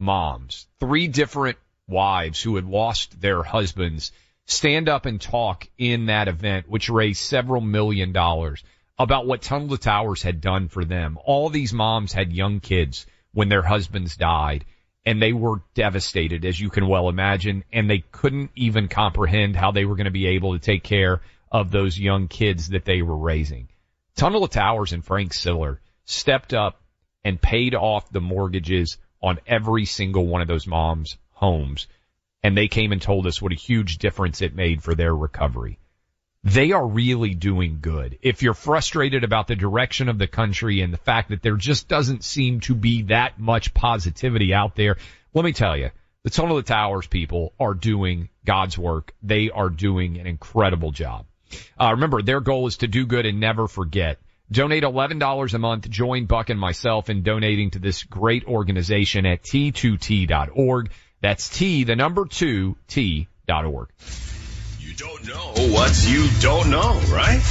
moms, 0.00 0.66
three 0.80 1.08
different 1.08 1.58
wives 1.88 2.40
who 2.40 2.56
had 2.56 2.64
lost 2.64 3.20
their 3.20 3.42
husbands 3.42 4.12
stand 4.46 4.88
up 4.88 5.04
and 5.04 5.20
talk 5.20 5.68
in 5.76 6.06
that 6.06 6.26
event, 6.26 6.70
which 6.70 6.88
raised 6.88 7.20
several 7.20 7.60
million 7.60 8.12
dollars 8.12 8.64
about 8.98 9.26
what 9.26 9.42
Tunnel 9.42 9.68
to 9.68 9.78
Towers 9.78 10.22
had 10.22 10.40
done 10.40 10.68
for 10.68 10.84
them. 10.84 11.18
All 11.24 11.48
these 11.48 11.72
moms 11.72 12.12
had 12.12 12.32
young 12.32 12.60
kids 12.60 13.06
when 13.32 13.48
their 13.48 13.62
husbands 13.62 14.16
died 14.16 14.64
and 15.04 15.20
they 15.20 15.32
were 15.32 15.62
devastated 15.74 16.44
as 16.44 16.58
you 16.58 16.70
can 16.70 16.88
well 16.88 17.08
imagine 17.08 17.62
and 17.72 17.88
they 17.88 17.98
couldn't 17.98 18.50
even 18.54 18.88
comprehend 18.88 19.54
how 19.54 19.70
they 19.70 19.84
were 19.84 19.96
going 19.96 20.06
to 20.06 20.10
be 20.10 20.28
able 20.28 20.54
to 20.54 20.58
take 20.58 20.82
care 20.82 21.20
of 21.52 21.70
those 21.70 21.98
young 21.98 22.26
kids 22.26 22.70
that 22.70 22.84
they 22.84 23.02
were 23.02 23.16
raising. 23.16 23.68
Tunnel 24.16 24.48
to 24.48 24.52
Towers 24.52 24.92
and 24.92 25.04
Frank 25.04 25.34
Siller 25.34 25.80
stepped 26.06 26.54
up 26.54 26.80
and 27.24 27.40
paid 27.40 27.74
off 27.74 28.10
the 28.10 28.20
mortgages 28.20 28.96
on 29.22 29.38
every 29.46 29.84
single 29.84 30.26
one 30.26 30.40
of 30.40 30.48
those 30.48 30.66
moms' 30.66 31.18
homes. 31.32 31.86
And 32.42 32.56
they 32.56 32.68
came 32.68 32.92
and 32.92 33.02
told 33.02 33.26
us 33.26 33.42
what 33.42 33.52
a 33.52 33.56
huge 33.56 33.98
difference 33.98 34.40
it 34.40 34.54
made 34.54 34.82
for 34.82 34.94
their 34.94 35.14
recovery 35.14 35.78
they 36.46 36.70
are 36.70 36.86
really 36.86 37.34
doing 37.34 37.78
good. 37.82 38.18
If 38.22 38.40
you're 38.40 38.54
frustrated 38.54 39.24
about 39.24 39.48
the 39.48 39.56
direction 39.56 40.08
of 40.08 40.16
the 40.16 40.28
country 40.28 40.80
and 40.80 40.92
the 40.92 40.98
fact 40.98 41.30
that 41.30 41.42
there 41.42 41.56
just 41.56 41.88
doesn't 41.88 42.22
seem 42.22 42.60
to 42.60 42.74
be 42.74 43.02
that 43.02 43.40
much 43.40 43.74
positivity 43.74 44.54
out 44.54 44.76
there, 44.76 44.96
let 45.34 45.44
me 45.44 45.52
tell 45.52 45.76
you, 45.76 45.90
the 46.22 46.30
Tunnel 46.30 46.56
of 46.56 46.64
the 46.64 46.72
Towers 46.72 47.08
people 47.08 47.52
are 47.58 47.74
doing 47.74 48.28
God's 48.44 48.78
work. 48.78 49.12
They 49.24 49.50
are 49.50 49.68
doing 49.68 50.18
an 50.18 50.28
incredible 50.28 50.92
job. 50.92 51.26
Uh, 51.80 51.90
remember, 51.92 52.22
their 52.22 52.40
goal 52.40 52.68
is 52.68 52.76
to 52.78 52.86
do 52.86 53.06
good 53.06 53.26
and 53.26 53.40
never 53.40 53.66
forget. 53.66 54.20
Donate 54.48 54.84
$11 54.84 55.54
a 55.54 55.58
month. 55.58 55.90
Join 55.90 56.26
Buck 56.26 56.48
and 56.50 56.60
myself 56.60 57.10
in 57.10 57.24
donating 57.24 57.72
to 57.72 57.80
this 57.80 58.04
great 58.04 58.44
organization 58.44 59.26
at 59.26 59.42
t2t.org. 59.42 60.90
That's 61.20 61.48
T, 61.48 61.82
the 61.82 61.96
number 61.96 62.24
two, 62.24 62.76
T.org. 62.86 63.88
You 63.98 64.35
don't 64.96 65.28
know 65.28 65.52
what 65.74 66.06
you 66.08 66.26
don't 66.40 66.70
know, 66.70 66.98
right? 67.12 67.42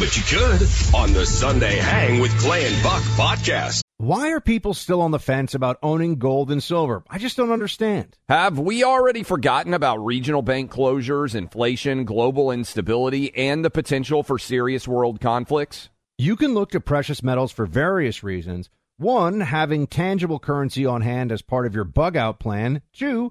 But 0.00 0.16
you 0.16 0.22
could 0.24 0.68
on 0.92 1.12
the 1.12 1.24
Sunday 1.26 1.76
Hang 1.76 2.20
with 2.20 2.36
Clay 2.40 2.66
and 2.66 2.82
Buck 2.82 3.02
podcast. 3.14 3.82
Why 3.98 4.32
are 4.32 4.40
people 4.40 4.74
still 4.74 5.00
on 5.00 5.12
the 5.12 5.20
fence 5.20 5.54
about 5.54 5.78
owning 5.80 6.16
gold 6.16 6.50
and 6.50 6.60
silver? 6.60 7.04
I 7.08 7.18
just 7.18 7.36
don't 7.36 7.52
understand. 7.52 8.16
Have 8.28 8.58
we 8.58 8.82
already 8.82 9.22
forgotten 9.22 9.74
about 9.74 10.04
regional 10.04 10.42
bank 10.42 10.72
closures, 10.72 11.36
inflation, 11.36 12.04
global 12.04 12.50
instability, 12.50 13.32
and 13.36 13.64
the 13.64 13.70
potential 13.70 14.24
for 14.24 14.36
serious 14.36 14.88
world 14.88 15.20
conflicts? 15.20 15.90
You 16.16 16.34
can 16.34 16.52
look 16.52 16.72
to 16.72 16.80
precious 16.80 17.22
metals 17.22 17.52
for 17.52 17.64
various 17.64 18.24
reasons. 18.24 18.70
One, 18.96 19.40
having 19.40 19.86
tangible 19.86 20.40
currency 20.40 20.84
on 20.84 21.02
hand 21.02 21.30
as 21.30 21.42
part 21.42 21.64
of 21.66 21.74
your 21.76 21.84
bug 21.84 22.16
out 22.16 22.40
plan. 22.40 22.82
Two, 22.92 23.30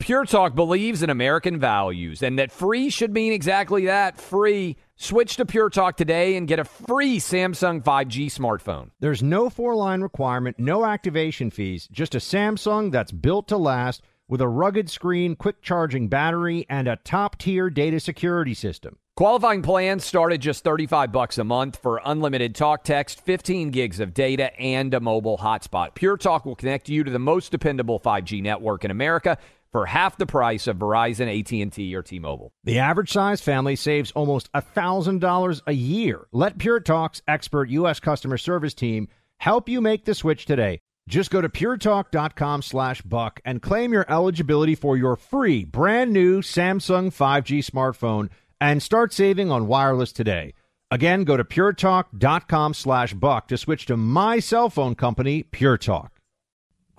Pure 0.00 0.24
Talk 0.24 0.54
believes 0.54 1.02
in 1.02 1.10
American 1.10 1.60
values 1.60 2.22
and 2.22 2.38
that 2.38 2.50
free 2.50 2.88
should 2.88 3.12
mean 3.12 3.34
exactly 3.34 3.84
that 3.84 4.18
free. 4.18 4.78
Switch 4.96 5.36
to 5.36 5.44
Pure 5.44 5.70
Talk 5.70 5.98
today 5.98 6.36
and 6.36 6.48
get 6.48 6.58
a 6.58 6.64
free 6.64 7.18
Samsung 7.18 7.84
5G 7.84 8.26
smartphone. 8.26 8.90
There's 9.00 9.22
no 9.22 9.50
four 9.50 9.76
line 9.76 10.00
requirement, 10.00 10.58
no 10.58 10.86
activation 10.86 11.50
fees, 11.50 11.86
just 11.92 12.14
a 12.14 12.18
Samsung 12.18 12.90
that's 12.90 13.12
built 13.12 13.46
to 13.48 13.58
last 13.58 14.02
with 14.26 14.40
a 14.40 14.48
rugged 14.48 14.88
screen, 14.88 15.36
quick 15.36 15.60
charging 15.60 16.08
battery, 16.08 16.64
and 16.70 16.88
a 16.88 16.96
top 16.96 17.36
tier 17.36 17.68
data 17.68 18.00
security 18.00 18.54
system. 18.54 18.96
Qualifying 19.16 19.60
plans 19.60 20.02
start 20.02 20.32
at 20.32 20.40
just 20.40 20.64
35 20.64 21.12
bucks 21.12 21.36
a 21.36 21.44
month 21.44 21.76
for 21.76 22.00
unlimited 22.06 22.54
talk 22.54 22.84
text, 22.84 23.20
15 23.20 23.70
gigs 23.70 24.00
of 24.00 24.14
data, 24.14 24.58
and 24.58 24.94
a 24.94 25.00
mobile 25.00 25.36
hotspot. 25.36 25.94
Pure 25.94 26.16
Talk 26.16 26.46
will 26.46 26.56
connect 26.56 26.88
you 26.88 27.04
to 27.04 27.10
the 27.10 27.18
most 27.18 27.52
dependable 27.52 28.00
5G 28.00 28.42
network 28.42 28.82
in 28.82 28.90
America 28.90 29.36
for 29.72 29.86
half 29.86 30.16
the 30.16 30.26
price 30.26 30.66
of 30.66 30.78
Verizon, 30.78 31.28
AT&T, 31.28 31.94
or 31.94 32.02
T-Mobile. 32.02 32.52
The 32.64 32.78
average 32.78 33.12
size 33.12 33.40
family 33.40 33.76
saves 33.76 34.10
almost 34.12 34.52
$1,000 34.52 35.60
a 35.66 35.72
year. 35.72 36.26
Let 36.32 36.58
Pure 36.58 36.80
Talk's 36.80 37.22
expert 37.28 37.68
U.S. 37.70 38.00
customer 38.00 38.38
service 38.38 38.74
team 38.74 39.08
help 39.38 39.68
you 39.68 39.80
make 39.80 40.04
the 40.04 40.14
switch 40.14 40.46
today. 40.46 40.80
Just 41.08 41.30
go 41.30 41.40
to 41.40 41.48
puretalk.com 41.48 42.62
slash 42.62 43.02
buck 43.02 43.40
and 43.44 43.62
claim 43.62 43.92
your 43.92 44.06
eligibility 44.08 44.74
for 44.74 44.96
your 44.96 45.16
free 45.16 45.64
brand 45.64 46.12
new 46.12 46.40
Samsung 46.40 47.08
5G 47.08 47.64
smartphone 47.64 48.28
and 48.60 48.82
start 48.82 49.12
saving 49.12 49.50
on 49.50 49.66
wireless 49.66 50.12
today. 50.12 50.54
Again, 50.90 51.24
go 51.24 51.36
to 51.36 51.44
puretalk.com 51.44 52.74
slash 52.74 53.14
buck 53.14 53.48
to 53.48 53.56
switch 53.56 53.86
to 53.86 53.96
my 53.96 54.40
cell 54.40 54.68
phone 54.68 54.94
company, 54.94 55.42
Pure 55.42 55.78
Talk. 55.78 56.19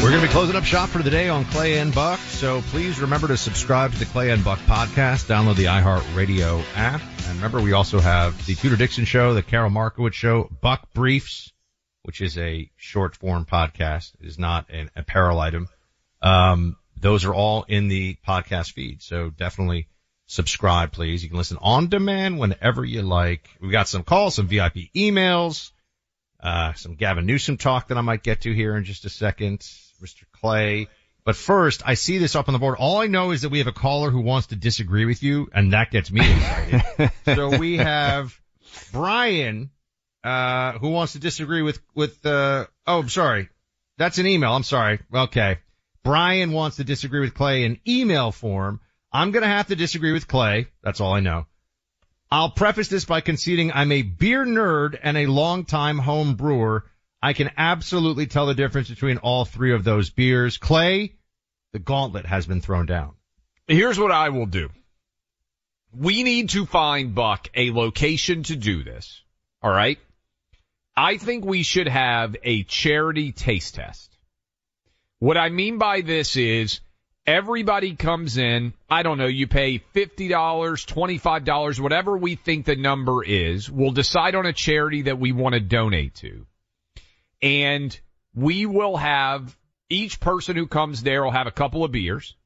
We're 0.00 0.10
going 0.10 0.22
to 0.22 0.28
be 0.28 0.32
closing 0.32 0.54
up 0.54 0.64
shop 0.64 0.90
for 0.90 1.02
the 1.02 1.10
day 1.10 1.28
on 1.28 1.44
Clay 1.46 1.78
and 1.78 1.92
Buck, 1.92 2.20
so 2.20 2.62
please 2.68 3.00
remember 3.00 3.26
to 3.26 3.36
subscribe 3.36 3.92
to 3.92 3.98
the 3.98 4.04
Clay 4.06 4.30
and 4.30 4.42
Buck 4.44 4.60
podcast, 4.60 5.26
download 5.26 5.56
the 5.56 5.64
iHeartRadio 5.64 6.62
app, 6.76 7.02
and 7.02 7.34
remember 7.34 7.60
we 7.60 7.72
also 7.72 7.98
have 7.98 8.46
the 8.46 8.54
Tudor 8.54 8.76
Dixon 8.76 9.04
Show, 9.04 9.34
the 9.34 9.42
Carol 9.42 9.70
Markowitz 9.70 10.16
Show, 10.16 10.48
Buck 10.62 10.92
Briefs, 10.94 11.52
which 12.04 12.20
is 12.20 12.38
a 12.38 12.70
short 12.76 13.16
form 13.16 13.44
podcast. 13.44 14.14
It 14.20 14.28
is 14.28 14.38
not 14.38 14.70
an 14.70 14.88
apparel 14.94 15.40
item. 15.40 15.68
Um, 16.22 16.76
those 16.96 17.24
are 17.24 17.34
all 17.34 17.64
in 17.64 17.88
the 17.88 18.16
podcast 18.26 18.72
feed, 18.72 19.02
so 19.02 19.30
definitely 19.30 19.88
subscribe, 20.26 20.92
please. 20.92 21.24
You 21.24 21.28
can 21.28 21.38
listen 21.38 21.58
on 21.60 21.88
demand 21.88 22.38
whenever 22.38 22.84
you 22.84 23.02
like. 23.02 23.48
We've 23.60 23.72
got 23.72 23.88
some 23.88 24.04
calls, 24.04 24.36
some 24.36 24.46
VIP 24.46 24.92
emails, 24.94 25.72
uh, 26.40 26.72
some 26.74 26.94
Gavin 26.94 27.26
Newsom 27.26 27.56
talk 27.56 27.88
that 27.88 27.98
I 27.98 28.02
might 28.02 28.22
get 28.22 28.42
to 28.42 28.54
here 28.54 28.76
in 28.76 28.84
just 28.84 29.04
a 29.04 29.10
second. 29.10 29.68
Mr. 30.02 30.24
Clay. 30.32 30.88
But 31.24 31.36
first, 31.36 31.82
I 31.84 31.94
see 31.94 32.18
this 32.18 32.34
up 32.34 32.48
on 32.48 32.54
the 32.54 32.58
board. 32.58 32.76
All 32.78 32.98
I 32.98 33.06
know 33.06 33.32
is 33.32 33.42
that 33.42 33.50
we 33.50 33.58
have 33.58 33.66
a 33.66 33.72
caller 33.72 34.10
who 34.10 34.20
wants 34.20 34.48
to 34.48 34.56
disagree 34.56 35.04
with 35.04 35.22
you, 35.22 35.50
and 35.52 35.72
that 35.72 35.90
gets 35.90 36.10
me 36.10 36.20
excited. 36.20 37.10
so 37.26 37.58
we 37.58 37.76
have 37.76 38.38
Brian, 38.92 39.70
uh, 40.24 40.72
who 40.78 40.88
wants 40.88 41.12
to 41.12 41.18
disagree 41.18 41.62
with, 41.62 41.80
with, 41.94 42.24
uh, 42.24 42.66
oh, 42.86 43.00
I'm 43.00 43.08
sorry. 43.08 43.50
That's 43.98 44.18
an 44.18 44.26
email. 44.26 44.52
I'm 44.52 44.62
sorry. 44.62 45.00
Okay. 45.12 45.58
Brian 46.02 46.52
wants 46.52 46.76
to 46.76 46.84
disagree 46.84 47.20
with 47.20 47.34
Clay 47.34 47.64
in 47.64 47.80
email 47.86 48.32
form. 48.32 48.80
I'm 49.12 49.30
going 49.30 49.42
to 49.42 49.48
have 49.48 49.66
to 49.66 49.76
disagree 49.76 50.12
with 50.12 50.28
Clay. 50.28 50.68
That's 50.82 51.00
all 51.00 51.12
I 51.12 51.20
know. 51.20 51.46
I'll 52.30 52.50
preface 52.50 52.88
this 52.88 53.04
by 53.04 53.20
conceding 53.20 53.72
I'm 53.72 53.90
a 53.90 54.02
beer 54.02 54.44
nerd 54.44 54.98
and 55.02 55.16
a 55.16 55.26
longtime 55.26 55.98
home 55.98 56.34
brewer. 56.34 56.84
I 57.22 57.32
can 57.32 57.50
absolutely 57.56 58.26
tell 58.26 58.46
the 58.46 58.54
difference 58.54 58.88
between 58.88 59.18
all 59.18 59.44
three 59.44 59.72
of 59.72 59.84
those 59.84 60.10
beers. 60.10 60.58
Clay, 60.58 61.14
the 61.72 61.78
gauntlet 61.78 62.26
has 62.26 62.46
been 62.46 62.60
thrown 62.60 62.86
down. 62.86 63.14
Here's 63.66 63.98
what 63.98 64.12
I 64.12 64.28
will 64.28 64.46
do. 64.46 64.70
We 65.92 66.22
need 66.22 66.50
to 66.50 66.66
find 66.66 67.14
Buck 67.14 67.48
a 67.54 67.70
location 67.70 68.42
to 68.44 68.56
do 68.56 68.84
this. 68.84 69.22
All 69.62 69.70
right. 69.70 69.98
I 70.96 71.16
think 71.16 71.44
we 71.44 71.62
should 71.62 71.88
have 71.88 72.36
a 72.42 72.62
charity 72.64 73.32
taste 73.32 73.74
test. 73.74 74.16
What 75.18 75.36
I 75.36 75.48
mean 75.48 75.78
by 75.78 76.02
this 76.02 76.36
is 76.36 76.80
Everybody 77.28 77.94
comes 77.94 78.38
in. 78.38 78.72
I 78.88 79.02
don't 79.02 79.18
know. 79.18 79.26
You 79.26 79.46
pay 79.46 79.80
$50, 79.94 80.30
$25, 80.30 81.78
whatever 81.78 82.16
we 82.16 82.36
think 82.36 82.64
the 82.64 82.74
number 82.74 83.22
is. 83.22 83.70
We'll 83.70 83.90
decide 83.90 84.34
on 84.34 84.46
a 84.46 84.54
charity 84.54 85.02
that 85.02 85.18
we 85.18 85.32
want 85.32 85.52
to 85.52 85.60
donate 85.60 86.14
to. 86.16 86.46
And 87.42 87.98
we 88.34 88.66
will 88.66 88.96
have 88.96 89.56
each 89.88 90.20
person 90.20 90.56
who 90.56 90.66
comes 90.66 91.02
there 91.02 91.22
will 91.24 91.30
have 91.30 91.46
a 91.46 91.52
couple 91.52 91.84
of 91.84 91.92
beers 91.92 92.36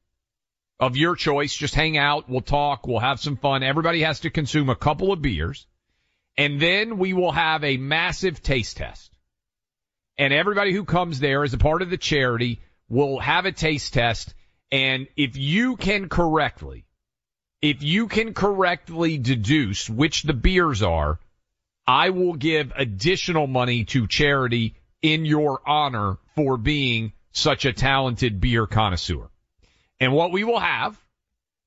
of 0.79 0.97
your 0.97 1.15
choice. 1.15 1.53
Just 1.53 1.75
hang 1.75 1.97
out. 1.97 2.29
We'll 2.29 2.41
talk. 2.41 2.87
We'll 2.87 2.99
have 2.99 3.19
some 3.19 3.37
fun. 3.37 3.63
Everybody 3.63 4.01
has 4.01 4.21
to 4.21 4.29
consume 4.29 4.69
a 4.69 4.75
couple 4.75 5.11
of 5.11 5.21
beers. 5.21 5.65
And 6.37 6.59
then 6.59 6.97
we 6.97 7.13
will 7.13 7.31
have 7.31 7.63
a 7.63 7.77
massive 7.77 8.41
taste 8.41 8.77
test. 8.77 9.11
And 10.17 10.33
everybody 10.33 10.73
who 10.73 10.85
comes 10.85 11.19
there 11.19 11.43
as 11.43 11.53
a 11.53 11.57
part 11.57 11.81
of 11.81 11.89
the 11.89 11.97
charity 11.97 12.61
will 12.89 13.19
have 13.19 13.45
a 13.45 13.51
taste 13.51 13.93
test. 13.93 14.33
And 14.71 15.07
if 15.15 15.37
you 15.37 15.75
can 15.75 16.09
correctly, 16.09 16.85
if 17.61 17.81
you 17.81 18.07
can 18.07 18.33
correctly 18.33 19.17
deduce 19.17 19.89
which 19.89 20.23
the 20.23 20.33
beers 20.33 20.83
are, 20.83 21.19
I 21.85 22.09
will 22.09 22.33
give 22.33 22.71
additional 22.75 23.47
money 23.47 23.85
to 23.85 24.07
charity 24.07 24.75
in 25.03 25.25
your 25.25 25.61
honor 25.67 26.17
for 26.35 26.57
being 26.57 27.11
such 27.33 27.65
a 27.65 27.73
talented 27.73 28.41
beer 28.41 28.65
connoisseur. 28.65 29.29
And 29.99 30.13
what 30.13 30.31
we 30.31 30.43
will 30.43 30.59
have 30.59 30.97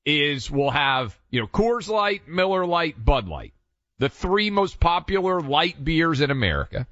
is 0.05 0.49
we'll 0.49 0.71
have, 0.71 1.17
you 1.29 1.39
know, 1.39 1.47
Coors 1.47 1.87
Light, 1.87 2.27
Miller 2.27 2.65
Lite, 2.65 3.03
Bud 3.03 3.27
Light, 3.27 3.53
the 3.99 4.09
three 4.09 4.49
most 4.49 4.79
popular 4.79 5.39
light 5.39 5.81
beers 5.81 6.19
in 6.21 6.31
America. 6.31 6.87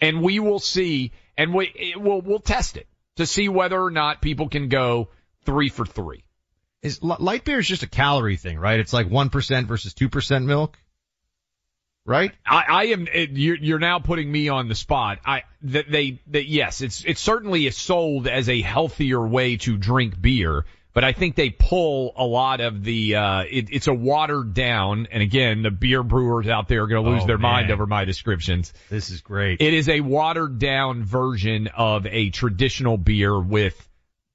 And 0.00 0.22
we 0.22 0.40
will 0.40 0.58
see, 0.58 1.12
and 1.38 1.54
we, 1.54 1.94
we'll, 1.96 2.20
we'll 2.20 2.38
test 2.38 2.76
it 2.76 2.86
to 3.16 3.26
see 3.26 3.48
whether 3.48 3.80
or 3.80 3.90
not 3.90 4.20
people 4.20 4.48
can 4.48 4.68
go 4.68 5.08
three 5.44 5.70
for 5.70 5.86
three. 5.86 6.24
Is 6.82 7.02
light 7.02 7.44
beer 7.44 7.58
is 7.58 7.66
just 7.66 7.82
a 7.82 7.88
calorie 7.88 8.36
thing, 8.36 8.58
right? 8.58 8.78
It's 8.78 8.92
like 8.92 9.08
1% 9.08 9.66
versus 9.66 9.94
2% 9.94 10.44
milk 10.44 10.78
right? 12.06 12.32
I, 12.46 12.64
I 12.68 12.84
am. 12.86 13.06
It, 13.12 13.30
you're, 13.32 13.56
you're 13.56 13.78
now 13.78 13.98
putting 13.98 14.30
me 14.30 14.48
on 14.48 14.68
the 14.68 14.74
spot. 14.74 15.18
I 15.26 15.42
that 15.62 15.90
they 15.90 16.20
that 16.28 16.46
yes, 16.46 16.80
it's 16.80 17.04
it 17.04 17.18
certainly 17.18 17.66
is 17.66 17.76
sold 17.76 18.26
as 18.28 18.48
a 18.48 18.60
healthier 18.62 19.20
way 19.26 19.56
to 19.58 19.76
drink 19.76 20.20
beer, 20.20 20.64
but 20.94 21.04
I 21.04 21.12
think 21.12 21.34
they 21.34 21.50
pull 21.50 22.12
a 22.16 22.24
lot 22.24 22.60
of 22.60 22.82
the. 22.84 23.16
Uh, 23.16 23.40
it, 23.50 23.68
it's 23.70 23.88
a 23.88 23.94
watered 23.94 24.54
down, 24.54 25.08
and 25.10 25.22
again, 25.22 25.62
the 25.62 25.70
beer 25.70 26.02
brewers 26.02 26.46
out 26.46 26.68
there 26.68 26.84
are 26.84 26.86
going 26.86 27.04
to 27.04 27.10
lose 27.10 27.24
Oh, 27.24 27.26
their 27.26 27.38
mind 27.38 27.70
over 27.70 27.86
my 27.86 28.04
descriptions. 28.04 28.72
This 28.88 29.10
is 29.10 29.20
great. 29.20 29.60
It 29.60 29.74
is 29.74 29.88
a 29.88 30.00
watered 30.00 30.58
down 30.58 31.02
version 31.02 31.68
of 31.76 32.06
a 32.06 32.30
traditional 32.30 32.96
beer 32.96 33.38
with 33.38 33.82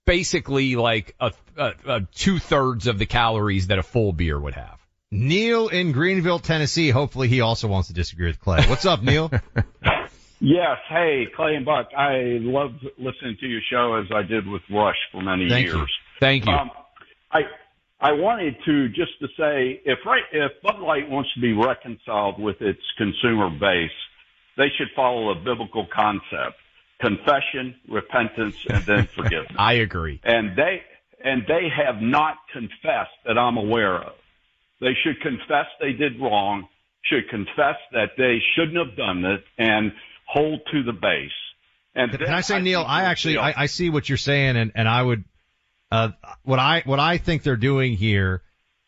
basically 0.05 0.75
like 0.75 1.15
a, 1.19 1.31
a, 1.55 1.73
a 1.85 2.01
two 2.13 2.39
thirds 2.39 2.87
of 2.87 2.97
the 2.99 3.05
calories 3.05 3.67
that 3.67 3.79
a 3.79 3.83
full 3.83 4.11
beer 4.11 4.37
would 4.37 4.55
have. 4.55 4.77
Neil 5.11 5.67
in 5.67 5.91
Greenville, 5.91 6.39
Tennessee. 6.39 6.89
Hopefully 6.89 7.27
he 7.27 7.41
also 7.41 7.67
wants 7.67 7.89
to 7.89 7.93
disagree 7.93 8.27
with 8.27 8.39
Clay. 8.39 8.63
What's 8.67 8.85
up, 8.85 9.03
Neil? 9.03 9.31
Yes. 10.43 10.77
Hey, 10.89 11.27
Clay 11.35 11.53
and 11.53 11.63
Buck. 11.63 11.89
I 11.95 12.39
love 12.41 12.71
listening 12.97 13.37
to 13.41 13.45
your 13.45 13.61
show 13.71 13.93
as 14.03 14.07
I 14.11 14.23
did 14.23 14.47
with 14.47 14.63
Rush 14.71 14.95
for 15.11 15.21
many 15.21 15.47
Thank 15.47 15.67
you. 15.67 15.75
years. 15.77 15.91
Thank 16.19 16.47
you. 16.47 16.51
Um, 16.51 16.71
I 17.31 17.41
I 17.99 18.13
wanted 18.13 18.55
to 18.65 18.87
just 18.89 19.11
to 19.19 19.27
say 19.37 19.79
if 19.85 19.99
right 20.03 20.23
if 20.31 20.51
Bud 20.63 20.79
Light 20.79 21.07
wants 21.07 21.29
to 21.35 21.41
be 21.41 21.53
reconciled 21.53 22.39
with 22.41 22.59
its 22.59 22.81
consumer 22.97 23.51
base, 23.51 23.91
they 24.57 24.69
should 24.79 24.87
follow 24.95 25.29
a 25.29 25.35
biblical 25.35 25.85
concept: 25.95 26.57
confession, 26.99 27.75
repentance, 27.87 28.55
and 28.67 28.83
then 28.83 29.05
forgiveness. 29.15 29.51
I 29.59 29.73
agree. 29.73 30.21
and 30.23 30.57
they 30.57 30.81
and 31.23 31.43
they 31.47 31.67
have 31.69 32.01
not 32.01 32.37
confessed 32.51 33.13
that 33.27 33.37
I'm 33.37 33.57
aware 33.57 33.97
of. 34.01 34.13
They 34.81 34.93
should 35.03 35.21
confess 35.21 35.67
they 35.79 35.93
did 35.93 36.19
wrong, 36.19 36.67
should 37.05 37.29
confess 37.29 37.77
that 37.93 38.09
they 38.17 38.39
shouldn't 38.55 38.77
have 38.77 38.97
done 38.97 39.23
it, 39.23 39.43
and 39.57 39.93
hold 40.27 40.61
to 40.71 40.83
the 40.83 40.91
base. 40.91 41.31
And 41.93 42.11
Can 42.11 42.33
I 42.33 42.41
say, 42.41 42.59
Neil? 42.59 42.83
I 42.85 43.03
actually, 43.03 43.37
I, 43.37 43.63
I 43.63 43.65
see 43.67 43.89
what 43.89 44.09
you're 44.09 44.17
saying, 44.17 44.57
and, 44.57 44.71
and 44.75 44.89
I 44.89 45.01
would, 45.03 45.23
uh, 45.91 46.09
what 46.43 46.57
I, 46.57 46.81
what 46.85 46.99
I 46.99 47.17
think 47.17 47.43
they're 47.43 47.57
doing 47.57 47.95
here 47.95 48.41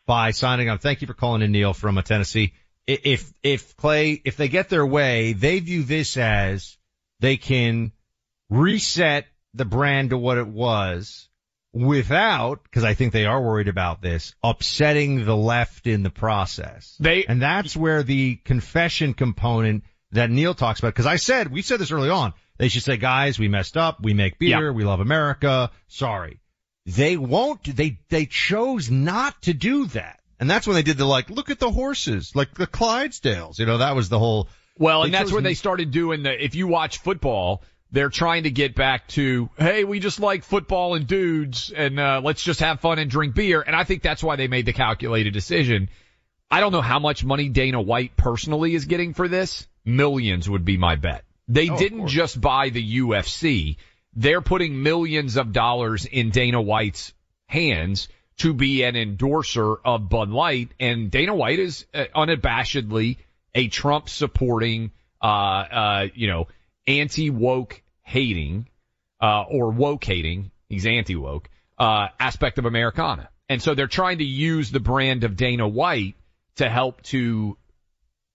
by 0.06 0.32
signing 0.32 0.68
up. 0.68 0.80
Thank 0.80 1.00
you 1.00 1.06
for 1.06 1.14
calling 1.14 1.42
in, 1.42 1.52
Neil 1.52 1.74
from 1.74 1.96
uh, 1.96 2.02
Tennessee. 2.02 2.54
If, 2.86 3.32
if 3.42 3.76
Clay, 3.76 4.20
if 4.24 4.36
they 4.36 4.48
get 4.48 4.68
their 4.68 4.84
way, 4.84 5.32
they 5.32 5.60
view 5.60 5.84
this 5.84 6.16
as 6.16 6.76
they 7.20 7.36
can 7.36 7.92
reset 8.50 9.26
the 9.54 9.64
brand 9.64 10.10
to 10.10 10.18
what 10.18 10.38
it 10.38 10.46
was 10.46 11.28
without, 11.74 12.62
because 12.62 12.84
I 12.84 12.94
think 12.94 13.12
they 13.12 13.26
are 13.26 13.42
worried 13.42 13.68
about 13.68 14.00
this, 14.00 14.34
upsetting 14.42 15.24
the 15.24 15.36
left 15.36 15.86
in 15.86 16.02
the 16.02 16.10
process. 16.10 16.96
They 17.00 17.24
and 17.24 17.42
that's 17.42 17.76
where 17.76 18.02
the 18.02 18.36
confession 18.36 19.12
component 19.12 19.84
that 20.12 20.30
Neil 20.30 20.54
talks 20.54 20.78
about. 20.78 20.94
Because 20.94 21.06
I 21.06 21.16
said 21.16 21.50
we 21.50 21.60
said 21.60 21.80
this 21.80 21.90
early 21.90 22.10
on. 22.10 22.32
They 22.56 22.68
should 22.68 22.84
say, 22.84 22.96
guys, 22.96 23.38
we 23.38 23.48
messed 23.48 23.76
up. 23.76 24.00
We 24.00 24.14
make 24.14 24.38
beer. 24.38 24.66
Yeah. 24.66 24.70
We 24.70 24.84
love 24.84 25.00
America. 25.00 25.72
Sorry. 25.88 26.40
They 26.86 27.16
won't. 27.16 27.64
They 27.64 27.98
they 28.08 28.26
chose 28.26 28.90
not 28.90 29.42
to 29.42 29.52
do 29.52 29.86
that. 29.86 30.20
And 30.38 30.48
that's 30.48 30.66
when 30.66 30.74
they 30.74 30.82
did 30.82 30.96
the 30.96 31.04
like, 31.04 31.30
look 31.30 31.50
at 31.50 31.58
the 31.58 31.70
horses, 31.70 32.36
like 32.36 32.54
the 32.54 32.66
Clydesdales. 32.66 33.58
You 33.58 33.66
know, 33.66 33.78
that 33.78 33.96
was 33.96 34.08
the 34.08 34.18
whole. 34.18 34.48
Well, 34.78 35.04
and 35.04 35.14
that's 35.14 35.32
where 35.32 35.42
they 35.42 35.54
started 35.54 35.92
doing 35.92 36.24
the, 36.24 36.44
if 36.44 36.56
you 36.56 36.66
watch 36.66 36.98
football, 36.98 37.62
they're 37.94 38.10
trying 38.10 38.42
to 38.42 38.50
get 38.50 38.74
back 38.74 39.06
to, 39.08 39.48
hey, 39.56 39.84
we 39.84 40.00
just 40.00 40.18
like 40.18 40.42
football 40.44 40.94
and 40.96 41.06
dudes 41.06 41.70
and, 41.70 41.98
uh, 41.98 42.20
let's 42.22 42.42
just 42.42 42.58
have 42.60 42.80
fun 42.80 42.98
and 42.98 43.08
drink 43.08 43.34
beer. 43.36 43.62
And 43.62 43.74
I 43.74 43.84
think 43.84 44.02
that's 44.02 44.22
why 44.22 44.34
they 44.34 44.48
made 44.48 44.66
the 44.66 44.72
calculated 44.72 45.32
decision. 45.32 45.88
I 46.50 46.58
don't 46.60 46.72
know 46.72 46.80
how 46.82 46.98
much 46.98 47.24
money 47.24 47.48
Dana 47.48 47.80
White 47.80 48.16
personally 48.16 48.74
is 48.74 48.84
getting 48.86 49.14
for 49.14 49.28
this. 49.28 49.66
Millions 49.84 50.50
would 50.50 50.64
be 50.64 50.76
my 50.76 50.96
bet. 50.96 51.24
They 51.46 51.70
Oh, 51.70 51.78
didn't 51.78 52.08
just 52.08 52.40
buy 52.40 52.70
the 52.70 52.98
UFC. 52.98 53.76
They're 54.16 54.40
putting 54.40 54.82
millions 54.82 55.36
of 55.36 55.52
dollars 55.52 56.04
in 56.04 56.30
Dana 56.30 56.60
White's 56.60 57.12
hands 57.46 58.08
to 58.38 58.52
be 58.54 58.82
an 58.82 58.96
endorser 58.96 59.76
of 59.84 60.08
Bud 60.08 60.30
Light. 60.30 60.70
And 60.80 61.12
Dana 61.12 61.34
White 61.34 61.60
is 61.60 61.86
uh, 61.94 62.06
unabashedly 62.14 63.18
a 63.54 63.68
Trump 63.68 64.08
supporting, 64.08 64.90
uh, 65.22 65.26
uh, 65.26 66.06
you 66.14 66.26
know, 66.26 66.48
anti 66.86 67.30
woke 67.30 67.82
hating, 68.04 68.68
uh, 69.20 69.42
or 69.42 69.70
woke 69.70 70.04
hating. 70.04 70.50
He's 70.68 70.86
anti 70.86 71.16
woke, 71.16 71.48
uh, 71.78 72.08
aspect 72.18 72.58
of 72.58 72.64
Americana. 72.64 73.28
And 73.48 73.60
so 73.60 73.74
they're 73.74 73.86
trying 73.86 74.18
to 74.18 74.24
use 74.24 74.70
the 74.70 74.80
brand 74.80 75.24
of 75.24 75.36
Dana 75.36 75.68
White 75.68 76.14
to 76.56 76.68
help 76.68 77.02
to 77.04 77.58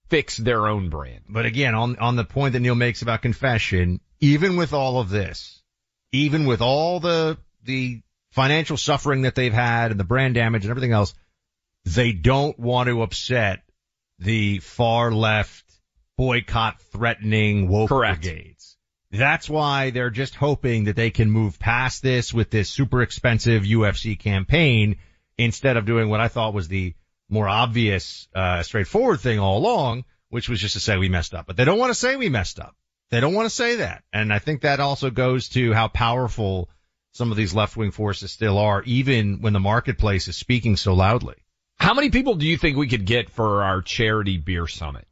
fix 0.08 0.36
their 0.36 0.66
own 0.66 0.90
brand. 0.90 1.24
But 1.28 1.46
again, 1.46 1.74
on 1.74 1.96
on 1.98 2.16
the 2.16 2.24
point 2.24 2.52
that 2.52 2.60
Neil 2.60 2.74
makes 2.74 3.02
about 3.02 3.22
confession, 3.22 4.00
even 4.20 4.56
with 4.56 4.72
all 4.72 5.00
of 5.00 5.08
this, 5.08 5.62
even 6.12 6.46
with 6.46 6.60
all 6.60 7.00
the 7.00 7.38
the 7.64 8.02
financial 8.32 8.76
suffering 8.76 9.22
that 9.22 9.34
they've 9.34 9.52
had 9.52 9.90
and 9.90 9.98
the 9.98 10.04
brand 10.04 10.34
damage 10.34 10.64
and 10.64 10.70
everything 10.70 10.92
else, 10.92 11.14
they 11.84 12.12
don't 12.12 12.58
want 12.58 12.88
to 12.88 13.02
upset 13.02 13.62
the 14.18 14.58
far 14.58 15.10
left 15.10 15.64
boycott 16.16 16.80
threatening 16.92 17.68
woke 17.68 17.88
Correct. 17.88 18.22
brigades. 18.22 18.59
That's 19.12 19.50
why 19.50 19.90
they're 19.90 20.10
just 20.10 20.36
hoping 20.36 20.84
that 20.84 20.96
they 20.96 21.10
can 21.10 21.30
move 21.30 21.58
past 21.58 22.02
this 22.02 22.32
with 22.32 22.50
this 22.50 22.68
super 22.68 23.02
expensive 23.02 23.64
UFC 23.64 24.18
campaign 24.18 24.96
instead 25.36 25.76
of 25.76 25.84
doing 25.84 26.08
what 26.08 26.20
I 26.20 26.28
thought 26.28 26.54
was 26.54 26.68
the 26.68 26.94
more 27.28 27.48
obvious, 27.48 28.28
uh, 28.34 28.62
straightforward 28.62 29.20
thing 29.20 29.38
all 29.38 29.58
along, 29.58 30.04
which 30.28 30.48
was 30.48 30.60
just 30.60 30.74
to 30.74 30.80
say 30.80 30.96
we 30.96 31.08
messed 31.08 31.34
up. 31.34 31.46
But 31.46 31.56
they 31.56 31.64
don't 31.64 31.78
want 31.78 31.90
to 31.90 31.98
say 31.98 32.16
we 32.16 32.28
messed 32.28 32.60
up. 32.60 32.76
They 33.10 33.20
don't 33.20 33.34
want 33.34 33.46
to 33.46 33.54
say 33.54 33.76
that. 33.76 34.04
And 34.12 34.32
I 34.32 34.38
think 34.38 34.60
that 34.60 34.78
also 34.78 35.10
goes 35.10 35.48
to 35.50 35.72
how 35.72 35.88
powerful 35.88 36.70
some 37.12 37.32
of 37.32 37.36
these 37.36 37.54
left-wing 37.54 37.90
forces 37.90 38.30
still 38.30 38.58
are, 38.58 38.82
even 38.84 39.40
when 39.40 39.52
the 39.52 39.60
marketplace 39.60 40.28
is 40.28 40.36
speaking 40.36 40.76
so 40.76 40.94
loudly. 40.94 41.34
How 41.76 41.94
many 41.94 42.10
people 42.10 42.36
do 42.36 42.46
you 42.46 42.56
think 42.56 42.76
we 42.76 42.86
could 42.86 43.06
get 43.06 43.30
for 43.30 43.64
our 43.64 43.82
charity 43.82 44.36
beer 44.36 44.68
summit? 44.68 45.08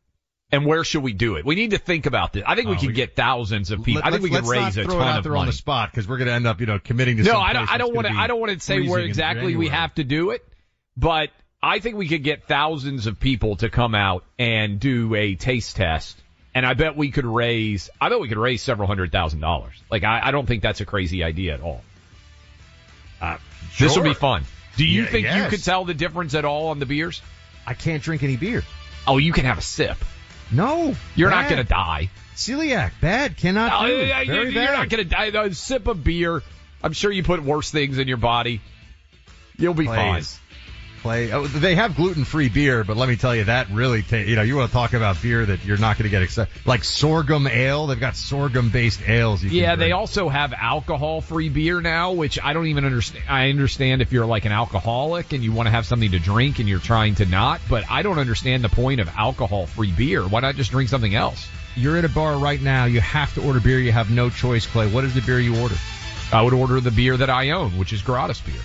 And 0.51 0.65
where 0.65 0.83
should 0.83 1.03
we 1.03 1.13
do 1.13 1.37
it? 1.37 1.45
We 1.45 1.57
need 1.57 1.73
to 1.73 1.79
think 1.79 2.07
about 2.07 2.33
this. 2.33 2.43
I 2.47 2.55
think 2.55 2.69
we 2.69 2.77
Oh, 2.77 2.79
could 2.79 2.89
we- 2.89 2.95
get 2.95 3.15
thousands 3.15 3.71
of 3.71 3.83
people. 3.85 4.01
Let- 4.03 4.07
I 4.09 4.11
think 4.13 4.23
we 4.23 4.31
let's 4.31 4.49
raise 4.49 4.77
not 4.77 4.85
a 4.85 4.85
throw 4.89 4.95
it 4.95 4.99
ton 4.99 5.09
out 5.09 5.19
of 5.19 5.25
there 5.25 5.37
on 5.37 5.47
the 5.47 5.53
spot 5.53 5.91
because 5.91 6.09
we're 6.09 6.17
going 6.17 6.29
to 6.29 6.33
end 6.35 6.47
up, 6.47 6.61
you 6.61 6.67
know, 6.67 6.79
committing 6.79 7.19
to 7.19 7.23
No, 7.23 7.39
I 7.39 7.53
don't. 7.53 7.71
I 7.71 7.77
don't 7.77 7.95
want 7.95 8.07
to. 8.07 8.15
I 8.15 8.27
don't 8.29 8.41
want 8.41 8.53
to 8.53 8.61
say 8.61 8.89
where 8.89 9.01
exactly 9.01 9.57
we 9.57 9.69
have 9.69 9.95
to 9.97 10.05
do 10.05 10.31
it, 10.31 10.43
but 10.97 11.29
I 11.63 11.81
think 11.81 11.97
we 11.97 12.09
could 12.09 12.23
get 12.23 12.45
thousands 12.49 13.07
of 13.07 13.21
people 13.21 13.57
to 13.57 13.69
come 13.69 13.95
out 13.95 14.25
and 14.39 14.81
do 14.81 15.15
a 15.15 15.35
taste 15.35 15.77
test, 15.77 16.17
and 16.55 16.65
I 16.65 16.73
bet 16.73 16.97
we 16.97 17.11
could 17.11 17.27
raise. 17.27 17.91
I 18.01 18.09
bet 18.09 18.19
we 18.19 18.29
could 18.29 18.39
raise 18.39 18.63
several 18.63 18.87
hundred 18.89 19.13
thousand 19.13 19.41
dollars. 19.41 19.75
Like 19.91 20.03
I, 20.05 20.21
I 20.25 20.31
don't 20.31 20.47
think 20.47 20.63
that's 20.63 20.81
a 20.81 20.87
crazy 20.87 21.25
idea 21.25 21.53
at 21.55 21.61
all. 21.61 21.83
Uh, 23.21 23.37
this 23.79 23.95
will 23.97 24.05
be 24.05 24.15
fun. 24.15 24.45
Do 24.77 24.87
you 24.87 25.03
Yeah, 25.03 25.09
think 25.11 25.27
you 25.27 25.47
could 25.51 25.63
tell 25.65 25.85
the 25.85 25.93
difference 25.95 26.35
at 26.35 26.47
all 26.47 26.69
on 26.69 26.79
the 26.79 26.87
beers? 26.87 27.21
I 27.67 27.75
can't 27.75 28.03
drink 28.03 28.23
any 28.23 28.37
beer. 28.37 28.63
Oh, 29.07 29.19
you 29.19 29.33
can 29.33 29.45
have 29.45 29.59
a 29.59 29.63
sip. 29.63 29.99
No. 30.51 30.95
You're 31.15 31.31
not 31.31 31.49
going 31.49 31.63
to 31.63 31.69
die. 31.69 32.11
Celiac, 32.37 32.93
bad. 33.01 33.37
Cannot 33.37 33.85
Oh, 33.85 33.87
do. 33.87 33.97
Very 33.97 34.27
you're 34.27 34.53
bad. 34.53 34.73
not 34.79 34.89
going 34.89 35.03
to 35.03 35.09
die. 35.09 35.27
A 35.27 35.53
sip 35.55 35.87
of 35.89 36.03
beer. 36.05 36.43
I'm 36.83 36.93
sure 36.93 37.11
you 37.11 37.23
put 37.25 37.43
worse 37.43 37.71
things 37.71 37.99
in 37.99 38.07
your 38.09 38.17
body. 38.17 38.61
You'll 39.59 39.75
be 39.75 39.87
Clay 39.87 39.97
fine. 39.97 40.23
Clay, 40.99 41.33
oh, 41.33 41.47
they 41.47 41.75
have 41.75 41.97
gluten-free 41.97 42.49
beer, 42.51 42.85
but 42.85 42.97
let 42.97 43.09
me 43.09 43.17
tell 43.17 43.35
you, 43.35 43.45
that 43.45 43.71
really, 43.71 44.03
ta- 44.03 44.17
you 44.17 44.37
know, 44.37 44.43
you 44.43 44.57
want 44.57 44.71
to 44.71 44.73
talk 44.73 44.93
about 44.93 45.21
beer 45.23 45.45
that 45.47 45.65
you're 45.65 45.79
not 45.79 45.97
going 45.97 46.05
to 46.05 46.11
get 46.11 46.23
excited. 46.23 46.53
Like 46.65 46.85
sorghum 46.85 47.47
ale, 47.47 47.87
they've 47.87 47.99
got 47.99 48.17
sorghum-based 48.17 49.09
ales. 49.09 49.43
You 49.43 49.51
can 49.51 49.59
Yeah, 49.59 49.77
they 49.77 49.93
also 49.93 50.29
have 50.29 50.53
alcohol-free 50.53 51.49
beer 51.49 51.81
now, 51.81 52.13
which 52.13 52.39
I 52.43 52.53
don't 52.53 52.67
even 52.67 52.85
understand. 52.85 53.25
I 53.29 53.49
understand 53.51 54.03
if 54.03 54.13
you're 54.13 54.27
like 54.27 54.45
an 54.45 54.53
alcoholic 54.53 55.33
and 55.33 55.43
you 55.43 55.53
want 55.53 55.67
to 55.67 55.71
have 55.71 55.87
something 55.87 56.11
to 56.11 56.19
drink 56.19 56.59
and 56.59 56.69
you're 56.69 56.79
trying 56.79 57.15
to 57.17 57.27
not, 57.27 57.61
but 57.69 57.85
I 57.91 58.03
don't 58.03 58.19
understand 58.19 58.65
the 58.65 58.69
point 58.69 59.01
of 59.01 59.09
alcohol-free 59.09 59.93
beer. 59.93 60.23
Why 60.23 60.41
not 60.41 60.57
just 60.57 60.71
drink 60.71 60.89
something 60.89 61.15
else? 61.15 61.49
You're 61.77 61.97
at 61.97 62.05
a 62.05 62.09
bar 62.09 62.37
right 62.39 62.61
now. 62.61 62.87
You 62.87 63.01
have 63.01 63.33
to 63.35 63.47
order 63.47 63.61
beer. 63.61 63.79
You 63.79 63.93
have 63.93 64.11
no 64.11 64.31
choice, 64.31 64.67
Clay. 64.67 64.91
What 64.91 65.05
is 65.05 65.15
the 65.15 65.23
beer 65.23 65.39
you 65.39 65.61
order? 65.61 65.77
I 66.33 66.43
would 66.43 66.53
order 66.53 66.81
the 66.81 66.91
beer 66.91 67.17
that 67.17 67.31
I 67.31 67.51
own, 67.51 67.79
which 67.79 67.93
is 67.93 68.03
gratis 68.03 68.41
beer. 68.41 68.61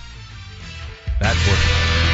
That's 1.20 1.38
what. 1.48 2.13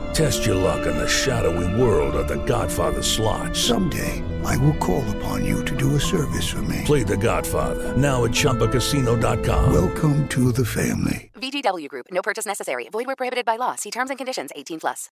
Test 0.13 0.45
your 0.45 0.55
luck 0.55 0.85
in 0.85 0.97
the 0.97 1.07
shadowy 1.07 1.81
world 1.81 2.15
of 2.15 2.27
The 2.27 2.43
Godfather 2.45 3.01
slot. 3.01 3.55
Someday, 3.55 4.21
I 4.43 4.57
will 4.57 4.75
call 4.75 5.03
upon 5.17 5.45
you 5.45 5.63
to 5.63 5.75
do 5.75 5.95
a 5.95 5.99
service 5.99 6.49
for 6.49 6.61
me. 6.63 6.81
Play 6.85 7.03
The 7.03 7.15
Godfather 7.15 7.95
now 7.95 8.25
at 8.25 8.31
ChumbaCasino.com. 8.31 9.73
Welcome 9.73 10.27
to 10.29 10.51
the 10.51 10.65
family. 10.65 11.31
VGW 11.35 11.87
Group. 11.87 12.07
No 12.11 12.21
purchase 12.21 12.45
necessary. 12.45 12.89
Void 12.91 13.07
where 13.07 13.15
prohibited 13.15 13.45
by 13.45 13.55
law. 13.55 13.75
See 13.75 13.89
terms 13.89 14.09
and 14.09 14.19
conditions. 14.19 14.51
18 14.55 14.81
plus. 14.81 15.09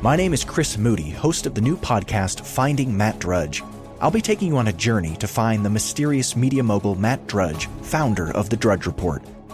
My 0.00 0.14
name 0.14 0.32
is 0.32 0.44
Chris 0.44 0.78
Moody, 0.78 1.10
host 1.10 1.46
of 1.46 1.54
the 1.54 1.60
new 1.60 1.76
podcast 1.76 2.46
Finding 2.46 2.96
Matt 2.96 3.18
Drudge. 3.18 3.64
I'll 4.00 4.10
be 4.12 4.20
taking 4.20 4.48
you 4.48 4.58
on 4.58 4.68
a 4.68 4.72
journey 4.72 5.16
to 5.16 5.26
find 5.26 5.64
the 5.64 5.70
mysterious 5.70 6.36
media 6.36 6.62
mogul 6.62 6.94
Matt 6.94 7.26
Drudge, 7.26 7.66
founder 7.82 8.30
of 8.30 8.48
The 8.48 8.56
Drudge 8.56 8.86
Report. 8.86 9.22